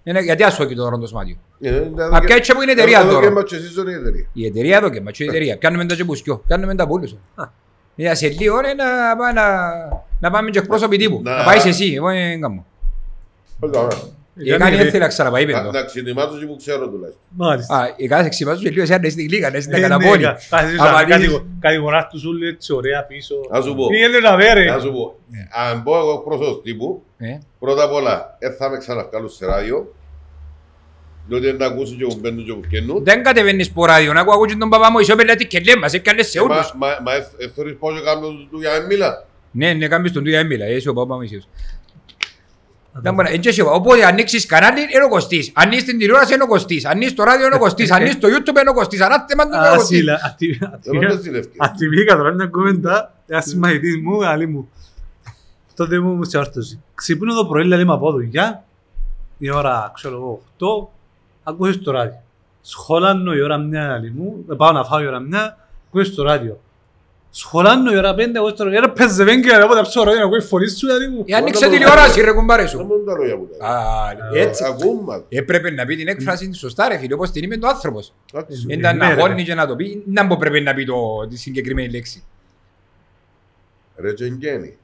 [0.04, 1.36] Είναι- Γιατί ασώκει το δώρον το σωματείο.
[2.10, 3.20] Μα ποια έτσι που είναι η εταιρεία τώρα.
[3.26, 4.26] Και μας και εσείς είναι η εταιρεία.
[4.32, 5.56] Η εταιρεία εδώ και μα, η εταιρεία.
[5.58, 7.14] Πιάνουμε τα τσεπουσκιό, πιάνουμε τα πούλους.
[7.94, 9.46] Για σε λίγο είναι να, πάμε να,
[10.20, 11.20] να πάμε και εκπρόσωποι τύπου.
[11.24, 12.64] Να- Να πάεις εσύ, εγώ δεν κάνω.
[14.36, 14.68] Πολύ ωραία.
[14.68, 15.70] Η κάνει έρθει να ξαναπάει Να- πέντο.
[15.70, 17.22] Να ξενιμάτω και που ξέρω τουλάχιστον.
[17.36, 17.76] Μάλιστα.
[17.76, 20.22] Α, η κάθε ξυπάζου και λίγο εσένα να είστε γλύκα, να είστε Ε, ναι, καταπώνει.
[20.22, 23.34] κα- κάθεσαι Άμα να δεις- κατηγο- Κατηγοράς τους όλους έτσι ωραία πίσω.
[23.50, 23.86] Να σου πω.
[23.88, 24.64] Τι γίνεται να βέρε.
[24.64, 25.18] Να σου πω.
[25.70, 29.94] Αν πω εγώ πρόσωπος τύπου, Ε, πρώτα απ' όλα, δεν θα με ξαναβγάλω σε ράδιο.
[31.28, 33.04] Διότι δεν τα ακούσω και που μπαίνουν και που βγαίνουν.
[33.04, 35.92] Δεν κατεβαίνεις στο ράδιο, να ακούω και τον παπά μου, είσαι πελάτη και λέει μας,
[35.92, 36.72] έκανες σε Ε, Μα όλους.
[36.76, 39.26] μα- μα ε- ε, θεωρείς πώς κάνω του- του για να μιλά.
[39.50, 41.34] Ναι, ναι, κάνεις τον του για έμιλα, είσαι ο παπά μου είσαι.
[41.34, 41.46] Δεν μπορεί- εν
[42.12, 42.85] και σίγουρα.
[43.72, 45.50] Οπότε ανοίξεις κανάλι είναι ο Κωστής.
[45.54, 46.84] Ανοίξεις την τηλεόραση είναι ο Κωστής.
[46.86, 47.90] Ανοίξεις το ράδιο είναι ο Κωστής.
[47.90, 49.00] Ανοίξεις το YouTube είναι ο Κωστής.
[49.00, 49.98] Ανάθεμα του είναι ο Κωστής.
[49.98, 50.80] Ασύλα.
[50.82, 51.56] Δεν μπορείς τη λευκή.
[51.58, 53.14] Ατιμήκα τώρα μια κουβέντα.
[53.26, 54.68] Ένα συμμαχητής μου, άλλη μου.
[55.76, 56.82] Τότε μου σε όρθωση.
[56.94, 58.64] Ξυπνώ το πρωί, λέει, είμαι από δουλειά.
[59.38, 60.88] Η ώρα, ξέρω εγώ, 8.
[61.42, 62.22] Ακούσεις το ράδιο.
[62.60, 64.44] Σχολάνω η ώρα μια, άλλη μου.
[64.50, 65.58] ε, Πάω να φάω η ώρα μια.
[65.88, 66.60] Ακούσεις το ράδιο.
[67.40, 68.80] Σχολάνω η ώρα πέντε, ακούσεις το ράδιο.
[68.80, 71.24] Ρε πες δεν και από τα ψωρό, να ακούεις φωνής σου, άλλη μου.
[71.26, 72.84] Ε, Άνοιξε τηλεόραση ρε κουμπάρε Δεν σου.
[72.84, 74.64] μπορούν τα λόγια που τα Α, έτσι.
[74.64, 75.24] Ακούμε.
[75.28, 78.12] Έπρεπε να πει την έκφραση σωστά ρε φίλε, όπως την είπε το άνθρωπος.
[78.34, 78.64] Εντάξει.
[78.66, 79.20] Δεν ήταν ναι, να ρε.
[79.20, 82.24] χώνει και να το πει, να μπω πρέπει να πει το- τη συγκεκριμένη λέξη.
[83.96, 84.76] Ρε Τζενγκένι.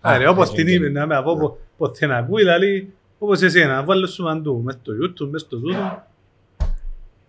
[0.00, 1.00] Άρα, όπως Α, την ναι, είπε, ναι.
[1.00, 4.92] να με από πο- ποτέ να ακούει, δηλαδή, όπως εσένα, βάλω σου παντού, μες στο
[5.02, 6.02] YouTube, μες στο τούτο.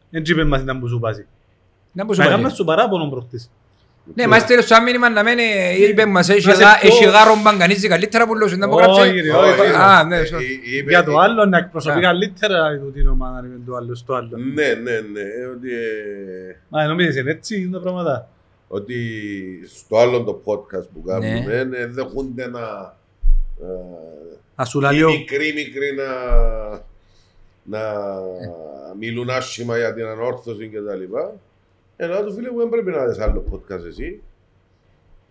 [0.09, 1.25] Δεν είπε μας ήταν που σου πάσει.
[1.91, 2.39] Να μπω σου Να πάλι.
[2.39, 3.51] έκαμε σου παράπονο προχτής.
[4.13, 5.43] Ναι, μας στέλνει σαν μήνυμα να μένει,
[5.89, 8.67] είπε μας, έχει Να σε γά- πιο- έχει γάρο μπαγκανίζει καλύτερα που λέω σου, να
[8.67, 9.01] μου γράψε.
[9.01, 9.59] Όχι, ρε, όχι.
[9.59, 10.43] Όχι, Α, ναι, ε, σω- ε,
[10.77, 12.01] είπε- Για το άλλο, να εκπροσωπεί Α.
[12.01, 14.29] καλύτερα το την ομάδα με το άλλο στο άλλο.
[14.53, 15.21] Ναι, ναι, ναι.
[15.21, 18.29] ε, Ότι, ε, Μα νομίζεις είναι έτσι είναι τα πράγματα.
[18.67, 18.95] ότι
[19.75, 21.11] στο άλλο το podcast που Ναι.
[21.13, 22.95] κάνουμε ε, δέχονται να
[23.61, 23.65] ε,
[24.55, 26.07] Ας σου οι λέει ο- μικροί μικροί να,
[27.63, 27.81] να
[28.99, 31.33] μιλούν άσχημα για την ανόρθωση και τα λοιπά.
[32.01, 34.21] Ενώ του φίλε μου δεν πρέπει να δεις άλλο podcast εσύ.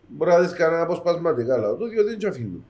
[0.09, 2.65] Μπορεί να δεις κανένα αποσπασματικά αλλά το διότι δεν αφήνουν.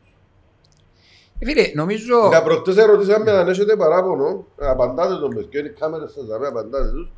[1.38, 6.12] Ε, Φίλε, νομίζω, Για προχτές ερωτήσαμε αν έχετε παράπονο, απαντάτε τον παιδιά, είναι οι κάμερες
[6.12, 7.12] σας, δάμε, απαντάτε τους.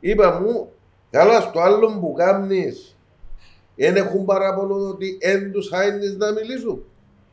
[0.00, 0.72] Είπα μου,
[1.10, 2.96] καλά στο άλλο που κάνεις,
[3.76, 6.84] δεν έχουν παράπονο ότι εν τους άινεις να μιλήσουν.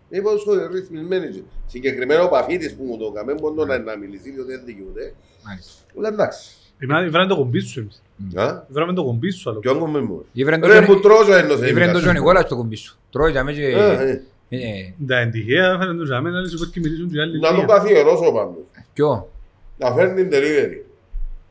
[0.09, 1.29] Είπα σου, ρυθμισμένοι.
[1.29, 1.41] και.
[1.65, 5.13] Συγκεκριμένο ο Παφίτης που μου το έκαμε, μπορεί να, να μιλήσει, διότι δεν δικαιούται.
[5.45, 5.71] Μάλιστα.
[5.93, 6.49] Λέω εντάξει.
[6.79, 8.01] Εμένα βράμε το κομπί σου εμείς.
[8.35, 9.59] Α, Βράμε το κομπί σου άλλο.
[9.59, 10.25] ποιον κομμέ μου.
[10.33, 12.97] ήβρεν το Ρε Τζον- που τρώσω εννοώ ήβρεν το Τζον Νικόλας στο κουμπί σου.
[13.11, 13.65] Τρώει για μέσα και...
[13.67, 14.57] Ε, ε.
[14.57, 17.39] ε, Τα εντυχαία φέρνουν τους αμένα, αλλά σου πω και μιλήσουν και άλλοι.
[17.39, 17.65] Να το μία.
[17.65, 18.63] καθιερώσω πάντως.
[18.93, 19.29] Ποιο,
[19.77, 20.83] Να φέρνει delivery.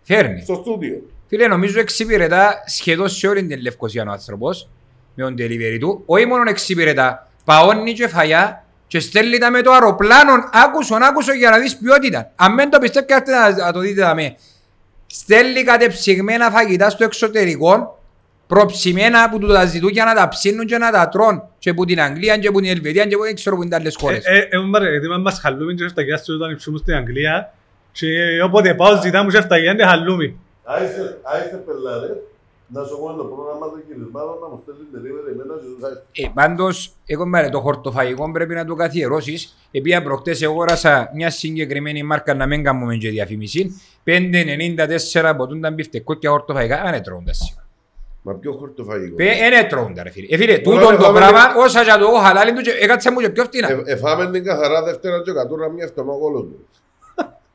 [0.02, 0.40] φέρνει.
[0.42, 1.02] Στο στούντιο.
[1.26, 4.68] Φίλε, νομίζω εξυπηρετά σχεδόν σε όλη την Λευκοσία ο άνθρωπος
[5.14, 6.02] με τον delivery του.
[6.06, 11.50] Όχι μόνο εξυπηρετά, παώνει και φαγιά και στέλνει τα με το αεροπλάνο άκουσον, άκουσον για
[11.50, 12.32] να δεις ποιότητα.
[12.36, 14.36] Αν δεν το πιστεύετε, έρθετε να, να το δείτε δαμέ.
[15.10, 17.98] Στέλνει κατεψυγμένα φαγητά στο εξωτερικό,
[18.46, 21.42] προψημένα που του τα ζητούν για να τα ψήνουν και να τα τρώνε.
[21.58, 23.76] Και που την Αγγλία και που την Ελβετία και που δεν ξέρω που είναι τα
[23.76, 24.24] άλλες χώρες.
[24.24, 27.54] Ε, ε, ε, μπάρε, γιατί μας χαλούμι και στα γιάσου όταν υψούμουν στην Αγγλία
[27.92, 28.06] και
[28.44, 30.38] όποτε πάω ζητάμε και αυτά γιάντε χαλούμι.
[30.64, 32.16] Άιστε πελάρες,
[32.72, 36.02] να σου πω το πρόγραμμα των κυρισμάτων να μου στέλνει delivery εμένα και τους άιστε.
[36.12, 39.56] Ε, πάντως, εγώ μπάρε, το χορτοφαγικό πρέπει να το καθιερώσεις.
[39.70, 43.80] Επειδή προχτές αγόρασα μια συγκεκριμένη μάρκα να μην κάνουμε και διαφήμιση.
[44.04, 47.66] 5,94 από τούντα μπιφτεκόκια χορτοφαγικά, δεν έτρωγονται σίγουρα.
[48.22, 50.26] Μα ποιο χορτοφαγικό; Δεν έτρωγονται ρε φίλε.
[50.30, 53.10] Ε, φίλε, Τώρα τούτον το φάμε- πράγμα, όσα για το εγώ χαλάλι του, και έκατσε
[53.10, 53.70] μου και πιο φτηνά.
[53.70, 56.56] Ε, Εφάμε την καθαρά Δευτέρα και κατούρα μια εβδομάδα μου.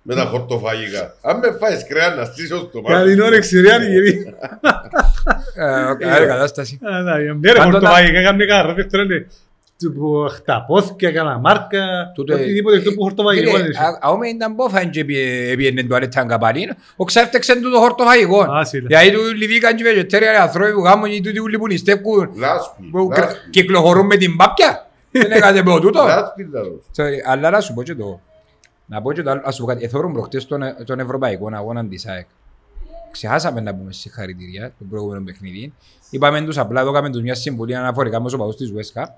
[0.06, 1.16] Με τα χορτοφαγικά.
[1.22, 4.36] Αν με φάεις κρέα να στήσω στο Για την όρεξη ρε αργυρή.
[5.56, 6.80] Ε, Καλή κατάσταση.
[6.82, 9.28] Ναι ρε Πάντοτε- χορτοβάγικα, έκαμε κάρα δεύτερα είναι
[9.95, 11.80] που χταπόθηκε, έκανα μάρκα,
[12.16, 13.78] Τούτο- οτιδήποτε αυτό που χορτοβάγικο Φίλε, είναι.
[13.78, 18.41] α- αούμε ήταν πόφαν και πήγαινε τουαλέτα καπαλήν, ο ξέφτεξε του το χορτοφαγικό.
[18.41, 18.86] Α, σίλα.
[18.89, 22.84] Γιατί του λιβήκαν και βεγετέρια άνθρωποι που γάμουν ή τούτοι ούλοι που νηστεύκουν Λάσπη.
[22.91, 23.49] που κρα- λάσπη.
[23.49, 24.88] κυκλοφορούν με την πάπια.
[25.12, 26.04] Δεν έκατε πω τούτο.
[26.04, 26.82] Λάσπη λάρος.
[26.97, 28.20] Sorry, Αλλά να σου πω και το.
[28.86, 29.42] Να πω και το άλλο.
[29.46, 29.84] Ας σου πω κάτι.
[29.84, 32.28] Εθώρουν προχτές τον, τον Ευρωπαϊκό αγώνα της ΑΕΚ.
[33.12, 35.74] Ξεχάσαμε να πούμε συγχαρητήρια το προηγούμενο παιχνίδι.
[36.10, 39.18] Είπαμε τους απλά, δώκαμε τους μια συμβουλή αναφορικά με τους οπαδούς της Βέσκα.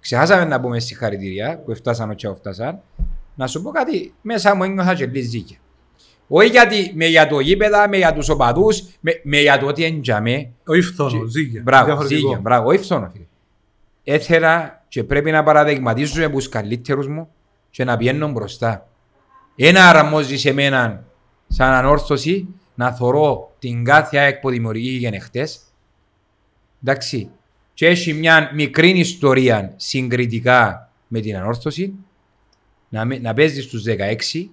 [0.00, 2.80] Ξεχάσαμε να πούμε συγχαρητήρια που έφτασαν όποια έφτασαν.
[3.34, 5.56] Να σου πω κάτι, μέσα μου ένιωθα και λίγη ζήκια.
[6.28, 9.84] Όχι γιατί με για το γήπεδα, με για τους οπαδούς, με, με για το ότι
[9.84, 10.50] εντιαμε.
[10.66, 11.62] Όχι φθόνο, ζύγια.
[11.64, 12.20] Μπράβο, Διαφορετικό.
[12.20, 13.24] ζήγια, μπράβο, όχι φθόνο φίλε.
[14.04, 17.28] Έθελα και πρέπει να παραδειγματίζομαι από τους καλύτερους μου
[17.70, 18.88] και να πιένω μπροστά.
[19.56, 21.04] Ένα αρμόζει σε μένα
[21.48, 25.60] σαν ανόρθωση να θωρώ την κάθε ΑΕΚ που δημιουργήθηκε χτες.
[26.82, 27.30] Εντάξει.
[27.74, 31.94] Και έχει μια μικρή ιστορία συγκριτικά με την ανόρθωση
[32.88, 34.50] να, με- να παίζεις στους 16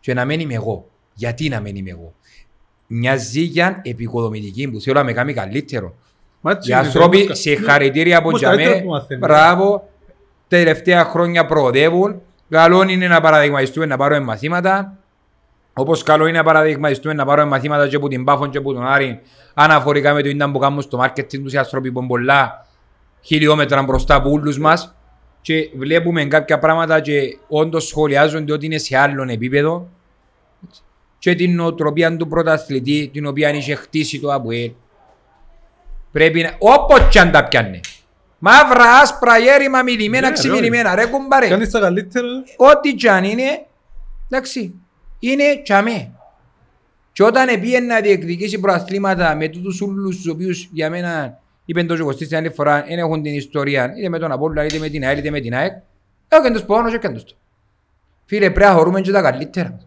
[0.00, 0.86] και να μένει είμαι εγώ.
[1.14, 2.14] Γιατί να μένει είμαι εγώ;
[2.86, 5.94] Μια ζήγια επικοδομητική που θέλω να με κάνει καλύτερο.
[6.40, 8.84] Μα έτσι Οι είναι, άνθρωποι το- συγχαρητήρια από Όμως καλύτερα τζαμέ.
[8.84, 9.20] που μαθαίνουν.
[9.20, 9.88] Μπράβο.
[10.48, 12.20] Τα τελευταία χρόνια προοδεύουν.
[12.48, 14.96] Καλό είναι να παραδειγματιστούμε να πάρουμε μαθήματα.
[15.72, 18.86] Όπως καλό είναι να παραδειγματιστούμε να πάρουμε μαθήματα και από την Πάφον και από τον
[18.86, 19.20] Άρη
[19.54, 22.66] αναφορικά με το ήταν που κάνουν στο marketing τους οι άνθρωποι που είναι πολλά
[23.20, 24.94] χιλιόμετρα μπροστά από όλους μας
[25.40, 29.88] και βλέπουμε κάποια πράγματα και όντως σχολιάζονται ότι είναι σε άλλον επίπεδο
[31.18, 34.70] και την νοοτροπία του πρωταθλητή την οποία είχε χτίσει το ΑΠΟΕΛ
[36.12, 37.80] πρέπει να, όπως και αν τα πιάνε
[38.46, 40.94] Μαύρα, άσπρα, γέρημα, μιλημένα, Ναι, ξυμιλημένα.
[40.94, 41.48] Ρε κουμπάρε.
[41.48, 42.26] Κάνεις τα καλύτερα.
[42.56, 43.66] Ό,τι κι αν είναι,
[44.30, 44.74] εντάξει,
[45.18, 46.10] είναι τσαμέ.
[47.12, 51.96] Και όταν πήγαινε να διεκδικήσει προαθλήματα με τούτους ούλους τους οποίους για μένα είπεν το
[51.96, 55.04] Ζωγοστή στην άλλη φορά δεν έχουν την ιστορία είτε με τον Απόλλωνα είτε με την
[55.04, 55.72] ΑΕΛ είτε με την ΑΕΚ
[56.28, 57.34] έκαν τους πόνος και έκαν τους το.
[58.24, 59.80] Φίλε πρέπει να χωρούμε και τα καλύτερα.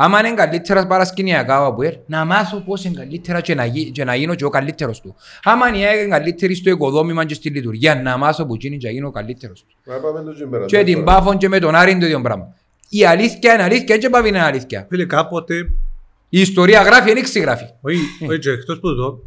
[0.00, 4.04] Άμα είναι καλύτερας παρασκηνιακά ο Αποέλ, να μάθω πώς είναι καλύτερα και να, γι, και
[4.04, 5.14] να γίνω και ο καλύτερος του.
[5.42, 8.76] Άμα είναι η ΑΕΚ είναι καλύτερη στο οικοδόμημα και στη λειτουργία, να μάθω που γίνει
[8.76, 9.74] και να γίνω ο καλύτερος του.
[9.84, 10.64] Να πάμε το τζιμπέρα.
[10.64, 12.54] Και την Πάφον και με τον Άρη είναι το ίδιο πράγμα.
[12.88, 14.86] Η αλήθεια είναι αλήθεια και πάβει είναι αλήθεια.
[14.88, 15.54] Φίλε, κάποτε,
[16.28, 17.64] Η ιστορία γράφει, δεν γράφει.
[17.80, 19.24] όχι, όχι και εκτός που το,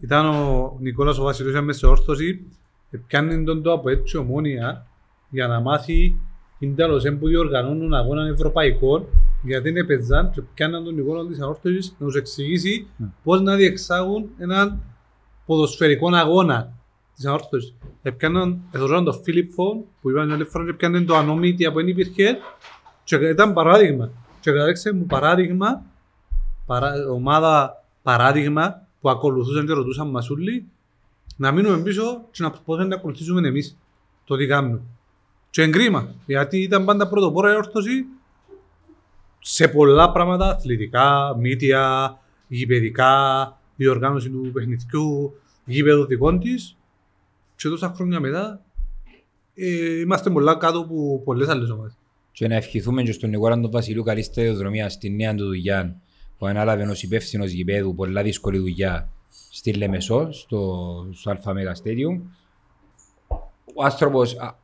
[0.00, 2.40] ήταν ο Νικόλας ο Βασιλούς μέσα σε όρθωση,
[3.06, 4.86] πιάνει τον το από έτσι ομόνια
[5.30, 6.14] για να μάθει
[6.58, 9.06] είναι τέλος που διοργανώνουν αγώνα ευρωπαϊκών
[9.42, 12.86] γιατί είναι πεζάν και πιάνναν τον Νικόλα της αόρθωσης να τους εξηγήσει
[13.22, 14.82] πώς να διεξάγουν έναν
[15.46, 16.72] ποδοσφαιρικό αγώνα
[17.14, 17.74] της αόρθωσης.
[18.02, 21.88] Επιάνναν, εθωρούσαν τον Φίλιππο που είπαν την άλλη φορά και πιάνναν το ανομίτια που δεν
[21.88, 22.38] υπήρχε
[23.04, 24.10] και ήταν παράδειγμα.
[24.40, 25.82] Και κατάληξε μου παράδειγμα,
[26.66, 30.64] παρά, ομάδα παράδειγμα που ακολουθούσαν και ρωτούσαν μας όλοι
[31.36, 33.76] να μείνουμε πίσω και να προσπαθούμε να ακολουθήσουμε εμείς
[34.24, 34.80] το τι κάνουμε.
[35.50, 38.06] Και εγκρίμα, γιατί ήταν πάντα πρωτοπόρα η όρθωση
[39.44, 42.18] σε πολλά πράγματα, αθλητικά, μύτια,
[42.48, 43.12] γηπαιδικά,
[43.76, 45.34] η οργάνωση του παιχνιδιού,
[45.64, 46.76] γήπεδο δικών της.
[47.56, 48.64] Και τόσα χρόνια μετά
[49.54, 51.96] ε, είμαστε πολλά κάτω από πολλές άλλες ομάδες.
[52.32, 55.96] Και να ευχηθούμε και στον Νικόλα τον Βασιλείου καλή σταδιοδρομία στην νέα του δουλειά
[56.38, 59.08] που ανάλαβε ως υπεύθυνος γηπέδου, πολλά δύσκολη δουλειά
[59.50, 62.20] στη Λεμεσό, στο, στο ΑΜΕΓΑ Stadium.
[63.74, 64.54] Ο άνθρωπος, α,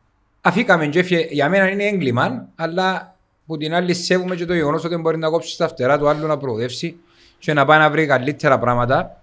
[0.40, 3.17] αφήκαμε και έφυγε, για μένα είναι έγκλημα, αλλά
[3.48, 6.26] που την άλλη σέβουμε και το γεγονός ότι μπορεί να κόψει τα φτερά του άλλου
[6.26, 6.96] να προοδεύσει
[7.38, 9.20] και να πάει να βρει καλύτερα πράγματα.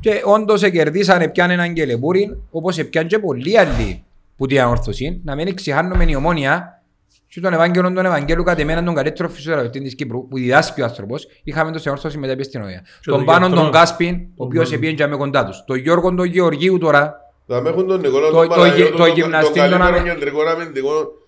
[0.00, 4.04] Και όντως κερδίσανε πιάνε έναν κελεμπούρι, όπως πιάνε και πολλοί άλλοι
[4.36, 6.82] που την αόρθωση, να μην ξεχάνουμε η ομόνια
[7.28, 10.84] και τον Ευάγγελο τον Ευαγγέλου κατ' εμένα τον καλύτερο φυσιοθεραπευτή της Κύπρου που διδάσκει ο
[10.84, 12.80] άνθρωπος, είχαμε το σε όρθωση μετά στην Οδεία.
[12.80, 13.78] Και Τον τον Πάνον τον γιατρό.
[13.80, 14.76] Κάσπιν, ο οποίος Πάνο.
[14.76, 15.64] επήγαινε με κοντά τους.
[15.66, 17.14] Τον Γιώργο τον Γεωργίου τώρα,
[17.46, 19.78] Θα με έχουν τον Νικόλα Το- τον το Παναγιώτο, γυ- το τον- γυμναστή τον τον
[19.78, 21.25] καλύτερο αμε- κεντρικό αμυντικό τη- τη- Ε.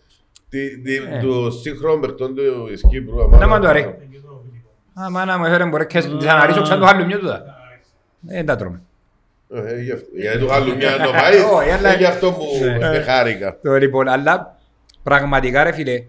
[1.21, 3.29] του σύγχρονου παιχτών του της Κύπρου.
[3.39, 3.95] να μ' το αρέσει.
[5.01, 7.35] Α, μάνα μου έφερε μπορείς και τις αναρρίσω ξανά το άλλο μιό του δα.
[7.37, 8.81] Ε, Δεν τα τρώμε.
[9.55, 12.33] Ε, γι' αυτό- Γιατί του άλλου μια να το πάει, Όχι, αλλά- ε, γι' αυτό
[12.33, 12.45] που
[12.79, 12.97] Ναι.
[12.97, 13.59] ε, χάρηκα.
[13.63, 14.59] Το λοιπόν, αλλά
[15.03, 16.05] πραγματικά ρε φίλε,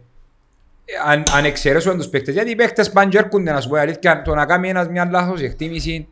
[1.05, 3.79] αν, αν εξαιρέσουμε τους παίκτες, γιατί οι παίκτες πάνε και έρχονται να σου πω η
[3.79, 6.07] αλήθεια, το να κάνει ένας μια λάθος εκτίμηση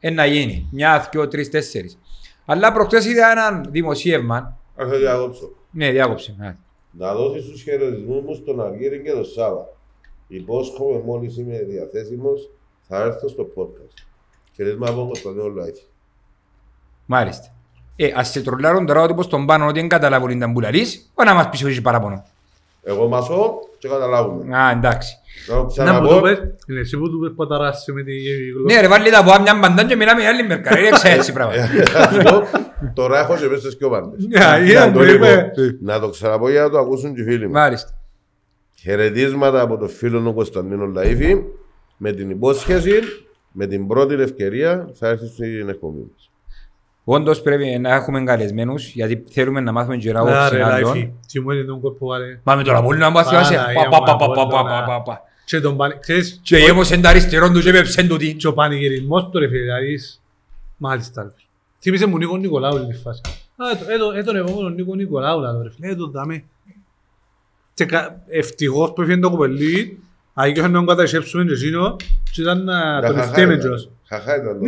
[0.00, 0.68] είναι να γίνει.
[0.72, 1.98] Μια, δυο, τρεις, τέσσερις.
[2.46, 5.50] Αλλά προχτές είδα ένα δημοσίευμα, Ας το διακόψω.
[5.70, 6.56] ναι διάκοψε, ναι.
[6.92, 9.68] Να δώσεις τους χαιρετισμούς μου στον Αργύρη και τον Σάβα.
[10.28, 12.50] Υπόσχομαι μόλις είμαι διαθέσιμος
[12.88, 14.04] θα έρθω στο podcast.
[14.54, 15.82] Χαιρετίσμα από Κωνσταντίνο Λάκη.
[17.06, 17.54] μάλιστα.
[17.96, 21.24] Ε, ας σε τρολάρουν τώρα ότι πως τον πάνω ότι δεν καταλάβουν την ταμπουλαλής, ο
[21.24, 22.24] να μας πεις όχι παραπονό.
[22.82, 24.56] Εγώ μασώ και καταλάβουμε.
[24.58, 25.18] Α, εντάξει.
[25.48, 26.20] Να το Να μου το ξαναπώ.
[26.20, 28.12] πες, είναι εσύ που του πες παταράσσε με τη
[28.54, 28.74] γλώσσα.
[28.74, 31.32] Ναι ρε βάλει τα από μια μπαντάν και μιλάμε η άλλη μερκα, ρε ξέρεις έτσι
[31.32, 31.68] πράγματα.
[31.94, 32.42] Αυτό
[32.94, 34.26] τώρα έχω και μέσα στις σκιόπαντες.
[34.26, 35.78] Ναι, Να είδα το μου, λοιπόν, είπε.
[35.80, 37.52] Να το ξαναπώ για να το ακούσουν και οι φίλοι μου.
[37.52, 37.90] Μάλιστα.
[38.80, 41.42] Χαιρετίσματα από τον φίλο μου Κωνσταντίνο Λαΐφη
[41.96, 43.00] με την υπόσχεση,
[43.52, 46.30] με την πρώτη ευκαιρία θα έρθει στην εκπομπή μας.
[47.04, 50.82] Όντως πρέπει να έχουμε καλεσμένους, γιατί θέλουμε να μάθουμε και ράω Άρα, συνάντων.
[50.94, 52.38] λάιφι, τι μου είναι τον κόρπο βάλε.
[52.42, 53.54] Πάμε τώρα πολύ να μας θυμάσαι.
[53.54, 54.68] Παναγία Πα, πα, πα, μου, πα, πα, Απόλλωνα.
[54.80, 55.20] πα, πα, πα, πα.
[55.44, 58.34] Και τον πάλι, ξέρεις, Και έμωσε τα αριστερόν του και πέψεν του τι.
[58.34, 59.98] και ο πανηγυρισμός του ρε φίλε, δηλαδή,
[60.76, 61.22] μάλιστα.
[61.22, 61.28] ρε.
[61.80, 63.20] Θύμισε μου Νίκο Νικολάου την φάση.
[63.56, 66.10] Α, ε, το- ε, το- ε, τον επόμενο Νίκο Νικολάου, λάδω, ρε φίλε, ε, τον
[66.10, 66.44] δάμε.
[67.74, 69.98] Και κα- ευτυχώς που έφυγε το κοπελί,
[70.34, 71.96] αγί και είχαν να τον κατασχέψουμε και εκείνο,
[72.32, 73.60] και ήταν να Τα τον χαχά ευθέμε ήταν.
[73.60, 73.88] κιόλας.
[74.04, 74.58] Χαχά ήταν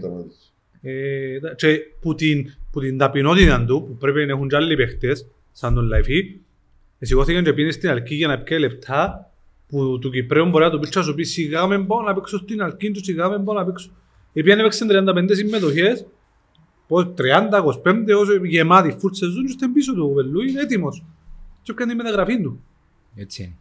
[0.00, 0.08] το
[0.86, 1.38] Ναι, το- ναι, το- ναι.
[1.38, 4.56] το- Ε, τα- και που την, που την ταπεινότητα του, που πρέπει να έχουν και
[4.56, 6.36] άλλοι παίχτες, σαν τον Λαϊφή,
[7.00, 9.30] σηκώθηκαν και πήγαινε στην Αλκή για να πει λεπτά,
[9.68, 12.14] που του Κυπρέου μπορεί να του πει και να σου πει σιγά με πάω να
[12.14, 13.90] παίξω στην Αλκή του, σιγά με πάω να παίξω.
[14.32, 16.06] Επειδή έπαιξε 35 συμμετοχές,
[16.86, 21.04] πως 30, 25, όσο γεμάτη full σεζόν, και στην πίσω του κοπελού, είναι έτοιμος.
[21.62, 22.60] Και έκανε τη μεταγραφή του.
[23.14, 23.56] Έτσι είναι.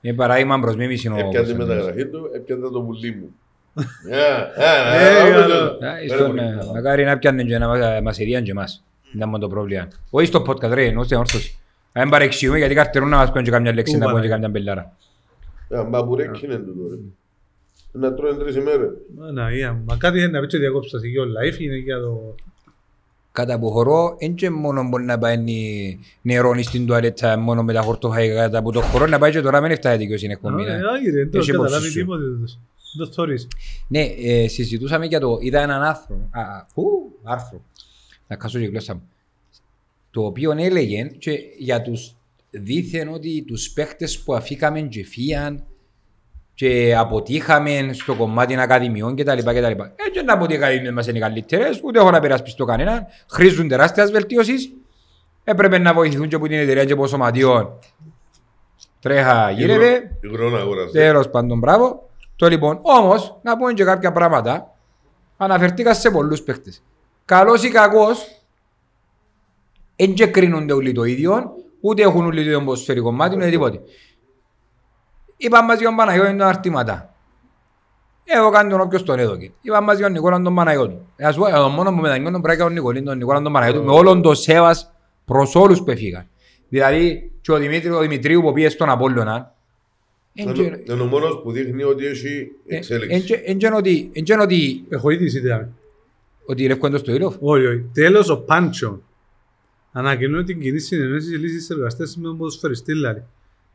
[0.00, 1.68] Είναι παράδειγμα προς μίμηση ο Έπιανε τη Κωνσταντίνος.
[1.68, 3.34] μεταγραφή του, έπιανε το πουλί μου.
[3.74, 4.16] Ε,
[4.56, 5.76] Ε, ε, καλό.
[5.80, 6.72] ε, Α, ε, στον, πολύ ε, καλά.
[6.72, 8.82] Μακάρι να πιάνε και να μας- μας εδίαν και εμάς.
[9.12, 9.88] Δεν είναι το πρόβλημα.
[10.10, 11.58] Όχι στο podcast ρε, ενώ στην όρθωση.
[11.92, 14.28] Αν παρεξιούμε γιατί καρτερούν να μας πούν και καμιά λέξη Ού, να πούν και παρά.
[14.32, 14.92] καμιά μπελάρα.
[15.68, 16.96] Ε, Μπαμπουρέκι είναι τούτο, ρε.
[17.92, 18.90] Να τρώει τρεις ημέρες.
[19.28, 22.34] Αναγία, μα κάτι είναι να πει και διακόψεις τα σιγή όλα, είναι για το...
[23.32, 27.72] Κατά που χωρώ, δεν και μόνο μπορεί να πάει νη- νερό στην τουαλέτα μόνο με
[27.72, 30.62] τα χορτοφάγια κατά από το χωρό να πάει και τώρα μην φτάσει δικαιοσύνη εκπομπή.
[30.62, 30.70] ναι.
[30.70, 31.98] Ε, όχι, ρε, δεν το Έχει καταλάβει υπόψη σου.
[31.98, 32.24] τίποτε.
[32.92, 33.06] Τούτος.
[33.06, 33.48] Δεν το θωρείς.
[33.88, 35.38] Ναι, ε, συζητούσαμε για το.
[35.40, 36.28] Είδα έναν άρθρο.
[36.30, 36.82] Α, α, ου,
[37.22, 37.60] άρθρο.
[38.26, 39.08] να κάσω και η γλώσσα μου.
[40.10, 42.14] Το οποίο έλεγε και για τους
[42.50, 45.64] δήθεν ότι τους παίχτες που αφήκαμε και φύγαν
[46.54, 49.38] και αποτύχαμε στο κομμάτι ακαδημιών κτλ.
[49.38, 49.82] κτλ.
[50.06, 53.06] Έτσι να πω ότι οι ακαδημίες μας είναι οι καλύτερες, ούτε έχω να περασπιστώ κανέναν,
[53.30, 54.72] χρήζουν τεράστιας βελτίωσης,
[55.44, 57.78] έπρεπε να βοηθηθούν και από την εταιρεία και από σωματιών.
[59.00, 60.92] Τρέχα γύρευε, Υγρόν αγόρασε.
[60.92, 62.09] τέλος πάντων μπράβο.
[62.40, 64.74] Το λοιπόν, όμως, να πούμε και κάποια πράγματα,
[65.36, 66.82] αναφερθήκα σε πολλούς παίχτες.
[67.24, 68.42] Καλός ή κακός,
[69.96, 71.50] δεν και κρίνονται όλοι το ίδιο,
[71.80, 73.80] ούτε έχουν όλοι το ίδιο ποδοσφαιρικό μάτι, ούτε τίποτε.
[75.36, 77.14] Είπα μας για τον Παναγιώτης είναι τα αρτήματα.
[78.24, 79.52] Εγώ κάνω τον όποιος τον έδωκε.
[79.60, 80.98] Είπα μας για τον Νικόλα τον Παναγιώτη.
[81.16, 83.52] Ε, Ας πω, ε, μόνος που μετανιώνω πρέπει να κάνω τον Νικολή, τον Νικόλα τον
[83.52, 84.92] Παναγιώτη, με όλον το σέβας
[85.24, 86.26] προς όλους που έφυγαν.
[86.68, 89.58] Δηλαδή, και ο Δημήτρη, ο Δημητρίου που πήγε στον Απόλλωνα, εν και-
[90.32, 92.28] Είναι- Είναι ο μόνος που δείχνει ότι έχει
[92.66, 93.20] ε, εν εξέλιξη.
[93.20, 95.68] και- εν και είναι ότι- εν και είναι ότι Έχω ήδη συζητάμε.
[96.44, 97.36] ότι ρεύκω εντός του Ήλοφ.
[97.40, 97.84] Όχι, όχι.
[97.92, 99.02] Τέλος ο Πάντσο.
[99.92, 103.22] Ανακοινώνει την κοινή συνεννόηση λύσης εργαστέ με τον ποδοσφαιριστή Λάρη.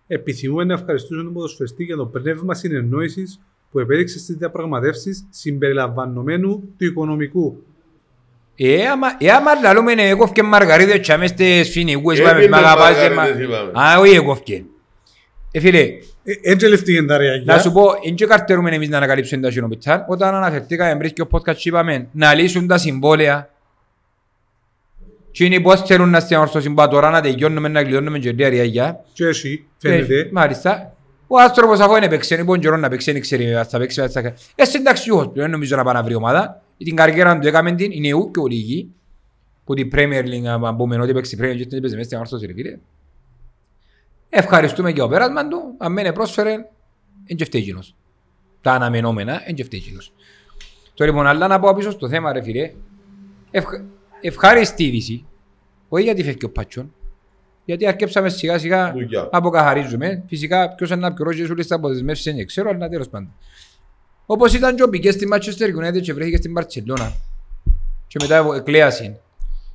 [0.07, 3.39] Επιθυμούμε να ευχαριστούμε τον ποδοσφαιριστή για το πνεύμα συνεννόησης
[3.71, 7.63] που επέδειξε στις διαπραγματεύσεις συμπεριλαμβανομένου του οικονομικού.
[8.55, 12.59] Ε, άμα, ε, άμα λαλούμε ναι, έκοφκε μαργαρίδες και αμέσως τις φινικούες, είπαμε, Έπινε μ'
[12.59, 13.71] αγαπάς, ε, μαργαρίδες, μα- είπαμε.
[13.87, 14.65] Α, όχι έκοφκε.
[15.51, 15.87] Ε, φίλε,
[16.27, 17.53] Ε, Έτσι λεφτή τα ρεαγιά.
[17.53, 20.05] να σου πω, δεν και καρτερούμε εμείς να ανακαλύψουμε τα σινοπιτσάν.
[20.07, 23.49] Όταν αναφερθήκαμε πριν και ο podcast και είπαμε να λύσουν τα συμβόλαια
[25.31, 29.03] και είναι πώς θέλουν να στιαμορφώσουν πά τώρα να τελειώνουμε να κλειδώνουμε και λίγα ριάγια.
[29.13, 30.29] Και εσύ, Ε, φαίνεται.
[30.31, 30.95] Μάλιστα.
[31.27, 34.09] Ο άνθρωπος αφού είναι παίξει, είναι καιρό να παίξει, δεν ξέρει αν θα παίξει, αν
[34.09, 34.35] θα κάνει.
[34.55, 36.61] Ε, συνταξιούχος πλέον, νομίζω να πάει να βρει ομάδα.
[36.77, 38.89] Την καριέρα του έκαμε την, είναι ου και ο λίγη.
[39.65, 42.15] Που την Premier League, αν πούμε ότι παίξει Premier League, και την έπαιζε μέσα στην
[42.15, 42.77] αμάρστοση, ρε φίλε.
[44.29, 47.95] Ευχαριστούμε και ο πέρασμα του, αν μένε πρόσφερε, είναι και φταίει εκείνος.
[48.61, 50.13] Τα αναμενόμενα, είναι και φταίει εκείνος.
[50.93, 52.71] Τώρα λοιπόν, αλλά να πω πίσω στο θέμα, ρε φίλε.
[53.51, 53.81] Ευχ-
[54.21, 55.25] ευχάριστη είδηση,
[55.89, 56.93] όχι γιατί φεύγει ο Πατσόν,
[57.65, 59.21] γιατί αρκέψαμε σιγά σιγά Δουλειά.
[59.31, 60.23] να αποκαθαρίζουμε.
[60.27, 63.33] Φυσικά, ποιος είναι να πληρώσει όλες τις αποδεσμεύσεις δεν ξέρω, αλλά τέλος πάντων.
[64.25, 67.11] Όπως ήταν και ο Πικέ στη Manchester United και βρέθηκε στην Barcelona
[68.07, 69.19] και μετά εκλέασε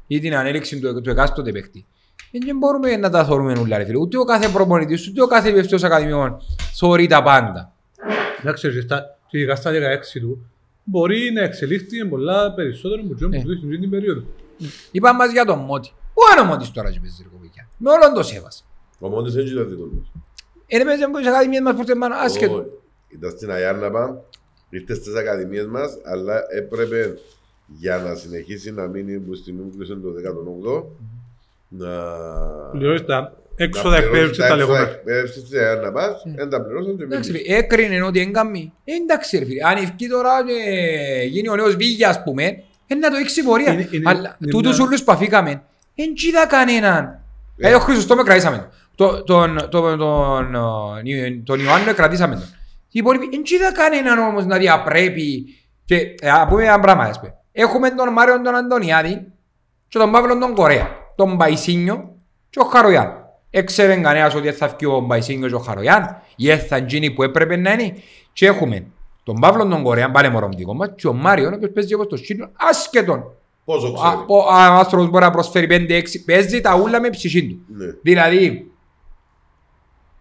[0.07, 1.85] ή την ανέλυξη του, του εκάστοτε παίκτη.
[2.33, 3.99] Δεν μπορούμε να τα θεωρούμε όλα ρε φίλε.
[3.99, 6.37] Ούτε ο κάθε προπονητής, ούτε ο κάθε υπευθύος ακαδημιών
[6.75, 7.73] θεωρεί τα πάντα.
[8.41, 10.47] Εντάξει, και στα- και ειδικά στα 16 του,
[10.85, 13.39] μπορεί να εξελίχθηκε πολλά περισσότερο από Ε.
[13.39, 14.23] που του δείχνει την περίοδο.
[14.91, 15.91] Είπαμε μας για τον Μότι.
[16.15, 17.69] Πού είναι ο Μότης τώρα και παίζει ρε κοπήκια.
[17.77, 18.67] Με όλον το σέβας.
[18.99, 20.13] Ο μόνος έτσι ήταν δικός μας.
[20.67, 22.55] Είναι μέσα από τις ακαδημίες μας που ήρθε μάνα άσχετο.
[22.55, 22.67] Όχι.
[23.09, 24.23] Ήταν στην Αγιάνναπα,
[24.71, 27.19] ήρθε στις ακαδημίες μας, αλλά έπρεπε
[27.67, 30.85] για να συνεχίσει να μείνει που στην Ούγκρισε το 18 να...
[32.73, 34.89] Πληρώνεις τα έξοδα να εκπαίδευση πληρώσει τα έξοδα λεγόμενα.
[34.91, 37.45] εκπαίδευσης της Αγιάνναπας, δεν τα πληρώσαν και Εντάξει, μείνει.
[37.49, 38.73] ρε, έκρινε ότι έγκαμει.
[38.85, 39.67] Ε, Εντάξει, ρε φίλε.
[39.67, 40.55] Αν ευκεί τώρα και
[41.29, 42.45] γίνει ο νέος Βίγια, ας πούμε,
[42.87, 43.73] ε, να το έχεις πορεία.
[43.73, 45.63] Είναι- είναι- Αλλά είναι τούτους μια- όλους που αφήκαμε,
[45.97, 47.21] δεν είδα κανέναν.
[47.59, 47.69] Ε.
[47.71, 48.69] Ε, ο Χρήστος με κρατήσαμε.
[48.95, 50.55] Το- Τον, τον, τον,
[51.05, 52.45] ε, τον Ιωάννη κρατήσαμε τον.
[52.93, 55.45] Οι υπόλοιποι, δεν είδα κανέναν όμως να διαπρέπει.
[55.85, 57.35] Και, ε, α πούμε ένα πράγμα, ας πούμε.
[57.53, 59.27] Έχουμε τον Μάριο τον Αντωνιάδη
[59.89, 60.89] και τον Παύλο τον Κορέα,
[61.27, 62.15] τον Παϊσίνιο
[62.51, 63.13] και ο Χαρογιάν.
[63.51, 67.57] Έξερε κανένας ότι θα βγει ο Παϊσίνιο και ο Χαρογιάν, ή θα γίνει που έπρεπε
[67.57, 67.95] να είναι.
[68.33, 68.87] Και έχουμε
[69.23, 72.07] τον Παύλο τον Κορέα, πάλι μωρό δικό μας, και ο Μάριο, ο οποίος παίζει όπως
[72.07, 73.25] το Σύνο, άσχετον.
[73.65, 74.25] Πόσο Α, ξέρει.
[74.27, 77.61] Ο ο άνθρωπος μπορεί να προσφέρει 5-6, παίζει τα ούλα με ψυχή του.
[77.67, 77.87] Ναι.
[78.03, 78.70] Δηλαδή,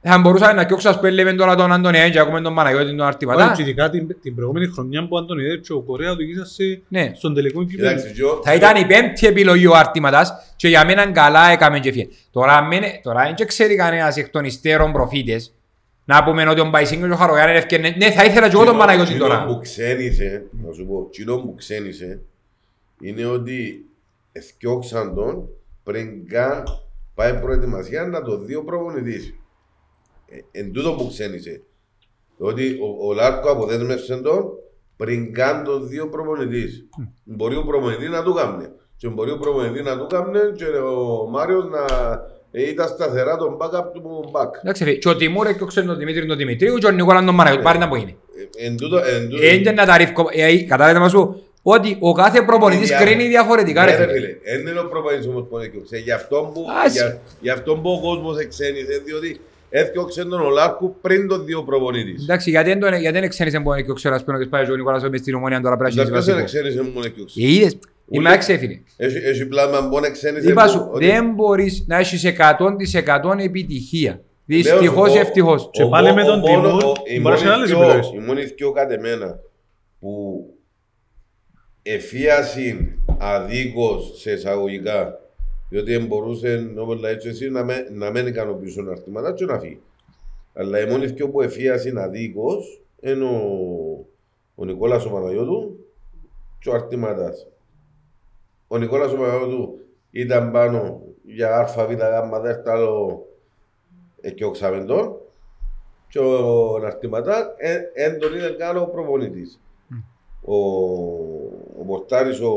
[0.01, 2.99] θα μπορούσαμε να κοιόξω ας πούμε λέμε τώρα τον Αντωνιάδη και ακούμε τον Παναγιώτη τον
[2.99, 3.53] Όχι, Αρτιβατά.
[3.55, 7.11] και ειδικά την, την προηγούμενη χρονιά που Αντωνιέδη και ο Κορέα οδηγήσαν σε, Ναι.
[7.15, 7.89] στον τελικό κύπελο.
[7.89, 11.91] Εντάξει, Τζο, Θα ήταν η πέμπτη επιλογή ο Αρτήματας και για μένα καλά έκαμε και
[11.91, 12.07] φύγε.
[12.31, 15.53] Τώρα, μένε- τώρα δεν και ξέρει κανένας εκ των υστέρων προφήτες
[16.05, 17.95] να πούμε ότι ο Μπαϊσίνγκος και ο Χαρογιάννη είναι ευκαιρνές.
[17.97, 19.45] Ναι, θα ήθελα και εγώ τον Παναγιώτη Κοινό τώρα.
[19.45, 22.19] που ξένησε, να σου πω, κοινό που ξένησε
[23.01, 23.85] είναι ότι
[24.31, 25.49] εθιώξαν τον
[25.83, 26.63] πριν καν
[27.15, 29.33] πάει προετοιμασία να το δει ο προπονητής.
[30.29, 31.61] Ε, εν τούτο που ξένησε.
[32.37, 34.43] Ότι ο, ο Λάρκο αποδέσμευσε τον
[34.97, 36.85] πριν καν το δει ο προπονητής.
[37.23, 38.65] Μπορεί ο προπονητής να του κάνει.
[38.97, 41.85] Και μπορεί ο προπονητής να του κάνει και ο Μάριος να
[42.51, 44.49] ε, ήταν σταθερά τον backup του back.
[44.63, 47.63] Εντάξει, φίλε, και ο Τιμούρ έκοξε τον Δημήτρη τον Δημητρίου και ο Νικόλαν τον Παναγιώτη.
[47.63, 48.15] Πάρει να που είναι.
[48.57, 50.27] Ε, Εν τούτο, εν τούτο, Είναι να τα ρίφκω.
[50.31, 53.85] ε, Κατάλαβες μας σου; Ότι ο κάθε προπονητής Είναι κρίνει διαφορετικά.
[53.85, 54.27] Ναι, ρε ρε φίλε.
[54.27, 55.97] φίλε, δεν είναι ο προπονητής όμως που έκοψε.
[55.97, 56.93] Γι' αυτό που, Άσε.
[56.99, 59.39] για, γι αυτόν που ο κόσμος εξένησε, διότι
[59.69, 62.23] έφτιαξε τον Ολάρκου πριν τον δύο προπονητής.
[62.23, 64.49] Εντάξει, γιατί δεν τον- γιατί δεν ξένησε που είναι και ο ξέρας που είναι και
[64.49, 66.67] πάει και ο Νικόλας μες στην Ομόνια τώρα πρέπει να Για αρχίσει ποιος δεν βασικό.
[66.67, 67.41] εξένησε μόνο έκοψε.
[67.41, 67.71] Ε, είδες,
[68.09, 68.31] είμαι Ούλε.
[68.33, 68.79] αξέφιλε.
[68.97, 70.49] Έχει, έχει πλάσμα που εξένησε.
[70.49, 74.11] Είπα που- σου, ότι- δεν μπορείς να έχεις 100% επιτυχία.
[74.11, 74.21] Λέω
[74.61, 75.69] Δυστυχώς σου, ή ο- ευτυχώς.
[75.71, 77.69] Και ο- πάλι ο- με τον ο μόνο- Τιμούρ ο- οι μπορεί να μόνοι άλλες
[77.69, 78.11] δυο- επιλογές.
[78.15, 79.39] Οι μόνοι δυο κατ' εμένα
[79.99, 80.43] που
[81.81, 85.19] εφίαση αδίκως σε εισαγωγικά
[85.69, 89.59] διότι δεν μπορούσε όπως λέει εσύ να, με, να μην ικανοποιήσουν τα αρτήματα και να
[89.59, 89.81] φύγει.
[90.53, 94.05] Αλλά η μόνη θκυο που εφίαση αδίκως είναι ο,
[94.55, 95.85] ο Νικόλας ο Παναγιώτου
[96.59, 97.47] και ο αρτήματας.
[98.67, 99.79] Ο Νικόλας ο Παναγιώτου
[100.11, 101.95] ήταν πάνω για α, β, γ,
[102.41, 103.25] δ, άλλο
[104.21, 105.15] ε, και ο Ξαβεντών
[106.07, 107.55] και ο Αρτήματά
[107.95, 109.59] δεν τον ήταν καν ο προπονητής.
[110.41, 110.55] Ο,
[111.79, 112.53] ο Πορτάρης ο,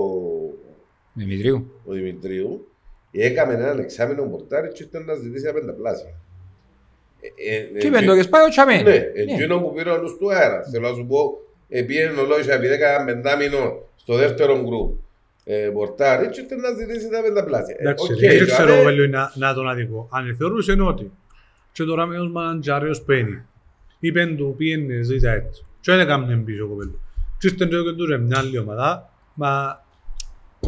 [1.13, 1.71] Δημητρίου.
[1.85, 2.72] ο Δημητρίου
[3.21, 6.15] έκαμε έναν εξάμεινο Πορτάρη και ήταν να ζητήσει ένα πενταπλάσια.
[7.21, 8.83] Ε, ε, Τι ε, πέντο και σπάει ο Τσαμέν.
[8.83, 10.63] Ναι, εκείνο που πήρε ο νους του αέρα.
[10.73, 15.01] Θέλω να σου πω, πήγαινε ο Λόισα επειδή έκανα πεντάμινο στο δεύτερο γκρουπ.
[15.45, 17.77] Ε, Πορτάρη και ήταν να ζητήσει τα πενταπλάσια.
[17.79, 20.09] Ε, Εντάξει, οκ, δεν και ξέρω άρα- βέλιο να, να τον αδικό.
[20.13, 21.11] Αν θεωρούσε ότι
[21.73, 23.43] και τώρα με ως μαναντζάριος παίρνει,
[23.99, 25.65] είπεν του πήγαινε ζήτα έτσι.
[25.81, 27.01] Και δεν έκαμε πίσω κοπέλου.
[27.39, 29.83] Και ήρθε και του ρε μια άλλη ομάδα, μα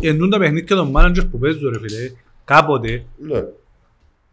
[0.01, 2.11] εννοούν τα παιχνίδια των μάναντζερς που παίζουν ρε φίλε,
[2.45, 3.45] κάποτε, Ναι.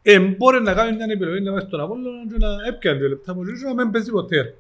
[0.02, 3.32] ε, μπορεί να κάνει μια επιλογή να πάει στον Απόλλωνα και να έπιανε δύο λεπτά
[3.32, 4.56] από εκεί και να μην παίζει ποτέ.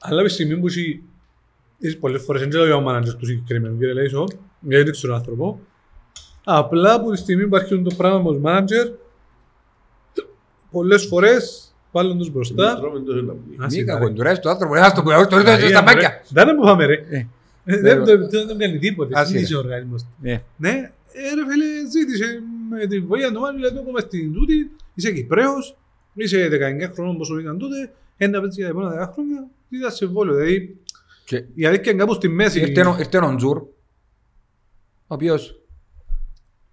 [0.00, 1.02] Αλλά από τη στιγμή που έχει
[1.84, 4.24] Είσαι πολλές φορές, δεν ξέρω ο μάνατζερ του συγκεκριμένου κύριε Λέισο,
[4.60, 5.60] γιατί δεν ξέρω τον άνθρωπο.
[6.44, 8.88] Απλά από τη στιγμή που αρχίζουν το πράγμα ως μάνατζερ,
[10.70, 12.76] πολλές φορές βάλουν τους μπροστά.
[12.76, 13.98] Τρώμε το ένα που Α, Μη σιγά, ρε.
[14.00, 15.94] κακοντουράς το άνθρωπο, ας το πω, το ρίχνω Μαρία, στα μωρέ.
[15.94, 16.22] μάκια.
[16.28, 16.94] Δεν είναι που πάμε ρε.
[17.10, 17.26] Ε.
[17.64, 19.58] Ε, Δεν δεν- δεν τον κάνει τίποτε, Άσε, ζήτησε ρε.
[19.58, 20.06] ο οργανισμός.
[20.22, 20.90] Ε, Ναι, ε,
[21.34, 25.76] ρε φίλε, ζήτησε με την βοήθεια του Μάνου, λέει, ακόμα στην τούτη, είσαι Κυπρέος,
[26.14, 30.06] είσαι 19 χρόνων πόσο ήταν τότε, ένα παίζει για τα επόμενα 10 χρόνια, είδα σε
[30.06, 30.34] βόλιο.
[30.34, 30.76] Δηλαδή,
[31.24, 32.60] και η αλήθεια είναι κάπου στη μέση.
[32.60, 33.58] Ήρθε ο- ήρθε ο Τζουρ,
[35.06, 35.56] ο οποίος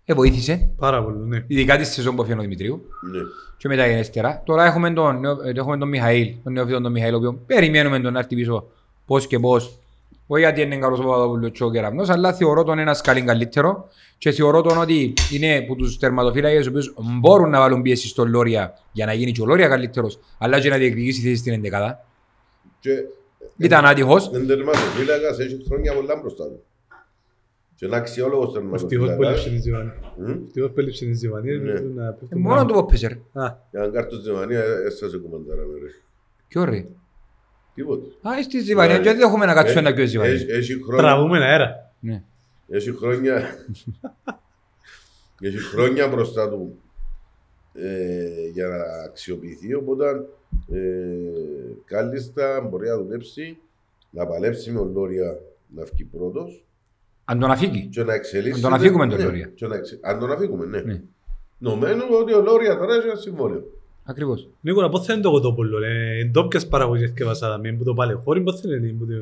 [0.05, 1.43] ε, βοήθησε, Πάρα πολύ, ναι.
[1.47, 2.75] ειδικά τη σεζόν που έφυγε ο Δημητρίου.
[3.11, 3.19] Ναι.
[3.57, 4.41] και μεταγενέστερα.
[4.45, 7.99] Τώρα έχουμε τον, νέο- ε, έχουμε τον Μιχαήλ, τον νεοφύτον τον Μιχαήλ, ο οποίος περιμένουμε
[7.99, 8.67] τον να έρθει πίσω
[9.05, 9.79] πώς και πώς.
[10.27, 13.87] Όχι γιατί είναι καλός ο Παπαδόπουλος και ο Κεραμνός, αλλά θεωρώ τον ένα σκαλί καλύτερο
[14.17, 18.29] και θεωρώ τον ότι είναι που τους τερματοφύλακες οι οποίους μπορούν να βάλουν πίεση στον
[18.29, 22.05] Λόρια για να γίνει και ο Λόρια καλύτερος, αλλά και να διεκδικήσει θέση στην ενδεκάδα.
[22.79, 22.89] Και
[23.57, 24.29] Ήταν άτυχος.
[24.33, 26.63] εν τερματοφύλακας έχει χρόνια πολλά μπροστά του.
[27.75, 29.45] Και είναι αξιόλογος Ευτυχώς που τερματοφύλακας.
[29.45, 29.91] έλειψε η Ζιβάνη.
[30.17, 30.43] Μμ.
[30.45, 31.47] Ευτυχώς που έλειψε η Ζιβάνη.
[31.57, 31.71] Ναι.
[31.71, 33.41] έπρεπε να πέφτει Ε, Μόνο του πόπεσε ρε.
[33.43, 35.89] Α, Για να κάρτω στη Γερμανία έσασε κουμαντάρα με ρε.
[36.47, 36.85] Ποιο ρε.
[37.79, 38.07] Τίποτε.
[38.27, 40.33] Α, στη Ζιβανία, γιατί δεν έχουμε να κάτσουμε να Έχει- κοιό Ζιβανία.
[40.33, 41.91] έχει- Έχει χρόνια, Τραβούμε αέρα.
[41.99, 42.23] Ναι.
[42.69, 43.37] έχει χρόνια,
[45.41, 46.79] έχει χρόνια μπροστά του
[47.73, 48.75] ε, για να
[49.05, 50.05] αξιοποιηθεί, οπότε
[50.71, 50.79] ε,
[51.85, 53.57] κάλλιστα μπορεί να δουλέψει,
[54.09, 55.37] να παλέψει με ο Λόρια
[55.75, 56.63] να βγει πρώτος
[57.25, 57.87] Αν τον αφήκει.
[57.91, 58.53] και να εξελίσσει.
[58.55, 59.51] Αν τον αφήκουμε τον ναι, Λόρια.
[59.55, 60.81] και να εξε- Αν τον αφήκουμε, ναι.
[60.81, 61.01] Ναι.
[61.57, 63.63] Νομένου ότι ο Λόρια τώρα έχει ένα συμβόλαιο.
[64.09, 64.47] Ακριβώς.
[64.61, 66.23] Νίκολα, πώς θα είναι το κοτόπουλο, ρε.
[66.31, 69.13] Ντόπιας παραγωγές και βασάδα, που το πάλι χώρι, πώς θα είναι, που το...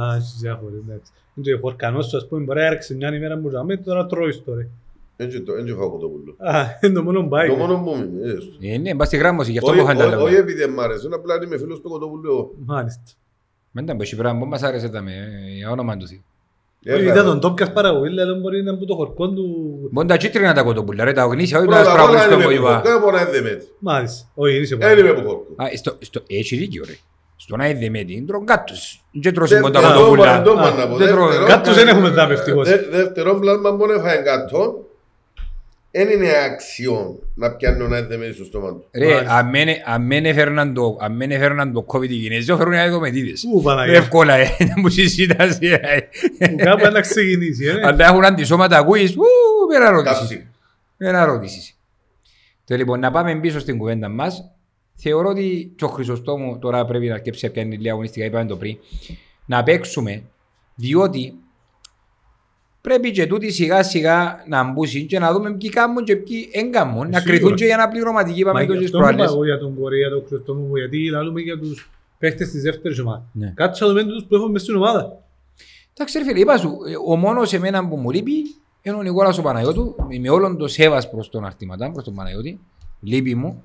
[0.00, 1.12] Α, στις διάφορες, εντάξει.
[1.34, 4.06] Είναι και ο χορκανός σου, ας πούμε, μπορεί να έρξει μια ημέρα που ζαμε, τώρα
[4.06, 4.68] τρώεις το, ρε.
[5.16, 6.34] Έτσι το έτσι φάω κοτόπουλο.
[6.38, 7.48] Α, είναι το μόνο μπάει.
[7.48, 8.30] Το μόνο που μου είναι.
[8.32, 8.52] έστω.
[8.60, 10.28] Ε, ναι, μπας στη γράμμωση, γι' αυτό Όχι- που είχαν τα όχι- λόγια.
[10.30, 12.54] Όχι επειδή δεν μ' άρεσε, απλά είμαι φίλος του κοτόπουλου εγώ.
[12.64, 13.02] Μάλιστα.
[13.70, 16.20] Μην τα πω, εσύ πράγμα, μας άρεσε τα με, ε, για όνομα του Θεού.
[16.88, 19.44] Ε, Είδα τον Ντόπιας παραγωγή, λέει, μπορεί να είναι από το χορκό του...
[19.92, 22.46] Μπορεί τα κίτρινα τα κοτοπούλα, ρε, τα γνήσια, όχι τα Πρώτα απ' όλα σπραγωνίσκα δεν
[22.46, 22.72] που είμαι που είπα.
[22.74, 23.62] χορκό, δεν μπορώ να είναι δεμένη.
[23.78, 24.26] Μάλιστα.
[24.34, 25.54] Όχι, είσαι Δεν είμαι που χορκό.
[25.62, 26.92] Α, στο- στο- Έχει δίκιο, ρε.
[27.36, 29.04] Στο να είναι δεμένη, τρων κάτους.
[29.22, 30.42] Δεν τρως Δεν- μόνο τα δεν- κοτοπούλα.
[30.42, 31.26] δεν- δεν- Α, δεν- δεν- δεν τρώω.
[31.26, 32.68] δεύτερον- Κάτους δεν έχουμε δάμε, ευτυχώς.
[32.68, 34.85] Δε- Δεύτερον πλάσμα μόνο έφαγε κάτω.
[35.96, 38.88] Δεν είναι αξιόν να πιάνω να είναι δεμένη στο στόμα του.
[38.94, 39.36] Ρε, Μάλιστα.
[39.36, 42.72] αν μεν- αν μεν έφερναν το- αν μεν έφερναν το COVID οι Κινέζοι, το φέρουν
[42.72, 43.44] οι αερομετίδες.
[43.54, 43.94] Ού, Παναγία.
[43.96, 45.58] Εύκολα, ε, να μου συζητάς.
[45.60, 45.76] ε.
[46.38, 47.80] Που κάπου να ξεκινήσει, ε.
[47.86, 49.22] Αν τα έχουν αντισώματα ακούεις, ου,
[49.72, 50.18] πέρα ρώτησης.
[50.18, 50.46] Κάψη.
[50.98, 51.74] Ένα ερώτηση.
[52.64, 54.50] Το λοιπόν, να πάμε πίσω στην κουβέντα μας.
[54.94, 58.56] Θεωρώ ότι και ο Χρυσοστόμου τώρα πρέπει να αρκέψει να πιάνει λίγα αγωνιστικά, είπαμε το
[58.56, 58.76] πριν,
[59.46, 60.22] να παίξουμε,
[60.74, 61.34] διότι
[62.86, 66.70] πρέπει και τούτοι σιγά σιγά να μπούσουν και να δούμε ποιοι κάνουν και ποιοι δεν
[66.70, 67.20] κάνουν, να Σίγουρα.
[67.22, 69.24] κρυθούν και για να πληρωματική, Μα είπαμε το γι' στις αυτό μου προάλλες.
[69.24, 72.98] είπα εγώ για τον Κορέα, τον Χρυστόμου μου, γιατί λαλούμε για τους παίχτες της δεύτερης
[72.98, 73.22] ομάδας.
[73.32, 73.52] Ναι.
[73.56, 75.18] Κάτσε να δούμε τους που έχουμε μες στην ομάδα.
[75.94, 78.32] Εντάξει ρε φίλε, είπα σου, ε, ο μόνος εμένα που μου λείπει
[78.82, 82.60] είναι ο Νικόλας ο Παναγιώτου, με όλον το σέβας προς τον αρτήματα, προς τον Παναγιώτη,
[83.00, 83.62] λείπει μου,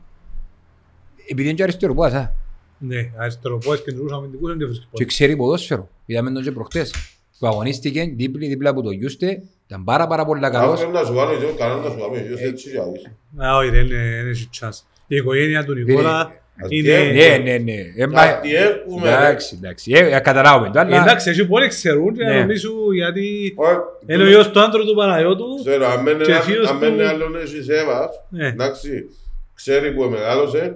[1.28, 2.32] επειδή είναι και αριστερό, πού α,
[2.78, 5.06] Ναι, αριστεροπόες και τους αμυντικούς δεν βρίσκεις και πόδι.
[5.06, 5.90] ξέρει ποδόσφαιρο.
[6.06, 6.94] Είδαμε τον και προχτές.
[7.42, 10.80] Που αγωνίστηκε δίπλη δίπλα από το Γιούστε, ήταν πάρα πάρα πολύ Αν καλός.
[10.80, 13.12] πρέπει να σου κάνω, εγώ κανένα να σου κάνω, εγώ έτσι για δεις.
[13.46, 14.80] Α, όχι, δεν είναι- δεν έχει chance.
[15.08, 16.20] Η οικογένεια του Νικόλα
[16.64, 16.82] Ας είναι...
[17.12, 17.74] διέ- Ναι, ναι, ναι.
[17.96, 19.10] Ε, μα- Κάτι έχουμε.
[19.10, 19.16] ρε.
[19.16, 19.92] Εντάξει, εντάξει.
[19.96, 21.02] Ε, ε, καταλάβουμε το, αλλά...
[21.02, 22.40] Εντάξει, εσύ πολλοί ξέρουν και Ναι.
[22.40, 23.76] νομίζουν γιατί Όχι,
[24.08, 25.46] είναι ο γιος του άντρου του Παναγιώτου.
[25.66, 28.48] Ξέρω, αν μένει Και ένα- φίλος αν μένει του- άλλον έχει σέβας, Ναι.
[28.48, 29.10] εντάξει,
[29.56, 30.76] ξέρει που μεγάλωσε,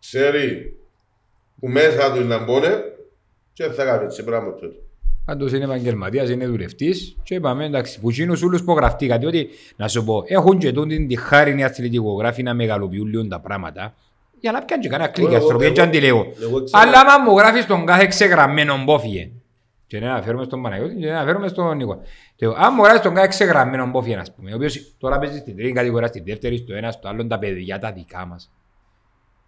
[0.00, 0.76] ξέρει
[1.60, 2.82] που μέσα του είναι να μπώνε
[3.52, 4.52] και θα κάνει έτσι πράγμα
[5.26, 5.32] τότε.
[5.32, 9.88] Άντως είναι επαγγελματίας, είναι δουλευτής και είπαμε εντάξει, που εκείνους όλους που γραφτήκα, διότι να
[9.88, 13.94] σου πω, έχουν και τούτη τη χάρη οι αθλητικογράφοι να μεγαλοποιούν λίγο τα πράγματα,
[14.40, 16.32] για να πιάνε και κανένα κλικ, Εγώ- αστροπία εγώ- και αντιλέγω.
[16.42, 19.30] εγώ ξέρω- Αλλά άμα μου γράφεις τον κάθε ξεγραμμένο μπόφιε,
[19.86, 22.02] και να αναφέρουμε στον Παναγιώτη και να αναφέρουμε στον Νίκο.
[22.36, 25.56] Και Αν μου γράφεις τον κάθε ξεγραμμένο μπόφιε, ας πούμε, ο οποίος τώρα παίζει στην
[25.56, 28.50] τρίτη κατηγορία, στην δεύτερη, στο ένα, στο άλλο, τα παιδιά τα δικά μας.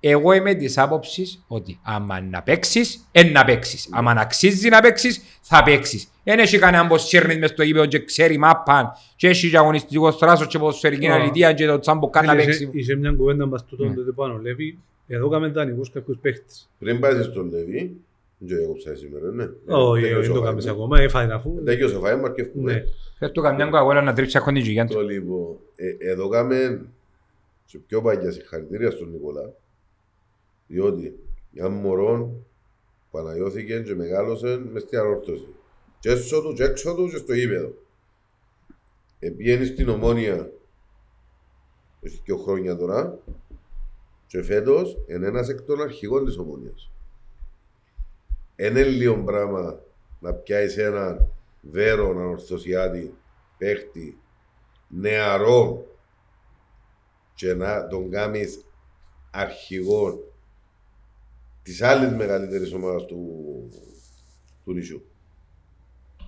[0.07, 3.89] Εγώ είμαι της άποψης ότι άμα να παίξεις, εν να παίξεις.
[3.93, 6.09] Άμα να αξίζει να παίξεις, θα παίξεις.
[6.25, 10.17] Δεν έχει κανέναν που σύρνει μες στο γήπεδο και ξέρει μάπαν και έχει και αγωνιστικός
[10.17, 11.15] θράσος και ποδοσφαιρική Α.
[11.15, 12.69] αλήθεια και το τσάμπο καν να Είχε- παίξει.
[12.73, 13.95] Είχε μια κουβέντα μας τούτο Ναι.
[13.95, 14.79] τότε πάνω, Λέβη.
[15.07, 16.69] Εδώ κάμε δανεικούς κάποιους παίχτες.
[16.79, 17.97] Πριν πάει στον Λεβί,
[18.39, 19.45] δεν ξέρω εγώ ψάει σήμερα, ναι.
[19.67, 20.71] Όχι, Τέλειωσε όχι, δεν ο το Φάιμ, κάνεις ναι.
[20.71, 21.63] ακόμα, έφαγε αφού.
[21.65, 22.73] Τέλειωσε ο Φάιμ, αρκεύκουμε.
[22.73, 22.83] Ναι.
[23.19, 25.09] Θες του καμιά κοαγόλα να τρίψει ακόμη τη γιγιά Το του.
[25.09, 26.81] λοιπόν, ε, εδώ κάμε
[27.65, 29.53] σε πιο παγιά συγχαρητήρια στον Νικολά.
[30.67, 31.19] Διότι
[31.51, 32.45] μια μωρό
[33.11, 35.55] παναγιώθηκε και μεγάλωσε μες στην αρρώστωση.
[35.99, 37.73] Και έσω του, και έξω του και στο γήπεδο.
[39.19, 40.51] Επήγαινε στην Ομόνια
[42.01, 43.19] έχει δύο χρόνια τώρα
[44.27, 46.91] και φέτος είναι ένας εκ των αρχηγών της Ομόνιας.
[48.57, 49.81] Είναι λίγο πράγμα
[50.21, 53.15] να πιάσεις έναν βέρο ανορθωσιάτη
[53.59, 54.19] παίχτη
[54.89, 55.87] νεαρό
[57.35, 58.65] και να τον κάνεις
[59.31, 60.34] αρχηγό
[61.65, 63.19] της άλλης μεγαλύτερης ομάδας του,
[64.65, 65.03] του νησιού.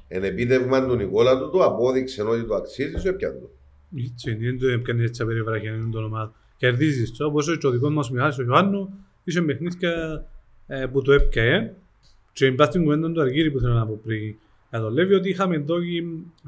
[0.09, 3.51] Εν επίτευγμα του Νικόλα του το απόδειξε ότι το αξίζει και έπιανε το.
[3.97, 6.35] Έτσι είναι, δεν το έπιανε έτσι απεριβράχια, είναι το όνομα.
[6.57, 8.91] Κερδίζεις το, όπως και ο δικός μας Μιχάλης ο Ιωάννου,
[9.25, 10.25] είχε παιχνίδια
[10.67, 11.75] ε, που το έπιανε.
[12.33, 14.35] Και μπας στην κουβέντα του Αργύρη που θέλω να πω πριν
[14.71, 15.77] για τον Λέβη, ότι είχαμε εδώ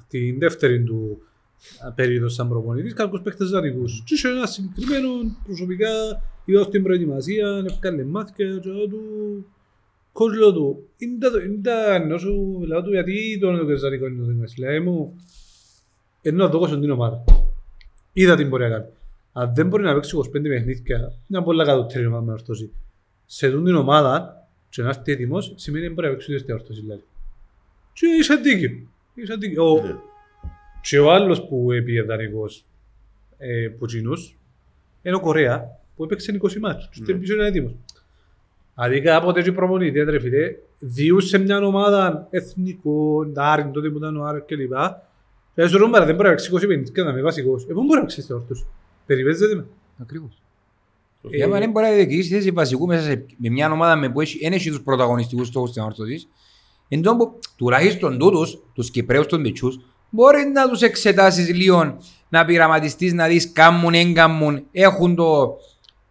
[0.09, 1.28] την δεύτερη του ε,
[1.95, 4.03] περίοδο σαν προπονητής κάποιους παίχτες δανεικούς.
[4.07, 5.09] Και είχε ένα συγκεκριμένο
[5.45, 5.89] προσωπικά,
[6.45, 9.01] είδα στην προετοιμασία, έφκαλε μάθηκια και λέω του
[10.13, 13.77] Coach λέω του, είναι τα- είναι τα ενώ σου, λέω του, γιατί το είναι το
[13.77, 15.17] δανεικό είναι το δικό Λέει μου,
[16.23, 17.25] ενώ να το δώσω την ομάδα.
[18.13, 18.85] Είδα την μπορεί να κάνει.
[19.33, 22.73] Αν δεν μπορεί να παίξει 25 παιχνίδια, μια πολλά κατωτέρη ομάδα με ορθώση.
[23.27, 26.55] Σε αυτήν την ομάδα, και να έρθει έτοιμος, σημαίνει ότι μπορεί να παίξει ούτε στην
[26.55, 26.81] ορθώση.
[26.81, 27.03] Δηλαδή.
[27.93, 28.71] Και είσαι δίκιο.
[29.15, 29.65] Είσαι δίκιο.
[30.79, 30.89] Ο- Ναι.
[30.91, 32.65] Και ο άλλος που έπιε δανεικός
[33.39, 34.37] ε, που τσινούς,
[35.03, 36.85] είναι ο Κορέα, που έπαιξε 20 μάτς.
[36.93, 37.05] Και Ναι.
[37.05, 37.73] στην πίσω είναι έτοιμος.
[38.75, 44.25] Δηλαδή κάποτε και προπονητή, ρε φίλε, διούσε μια ομάδα εθνικών, Άρην τότε που ήταν ο
[44.25, 44.73] Άρη κλπ.
[45.55, 47.63] Και σου ρούμπαρα, δεν μπορεί να παίξεις 20 παιχνίδια να είμαι βασικός.
[47.63, 48.67] Ε, πού μπορεί να παίξεις στην όρθωση.
[49.07, 49.65] Περιπέζεται με.
[50.03, 50.43] Ακριβώς.
[51.31, 54.09] Ε, Για μένα δεν μπορεί να διεκδικήσεις θέση βασικού μέσα σε, με μια ομάδα με
[54.11, 56.29] που έχει, δεν έχει τους πρωταγωνιστικούς στόχους στην όρθωσης.
[56.89, 59.79] Εν τω που τουλάχιστον τούτους, τους Κυπρέους των Μητσούς,
[60.11, 61.97] μπορεί να τους εξετάσεις λίγο,
[62.29, 65.57] να πειραματιστείς, να δεις κάμουν, έγκαμουν, έχουν το,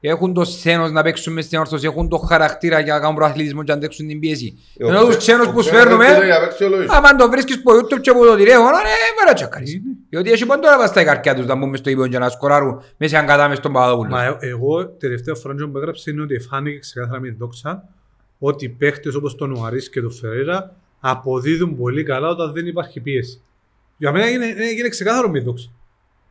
[0.02, 3.64] έχουν το σθένος να παίξουν μες στην όρθωση, έχουν το χαρακτήρα για να κάνουν προαθλητισμό
[3.64, 4.58] και να αντέξουν την πίεση.
[4.78, 6.70] Ε, Ενώ ο τους ξέ- ξένους ο που ξένος σφέρνουμε, έρχεται για να παίξει ο
[6.70, 6.90] Λόις.
[6.90, 9.82] άμα το βρίσκεις από YouTube και από το τηλέφωνο, ναι, μπορεί να τσακάρεις.
[10.10, 12.30] Διότι έχει πόντο να πας στα καρκιά τους να μπουν μες στο ύπο και να
[12.30, 14.10] σκοράρουν μέσα αν κατά μες στον Παπαδόπουλο.
[14.10, 17.84] Μα ε- εγώ τελευταία φορά που έγραψε είναι ότι φάνηκε ξεκάθαρα με την δόξα
[18.40, 23.00] ότι οι παίχτες όπως τον Ουαρίς και τον Φερέρα αποδίδουν πολύ καλά όταν δεν υπάρχει
[23.00, 23.42] πίεση.
[23.98, 25.70] Για μένα είναι, είναι, είναι ξεκάθαρο με την δόξα.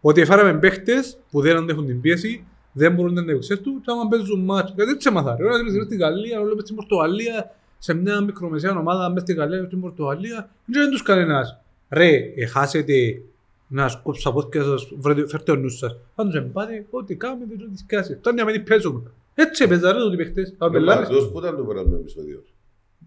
[0.01, 4.09] Ότι φάραμε παίχτες που δεν αντέχουν την πίεση, δεν μπορούν να αντέξουν τους και άμα
[4.09, 4.73] παίζουν μάτσο.
[4.77, 5.37] Γιατί έτσι έμαθα.
[5.41, 9.81] Ρε, όταν στην Γαλλία, όλο στην Πορτογαλία, σε μια μικρομεσαία ομάδα μέσα στην Γαλλία, στην
[9.81, 11.59] Πορτογαλία, δεν τους κανένας.
[11.91, 13.23] Ρε, εχάσετε
[13.69, 15.97] να σκόψω από πόδια σας, βρείτε- φέρτε ο νους σας.
[16.15, 18.19] Πάντως δεν πάτε, ό,τι κάνετε, ό,τι σκάσετε.
[18.23, 19.11] Τώρα για να μην παίζουμε.
[19.35, 20.55] Έτσι έπαιζαν ρε ότι παίχτες.
[20.59, 21.09] Ο Απελάρες.
[21.09, 22.43] Μαρτός που ήταν το περασμένο επεισόδιο.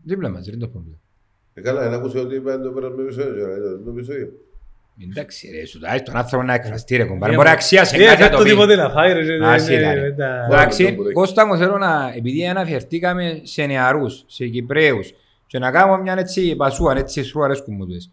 [0.04, 0.98] Δίπλα μας, δεν το πρόβλημα.
[1.54, 3.46] Ε, καλά, δεν άκουσε ότι είπαν το περασμένο επεισόδιο.
[3.46, 4.32] ρε, ήταν το επεισόδιο.
[5.04, 7.32] Εντάξει ρε, σου δάει τον άνθρωπο να εκφραστεί ρε κομπάρε.
[7.32, 8.50] Ε, Μπορεί να αξιάσει Ε, κάτι να φέρ' το το πει.
[8.50, 9.46] τίποτε να φάει ρε.
[9.48, 10.02] Α, ρε, σίγα, ναι, ρε.
[10.02, 10.62] με τα- Ωραία.
[10.62, 11.14] Εντάξει, μπορεί.
[11.14, 15.12] Κώστα μου θέλω να, επειδή αναφερθήκαμε σε νεαρούς, σε Κυπρέους
[15.48, 18.12] και να κάνουμε μια έτσι πασούα, έτσι σου αρέσκουν μου τούτες.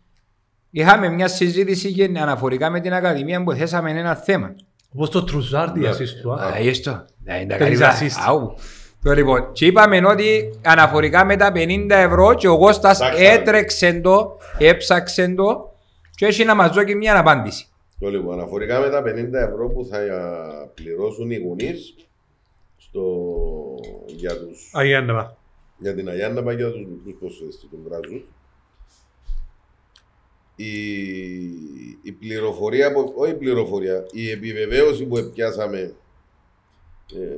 [0.70, 4.54] Είχαμε μια συζήτηση και αναφορικά με την Ακαδημία που θέσαμε ένα θέμα.
[4.94, 5.88] Όπως το τρουζάρτι Ναι.
[5.88, 6.32] ασίστ του.
[6.32, 6.44] α.
[6.44, 7.04] Α, έστω.
[7.24, 8.10] Δεν είναι τα Παίρνεις καλύτερα.
[8.10, 8.24] assist.
[8.28, 8.54] Αου.
[9.02, 13.26] Το λοιπόν, και είπαμε ότι αναφορικά με τα 50 ευρώ και ο Κώστας Ψάξαμε.
[13.28, 15.74] έτρεξε το, έψαξε το
[16.16, 17.68] και έχει να μας δώσει μια απάντηση.
[17.98, 21.94] Το λοιπόν, αναφορικά με τα 50 ευρώ που θα α, πληρώσουν οι γονείς
[22.76, 23.34] στο,
[24.06, 25.36] για, τους, Αγιάννεβα.
[25.78, 28.24] για την Αγιάνναπα και για τους μικρούς ποσοστές των βράζους.
[30.56, 30.72] Η,
[32.02, 35.94] η πληροφορία, που, όχι η πληροφορία, η επιβεβαίωση που πιάσαμε
[37.14, 37.36] ε,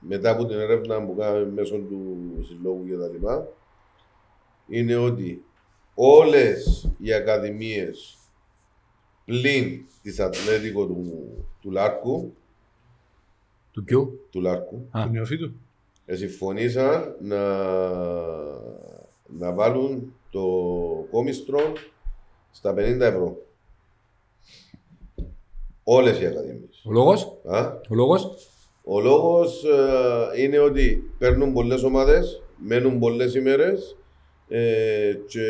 [0.00, 3.48] μετά από την έρευνα που κάναμε μέσω του συλλόγου και τα λοιπά,
[4.66, 5.44] είναι ότι
[6.02, 8.18] όλες οι ακαδημίες
[9.24, 11.28] πλην της Ατλέτικο του,
[11.60, 12.32] του Λάρκου,
[13.72, 15.02] Του ποιου; του Λάρκου Α.
[15.04, 15.52] Του νεοφύτου.
[16.06, 17.64] ε, συμφωνήσαν να,
[19.26, 20.40] να βάλουν το
[21.10, 21.60] κόμιστρο
[22.50, 23.36] στα 50 ευρώ.
[25.84, 26.82] Όλες οι ακαδημίες.
[26.84, 28.36] Ο λόγος, Α; ο λόγος,
[28.84, 33.96] Ο λόγος ε, είναι ότι παίρνουν πολλές ομάδες, μένουν πολλές ημέρες
[34.52, 35.46] ε, και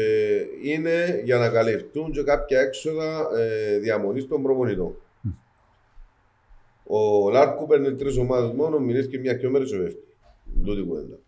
[0.62, 4.94] είναι για να καλυφθούν και κάποια έξοδα ε, διαμονής των προπονητών.
[6.86, 9.98] Ο Λάρκου παίρνει τρεις ομάδες μόνο, μιλήσει και μια και μέρες και φεύγει.
[10.64, 11.18] Τούτη κουβέντα.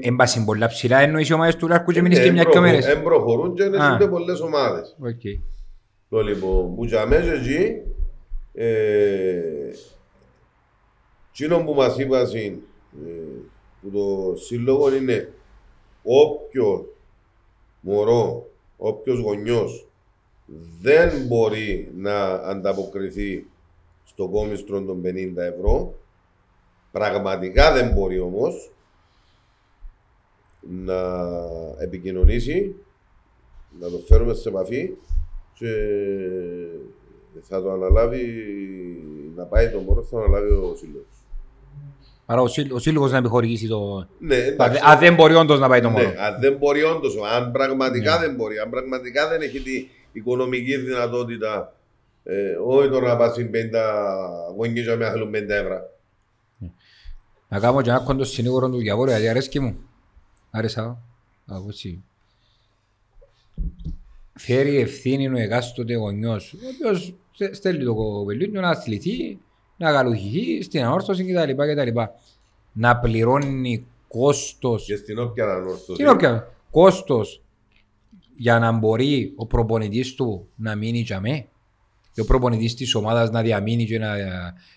[0.00, 2.86] έμπασαν πολλά ψηλά εννοείς οι ομάδες του Λάρκου και μείνεις Ε, και μια δυο μέρες.
[2.86, 3.94] Εν προχωρούν και Α.
[3.94, 4.96] είναι πολλές ομάδες.
[5.00, 5.20] Οκ.
[6.08, 7.82] Το λοιπόν, που για μέσα εκεί,
[8.54, 9.40] ε,
[11.32, 12.58] εκείνο που μας είπαν ε,
[13.80, 15.32] που το σύλλογο είναι
[16.02, 16.86] όποιος
[17.80, 19.88] μωρό, όποιος γονιός
[20.80, 23.46] δεν μπορεί να ανταποκριθεί
[24.04, 25.94] στο κόμιστρο των 50 ευρώ,
[26.92, 28.70] πραγματικά δεν μπορεί όμως
[30.60, 31.18] να
[31.78, 32.74] επικοινωνήσει,
[33.80, 34.96] να το φέρουμε σε επαφή
[35.54, 35.72] και
[37.42, 38.24] θα το αναλάβει,
[39.36, 41.19] να πάει το μωρό, θα αναλάβει ο σύλλογος.
[42.32, 44.06] Άρα ο σύλλ- ο σύλλογος να επιχορηγήσει το...
[44.18, 44.78] Ναι, Αν εντάξει.
[44.78, 46.08] δεν- Αν δεν μπορεί όντως να πάει το μόνο.
[46.08, 48.26] Ναι, αν δεν μπορεί όντως, αν πραγματικά Ναι.
[48.26, 51.74] δεν μπορεί, αν πραγματικά δεν έχει την οικονομική δυνατότητα,
[52.24, 55.78] ε, όχι τώρα να πάει στην 50 γονείς για να θέλουν 50 ευρώ.
[57.48, 59.76] Να κάνω και ένα κοντό συνήγορο του διαβόλου, γιατί αρέσκει μου.
[60.50, 60.98] Άρεσα.
[61.46, 62.02] Από έτσι.
[64.38, 69.38] Φέρει ευθύνη ο εκάστοτε γονιός, ο οποίος στε- στέλνει το κοπελούι του να αθληθεί,
[69.80, 71.50] να καλουχηθεί στην ανόρθωση κτλ.
[71.50, 72.00] κτλ.
[72.72, 75.92] Να πληρώνει κόστος Και στην όποια ανόρθωση.
[75.92, 76.52] Τι είναι όποια.
[76.70, 77.42] Κόστος
[78.34, 81.46] για να μπορεί ο προπονητής του να μείνει για μέ.
[82.12, 84.08] Και ο προπονητής της ομάδας να διαμείνει και να,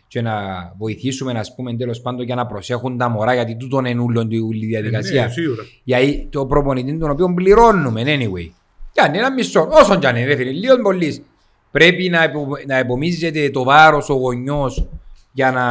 [0.07, 0.33] και να
[0.77, 4.37] βοηθήσουμε, να πούμε, τέλος πάντων, για να προσέχουν τα μωρά, γιατί τούτον είναι ούλον τη
[4.37, 5.25] ούλη διαδικασία.
[5.25, 5.63] Ναι, σίγουρα.
[5.83, 8.49] Γιατί το προπονητή τον οποίο πληρώνουμε, anyway.
[8.91, 11.25] Κι αν είναι ένα μισό, όσον κι αν είναι, ρε φίλε, λίγος πολύ.
[11.73, 14.87] Πρέπει να, υπο, να επομίζεται το βάρος ο γονιός
[15.31, 15.67] για να,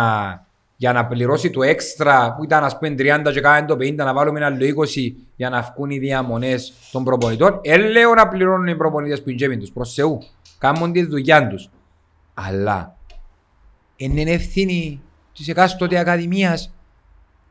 [0.76, 4.14] για να πληρώσει το έξτρα που ήταν, ας πούμε, 30 και κάνει το 50, να
[4.14, 7.60] βάλουμε ένα άλλο 20 για να βγουν οι διαμονές των προπονητών.
[7.62, 10.18] Ε, λέω να πληρώνουν οι προπονητές που είναι τους προς Θεού.
[10.58, 11.70] Κάνουν τη δουλειά τους.
[12.34, 12.96] Αλλά
[13.96, 15.00] είναι ευθύνη
[15.32, 16.74] της εκάστοτε ακαδημίας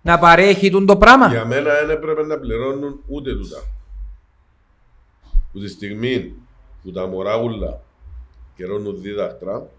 [0.02, 1.28] να παρέχει τον το πράγμα.
[1.28, 3.58] Για μένα δεν έπρεπε να πληρώνουν ούτε τούτα.
[5.52, 6.34] Που τη στιγμή
[6.84, 7.38] που τα μωρά
[8.66, 9.70] ούλα καιρώνουν δίδακτρα,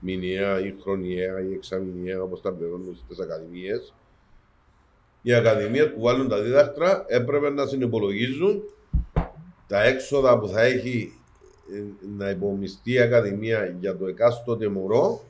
[0.00, 3.94] μηνιαία ή χρονιαία ή εξαμηνιαία όπως τα πληρώνουν στις ακαδημίες,
[5.22, 8.62] οι ακαδημίες που βάλουν τα δίδακτρα έπρεπε να συνυπολογίζουν
[9.66, 11.12] τα έξοδα που θα έχει
[11.72, 11.82] ε,
[12.18, 15.24] να υπομειστεί η ακαδημία για το εκάστοτε μωρό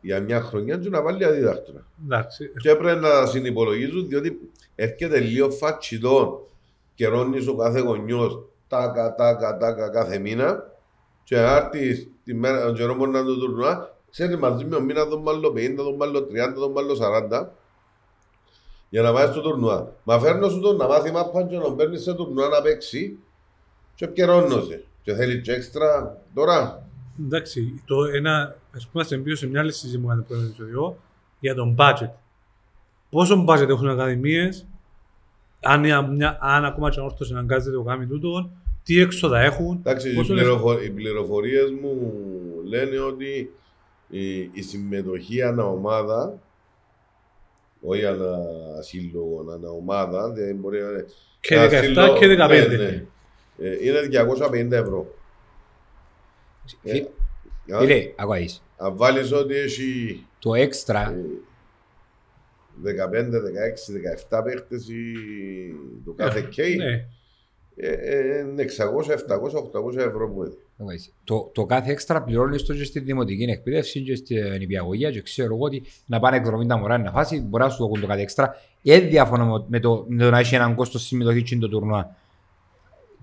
[0.00, 2.50] για μια χρονιά και να βάλει αδίδακτρα Εντάξει.
[2.60, 6.46] και έπρεπε να τα συνυπολογίζουν διότι έρχεται λίγο φατσιτό
[6.94, 10.75] καιρώνεις ο κάθε γονιός τάκα, τάκα, τάκα κάθε μήνα
[11.26, 15.08] και άρτη τη μέρα, τον καιρό μπορεί να το τουρνουά, ξέρει μαζί με ο μήνα
[15.08, 16.96] τον μάλλον 50, τον μάλλον 30, τον μάλλον
[17.30, 17.46] 40
[18.88, 19.92] για να πάει στο τουρνουά.
[20.04, 23.18] Μα φέρνω σου τον να μάθει μάπα και να τον παίρνεις σε τουρνουά να παίξει
[23.94, 24.84] και καιρώνωσε.
[25.02, 26.86] Και θέλει και έξτρα τώρα.
[27.20, 30.46] Εντάξει, το ένα, ας πούμε, σε μπει σε μια άλλη συζήτηση που κάνετε πριν το
[30.46, 30.96] επεισόδιο
[31.40, 32.10] για τον budget.
[33.10, 34.66] Πόσο budget έχουν οι ακαδημίες,
[35.62, 38.50] αν, η- μια, αν ακόμα και όρθος αναγκάζεται το κάνει τούτο,
[38.86, 40.82] τι έξοδα έχουν, Εντάξει, οι, πόσο πληροφο...
[40.82, 42.12] οι πληροφορίες μου
[42.64, 43.52] λένε ότι
[44.08, 46.38] η, η συμμετοχή ανά ομάδα,
[47.80, 48.38] όχι ανά
[48.80, 51.04] σύλλογο, ανά ομάδα, δηλαδή μπορεί να είναι.
[51.40, 52.48] και ένα 17 σύλλογο- και 15.
[52.68, 53.04] ναι, ναι.
[53.58, 55.14] Ε, είναι 250 ευρώ.
[56.82, 56.98] Ε,
[57.74, 58.62] α, Φίλε, ακούεις.
[58.76, 61.24] Αν βάλεις ότι έχει Το έξτρα, ε,
[62.82, 63.40] 15,
[64.28, 65.12] 16, 17 παίχτες ή
[66.04, 66.76] το κάθε κέι,
[67.76, 69.58] 600, 700,
[69.92, 70.52] 800 ευρώ που είναι.
[70.80, 71.12] ακούεις.
[71.24, 75.54] το, το κάθε έξτρα πληρώνεις το και στη δημοτική εκπαίδευση και στην υπηαγωγία και ξέρω
[75.54, 78.20] εγώ ότι να πάνε εκδρομή τα μωρά να φάσει, μπορεί να σου δοκούν το κάθε
[78.20, 78.54] έξτρα.
[78.82, 82.16] Ε, διαφωνώ με- με το, με το να έχει έναν κόστος συμμετοχής και το τουρνουά.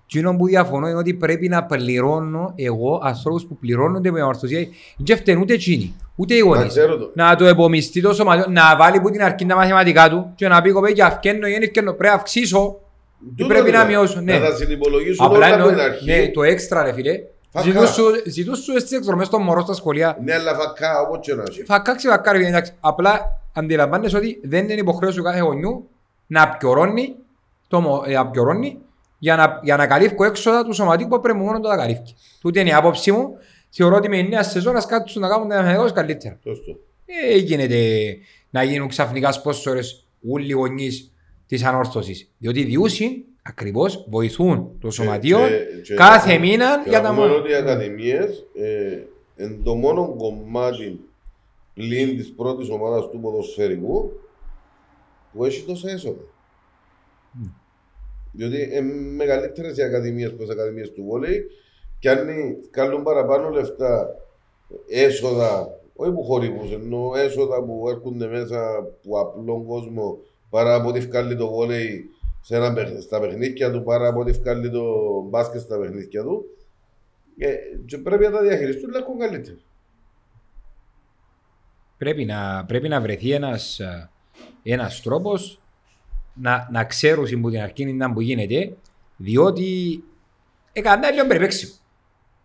[0.06, 4.68] Εκείνο που διαφωνώ είναι ότι πρέπει να πληρώνω εγώ ανθρώπους που πληρώνονται με ορθωσία
[5.04, 6.68] και φταίνουν ούτε εκείνοι, ούτε οι Μα γονείς.
[6.68, 7.12] ξέρω το.
[7.16, 10.62] να το επομιστεί το σωματιό, να βάλει που την αρχή τα μαθηματικά του και να
[10.62, 12.80] πει κοπέκια αυκένω ή ευκένω, πρέπει να αυξήσω
[13.30, 13.90] ή Τούτο πρέπει να δηλαδή.
[13.92, 14.22] μειώσω.
[14.22, 14.38] Ναι.
[14.38, 16.06] Να τα συνυπολογίσουν Απλά όλα από την εννοώ, αρχή.
[16.06, 17.20] ναι, το έξτρα ρε φίλε,
[17.50, 17.66] Φακά.
[17.66, 20.18] ζητούν σου, ζητούν σου στις εκδρομές των μωρών στα σχολεία.
[20.24, 21.64] Ναι, αλλά φακά, όπως και να έχει.
[21.64, 22.72] Φακάξει φακά ρε φίλε, εντάξει.
[22.80, 25.90] Απλά αντιλαμβάνεσαι ότι δεν είναι υποχρέωση του κάθε γονιού
[26.28, 27.16] να απειορώνει,
[27.68, 28.78] το, μω- ε, απειορώνει
[29.20, 32.02] για να, για να καλύφει έξοδα του σωματίου που πρέπει μόνο να τα καλύφει.
[32.42, 33.38] Τούτη είναι η άποψη μου.
[33.76, 36.40] Θεωρώ ότι με η νέα σεζόν ας κάτσουν να κάνουν τα μαθηματικά καλύτερα.
[36.44, 36.76] Σωστό.
[37.06, 37.78] Ε, γίνεται
[38.50, 41.13] να γίνουν ξαφνικά σπόσορες όλοι οι γονείς
[41.54, 42.32] της ανόρθωσης.
[42.38, 43.12] Διότι διούσιν
[43.46, 47.40] Ακριβώς βοηθούν το σωματείο και- και- κάθε μήνα Και για να τα πούμε μόνα.
[47.40, 49.00] ότι οι ακαδημίες ε,
[49.38, 51.00] είναι το μόνο κομμάτι
[51.74, 54.12] πλην της πρώτης ομάδας του ποδοσφαιρικού
[55.34, 56.22] που έχει τόσα έσοδα.
[58.32, 58.82] Διότι είναι
[59.16, 61.46] μεγαλύτερες οι ακαδημίες από τις ακαδημίες του βόλεϊ
[62.00, 62.28] και αν
[62.72, 64.16] κάνουν παραπάνω λεφτά
[64.90, 70.18] έσοδα, όχι που χορηγούς, ενώ έσοδα που έρχονται μέσα από απλόν κόσμο
[70.54, 72.10] παρά από ό,τι βγάλει το βόλεϊ
[72.42, 74.84] σε ένα, παιχ- στα παιχνίδια του, παρά από ό,τι βγάλει το
[75.30, 76.46] μπάσκετ στα παιχνίδια του.
[77.38, 77.56] Ε,
[77.86, 79.58] και πρέπει να τα διαχειριστούν λίγο καλύτερα.
[81.98, 84.10] Πρέπει να, πρέπει να βρεθεί ένας, ε,
[84.64, 85.62] ένας τρόπος
[86.34, 88.76] να, να ξέρουν που την αρχή είναι που γίνεται,
[89.18, 90.04] διότι
[90.74, 91.74] έκανα λίγο περιπέξιμο.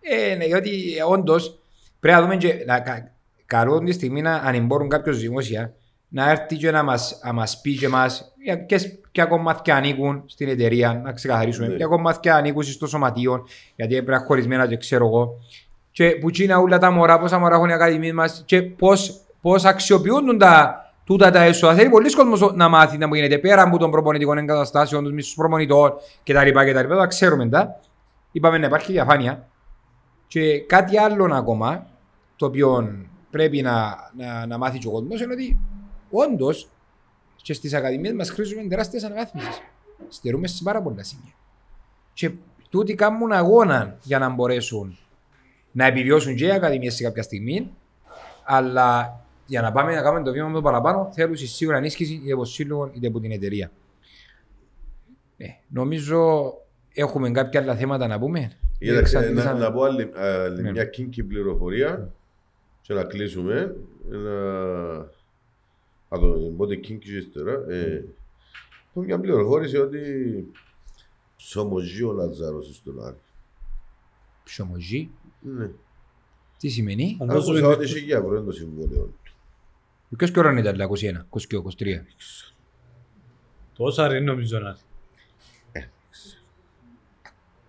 [0.01, 1.59] Ε, ναι, διότι ε, όντως
[2.01, 3.15] πρέπει να δούμε και να, κα,
[3.47, 5.75] καλό τη στιγμή να αν μπορούν κάποιος δημόσια
[6.09, 10.23] να έρθει και να μας, να μας πει και εμάς για ποιες- ποια κομμάτια ανήκουν
[10.27, 11.75] στην εταιρεία, να ξεκαθαρίσουμε, Ναι.
[11.75, 15.39] ποια κομμάτια ανήκουν στο σωματείο, γιατί πρέπει να είναι χωρισμένα και ξέρω εγώ.
[15.91, 19.65] Και που τσίνα όλα τα μωρά, πόσα μωρά έχουν οι ακαδημίες μας και πώς, πώς
[19.65, 21.75] αξιοποιούν τα, τούτα τα έσοδα.
[21.75, 25.35] Θέλει πολλοί κόσμος να μάθει να μου γίνεται πέρα από των προπονητικών εγκαταστάσεων, τους μισούς
[25.35, 25.93] προπονητών
[26.25, 26.51] κτλ.
[26.51, 26.97] κτλ.
[26.97, 27.81] Τα ξέρουμε τα.
[28.33, 29.49] Είπαμε να υπάρχει διαφάνεια.
[30.27, 31.87] Και κάτι άλλο ακόμα,
[32.37, 32.95] το οποίο
[33.31, 35.59] πρέπει να, να, να μάθει και ο κόσμος, είναι ότι
[36.11, 36.69] όντως
[37.43, 39.61] και στις ακαδημίες μας χρήζουμε τεράστιες αναβάθμισεις.
[40.09, 41.33] Στερούμε σε πάρα πολλά σημεία.
[42.13, 42.31] Και
[42.71, 44.99] τούτοι κάνουν αγώνα για να μπορέσουν
[45.73, 47.71] να επιβιώσουν και οι ακαδημίες σε κάποια στιγμή,
[48.45, 52.33] αλλά για να πάμε να κάνουμε το βήμα με το παραπάνω, θέλουν σίγουρα ενίσχυση είτε
[52.33, 53.71] από σύλλογο είτε από την εταιρεία.
[55.37, 56.53] Ε, νομίζω
[56.93, 58.51] έχουμε κάποια άλλα θέματα να πούμε.
[58.79, 59.59] Κοίταξε, να, Εξαντλήσαμε.
[59.61, 60.71] να πω άλλη, άλλη Ναι.
[60.71, 62.13] μια κίνκη πληροφορία
[62.81, 63.75] και να κλείσουμε.
[64.13, 65.11] Ένα...
[66.09, 66.27] Θα το
[66.57, 67.53] πω την κίνκη ύστερα.
[67.69, 68.05] Ε,
[68.93, 70.01] πω μια πληροφόρηση ότι
[71.37, 73.17] ψωμοζεί ο Λαζάρος στον Άρη.
[74.45, 75.11] Ψωμοζή.
[75.41, 75.71] Ναι.
[76.59, 79.13] Τι σημαίνει; Αν δώσουμε Άκουσα ότι την- είχε για ευρώ είναι το συμβόλαιο.
[80.17, 82.07] Ποιος καιρό ήταν τα 21, 22, 23.
[83.75, 84.77] Τόσα ρε νομίζω να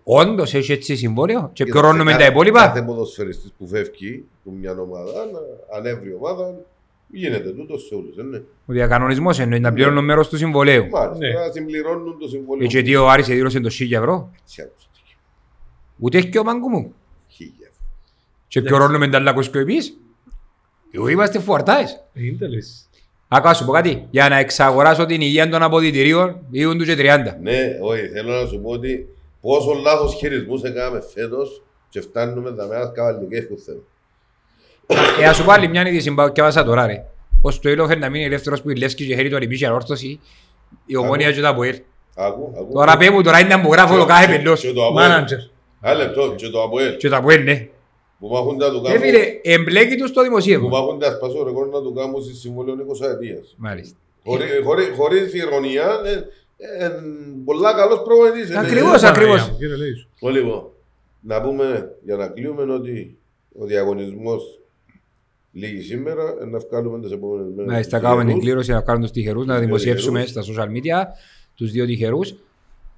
[0.04, 4.54] Όντως έχει έτσι συμβόλαιο και Κοίταξε, πληρώνουμε τα κάθε- υπόλοιπα; Κάθε ποδοσφαιριστής που φεύγει από
[4.54, 5.38] μια ομάδα, να
[5.76, 6.54] ανέβρει ομάδα,
[7.12, 8.44] γίνεται τούτος σε όλους, δεν είναι.
[8.66, 10.88] Ο διακανονισμός εννοεί να πληρώνουν μέρος του συμβολέου.
[10.88, 11.32] Μάλιστα, Ναι.
[11.32, 12.64] να συμπληρώνουν το συμβόλαιο.
[12.64, 14.30] Ε, Και τι ο Άρης εδήλωσε το 1000 ευρώ.
[14.42, 15.14] Έτσι ακούστηκε.
[15.98, 16.94] Ούτε έχει και ο μάγκου μου.
[17.28, 17.70] Χίλια.
[18.48, 19.96] Και πληρώνουμε τα άλλα και εμείς.
[20.90, 22.04] Εγώ είμαστε φορτάες.
[22.12, 22.88] Είναι λες.
[23.28, 24.06] Άκουα σου πω κάτι.
[24.10, 27.36] Για να εξαγοράσω την υγεία των αποδητηρίων, ήγουν τους και 30.
[27.40, 29.08] Ναι, όχι, θέλω να σου πω ότι
[29.40, 33.84] πόσο λάθος χειρισμούς έκαναμε φέτος και φτάνουμε τα μέρα καβαλικές που θέλουμε.
[35.20, 37.04] Ε, ας σου πω άλλη μια είδηση που διάβασα τώρα ρε.
[37.42, 40.20] Ως το ήλιο να μείνει ελεύθερος που η Λεύσκη και χέρι του ανυπήσει ανόρθωση,
[40.86, 41.76] η ομόνια και τα Αποέλ.
[42.14, 42.72] Άκου, άκου.
[42.72, 44.60] Τώρα πέ μου τώρα είναι να μου γράφω το κάθε πελός.
[44.60, 45.08] Και το Αποέλ.
[45.08, 45.38] Μάνατζερ.
[45.82, 46.96] Ένα λεπτό, και το Αποέλ.
[46.96, 47.68] Και τα Αποέλ, ναι.
[48.18, 50.68] Που μάχουν τα του Ε, κάμου, φίλε, εμπλέκει τους στο που δημοσίευμα.
[50.68, 53.54] μάχουν τα σπάσω ρεκόρ να του κάνουν στη συμβολή 20 ετίας.
[53.56, 53.96] Μάλιστα.
[54.24, 56.90] Χωρί- χωρί- Χωρίς ηρωνία, ε, ε,
[57.44, 58.50] πολλά καλός προπονητής.
[58.50, 59.08] ε, Ακριβώς, ναι.
[59.08, 59.52] ακριβώς.
[59.58, 60.08] Κύριε Λέησου.
[60.20, 60.62] Ω, Λοιπόν,
[61.20, 63.16] να πούμε για να κλείουμε ότι
[63.60, 64.59] ο διαγωνισμός
[65.52, 67.72] λύγει σήμερα, ε, να βγάλουμε τις επόμενες μέρες.
[67.72, 68.44] Μάλιστα, τους κάνουμε την τυχερούς.
[68.44, 70.44] κλήρωση να κάνουμε τους τυχερούς, να Τους δύο δημοσιεύσουμε τυχερούς.
[70.46, 71.06] στα social media
[71.54, 72.34] τους δύο τυχερούς.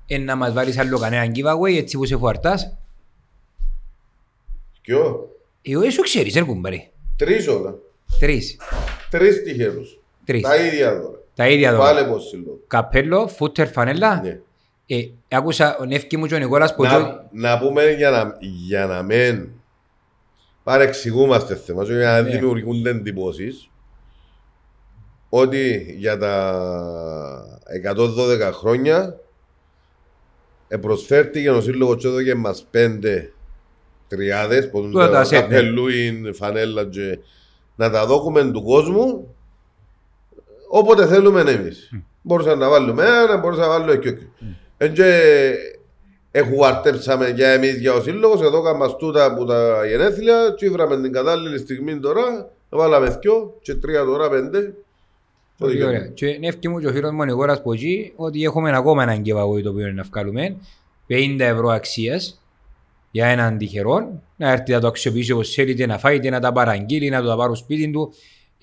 [0.06, 2.76] Ε, να μας βάλεις άλλο κανένα giveaway, έτσι που σε φουαρτάς.
[4.82, 5.28] Ποιο;
[5.62, 6.88] Εγώ σου ξέρεις, έρχομαι ρε.
[7.16, 7.74] Τρεις όλα.
[8.20, 8.56] Τρεις.
[9.10, 9.98] Τρεις τυχερούς.
[10.24, 10.42] Τρεις.
[10.42, 11.18] Τα ίδια δώρα.
[11.34, 12.12] Τα ίδια Πάλι εδώ.
[12.12, 12.60] πως συλλόγω.
[12.66, 14.20] Καπέλο, φούτερ, φανέλα.
[14.22, 14.40] Ναι.
[14.86, 18.36] Ε, άκουσα ο Νεύκη μου και ο Νικόλας που το- Να, να πούμε για να,
[18.40, 19.48] για να μην
[20.62, 22.30] παρεξηγούμαστε θέμα, για να Ναι.
[22.30, 23.70] δημιουργούνται εντυπώσεις
[25.28, 29.18] ότι για τα 112 χρόνια
[30.80, 33.32] προσφέρθηκε ο Σύλλογος και έδωκε μας πέντε
[34.08, 35.54] τριάδες που Τούτα τα τα σετ, ναι.
[35.54, 37.18] καπελούιν, φανέλα και
[37.76, 39.34] να τα δώκουμε του κόσμου
[40.68, 41.90] όποτε θέλουμε εμείς.
[42.22, 44.28] Μπορούσα να βάλουμε ένα, μπορούσα να βάλουμε και όχι.
[44.76, 45.32] Εν και
[46.32, 51.12] εχουαρτέψαμε για εμείς για ο σύλλογος, εδώ κάναμε τούτα από τα γενέθλια και ήβραμε την
[51.12, 54.74] κατάλληλη στιγμή τώρα, βάλαμε δυο και τρία τώρα πέντε.
[55.58, 56.06] Πολύ ωραία.
[56.06, 59.22] Και Νεύκη μου και ο φίλος μου ο Νικόλας που εκεί ότι έχουμε ακόμα έναν
[59.24, 60.56] giveaway το οποίο είναι να βγάλουμε
[61.08, 62.42] 50 ευρώ αξίας
[63.10, 66.52] για έναν τυχερό να έρθει να το αξιοποιήσει όπως θέλετε να φάει είτε να τα
[66.52, 68.12] παραγγείλει, να το τα πάρει σπίτι του.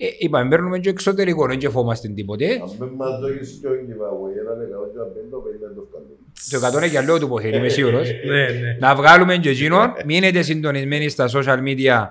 [0.02, 2.44] Ε, είπαμε, παίρνουμε και εξωτερικό, δεν και φοβάστε τίποτε.
[2.44, 6.72] Αν δεν μας δώσεις και ο giveaway, έναν εκατό και ένα πέντε, πέντε το βγάλουμε.
[6.72, 8.08] Το 100 είναι για λόγω του ποχέρι, είμαι σίγουρος.
[8.26, 8.76] Ναι, ναι.
[8.80, 12.08] να βγάλουμε και εκείνον, μείνετε συντονισμένοι στα social media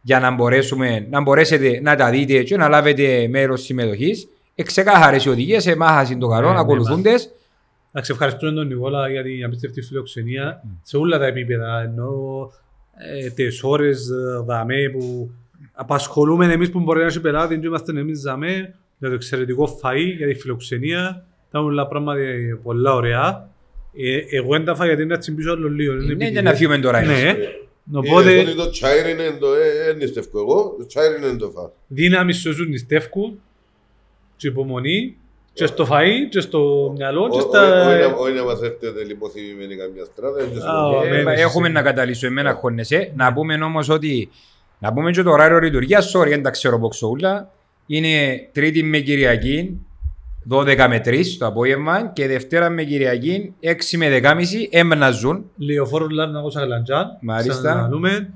[0.00, 4.28] για να μπορέσουμε, να μπορέσετε να τα δείτε και να λάβετε μέρος συμμετοχής.
[4.54, 7.30] Εξεκάθαρες οι οδηγίες, εμάχασαν το καλό, Ναι, ναι, ακολουθούντες.
[7.92, 11.82] Να ξευχαριστούμε τον Νικόλα για την απίστευτη φιλοξενία σε όλα τα επίπεδα.
[11.82, 12.12] Ενώ
[13.24, 15.30] ε, τις ώρες ε, δαμέ που
[15.72, 20.16] απασχολούμε εμείς που μπορεί να έχει πελάτη και είμαστε εμείς δαμέ για το εξαιρετικό φαΐ,
[20.16, 21.24] για τη φιλοξενία.
[21.50, 23.48] Τα όλα πράγματα ε, πολλά ωραία.
[23.96, 25.92] Ε, εγώ δεν τα φάω γιατί είναι να τσιμπήσω άλλο λίγο.
[25.92, 26.30] είναι Ναι, επιτυχία.
[26.32, 27.02] για να φύγουμε τώρα.
[27.04, 27.12] Ναι.
[27.12, 27.48] εμείς.
[27.92, 28.44] Οπότε Οπότε...
[28.56, 29.46] το τσάιρ είναι το...
[29.54, 31.70] ε, ε, νηστεύω εγώ, το τσάιρ είναι το φα.
[31.86, 33.40] δύναμη σε όσους νηστεύκουν
[34.36, 35.16] και υπομονή
[35.52, 37.86] και στο φαΐ και στο μυαλό και στα...
[38.18, 40.42] Όχι να μας έρθετε λιποθυμημένοι καμιά στράτα.
[40.42, 41.14] είναι Α, σημαντικό.
[41.14, 41.74] Ε, μένεις, Έχουμε εσύ.
[41.74, 43.12] να καταλύσω, εμένα χώνεσαι.
[43.16, 44.28] Να πούμε όμως ότι
[44.82, 47.50] να πούμε και το ωράριο λειτουργίας, sorry, δεν τα ξέρω από ξούλα.
[47.86, 48.08] Είναι
[48.52, 49.80] Τρίτη με Κυριακή,
[50.50, 55.44] 12 με 3 το απόγευμα και Δευτέρα με Κυριακή, 6 με 10.30 έμναζουν.
[55.56, 57.06] Λεωφόρο Λάρναγος Αγλαντζάν.
[57.20, 57.52] Μάλιστα.
[57.72, 58.32] Ξαναλούμε.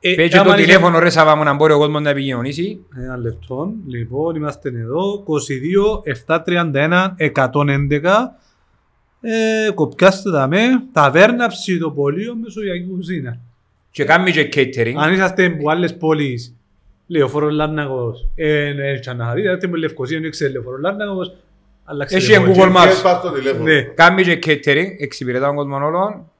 [0.00, 2.80] Ε, Πέτσε άμα το είχε- τηλέφωνο ρε Σαββά μου να μπορεί ο κόσμος να επικοινωνήσει.
[2.96, 3.72] Ένα λεπτό.
[3.86, 5.22] Λοιπόν, είμαστε εδώ.
[5.24, 8.36] 22 731 111.
[9.20, 10.58] Ε, κοπιάστε τα με.
[10.92, 13.38] Ταβέρνα ψητοπολείο Μεσογειακή κουζίνα.
[13.94, 14.94] Και κάνουμε και catering.
[14.96, 16.54] Αν είσαστε από άλλες πόλεις,
[17.06, 21.36] Λεωφόρο Λάρναγος, ε, ε, και να δείτε, είστε με Λευκοσία, δεν ξέρετε Λεωφόρο Λάρναγος,
[21.84, 22.52] αλλάξτε Έχει τηλέφωνο.
[22.54, 22.88] Google Maps.
[22.96, 23.62] Και πας στο τηλέφωνο.
[23.64, 23.82] Ναι.
[23.82, 26.30] Κάνουμε και catering, εξυπηρετά τον κόσμο όλων.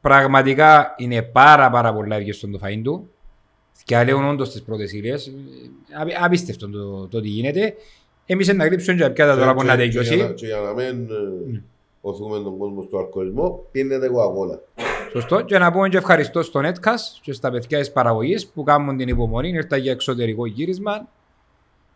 [0.00, 3.10] Πραγματικά είναι πάρα πάρα πολλά ευκαιρία το φαΐν του.
[3.84, 5.32] Και λέουν όντως τις πρώτες ύλες.
[6.00, 7.74] Απ- Απίστευτο το, το τι γίνεται.
[8.26, 10.34] Εμείς να κρύψουμε και πια τα τώρα που να Και- και για να- τελειώσει.
[10.34, 11.62] Και για να μην ε,
[12.00, 14.60] οθούμε τον κόσμο στο αλκοολισμό, πίνετε κοκακόλα.
[15.12, 15.40] Σωστό.
[15.40, 19.08] Και να πούμε και ευχαριστώ στο Netcast και στα παιδιά της παραγωγής που κάνουν την
[19.08, 19.48] υπομονή.
[19.48, 21.06] Ήρθαν για εξωτερικό γύρισμα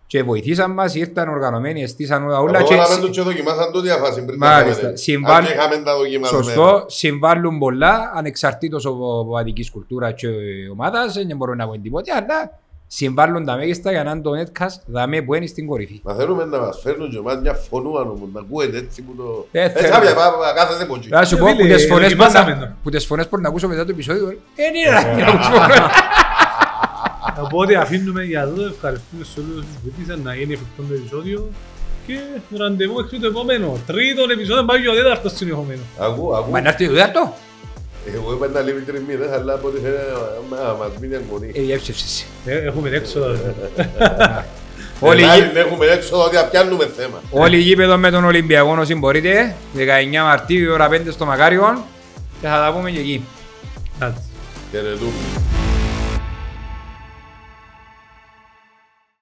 [0.07, 0.95] και βοηθήσαν μας.
[0.95, 2.39] Ήρθαν οργανωμένοι, εστίσαν όλα.
[2.41, 4.81] όλα και Αποβάλαμε συ- το και δοκιμάσαν το διαφάση πριν τα Μάλιστα.
[4.81, 4.97] κάνουμε.
[4.97, 6.45] Συμβάν- Αν και είχαμε τα δοκιμασμένα.
[6.45, 10.29] Σωστό, συμβάλλουν πολλά ανεξαρτήτως από αδικής κουλτούρας και
[10.73, 12.59] ομάδας, δεν μπορούν να πω τίποτε, αλλά
[12.97, 16.01] συμβάλλουν τα μέγιστα για να είναι το netcast δαμέ που είναι στην κορυφή.
[16.05, 19.47] Μα θέλουμε να μας φέρνουν και εμάς μια φωνούα όμως, να ακούετε έτσι που το...
[19.53, 19.95] Ε, Έτσι θέλω.
[19.97, 21.09] άπια, πά- πά- κάθεσαι από εκεί.
[21.09, 22.73] Θα σου Ε, πω φίλε, που τις φωνές που δοκιμάσαμε να- το.
[22.83, 24.25] που τις φωνές που να ακούσω μετά το επεισόδιο,
[24.57, 25.79] δεν είναι να ακούσω φωνές.
[27.45, 31.49] Οπότε αφήνουμε για εδώ, ευχαριστούμε σε όλους τους βοήθησαν να γίνει εφικτό το επεισόδιο
[32.07, 32.15] και
[32.57, 33.79] ραντεβού μέχρι το επόμενο.
[33.87, 35.81] Τρίτον επεισόδιο, πάει και ο τέταρτος συνεχομένο.
[35.99, 36.51] Ακού, ακού.
[36.51, 37.33] Μα να έρθει το δάρτο,
[38.15, 40.03] Εγώ είπα να λείπει τρεις μήνες, αλλά από ό,τι φαίνεται
[40.51, 41.51] μα- μας μείνει αγωνή.
[41.55, 42.25] ε, διέψευσες.
[42.45, 43.21] Ε, Έχουμε έξω.
[45.01, 47.23] Όλοι Μεγάλη, γη- Έχουμε έξω ότι πιάνουμε θέμα.
[47.31, 51.79] Όλοι γήπεδο με τον Ολυμπιακό όσοι μπορείτε, 19 Μαρτίου, η ώρα 5 στο Μακάριον
[52.41, 53.25] και θα τα πούμε και εκεί.
[53.97, 54.21] Εντάξει.
[54.71, 55.11] Χαιρετούμε.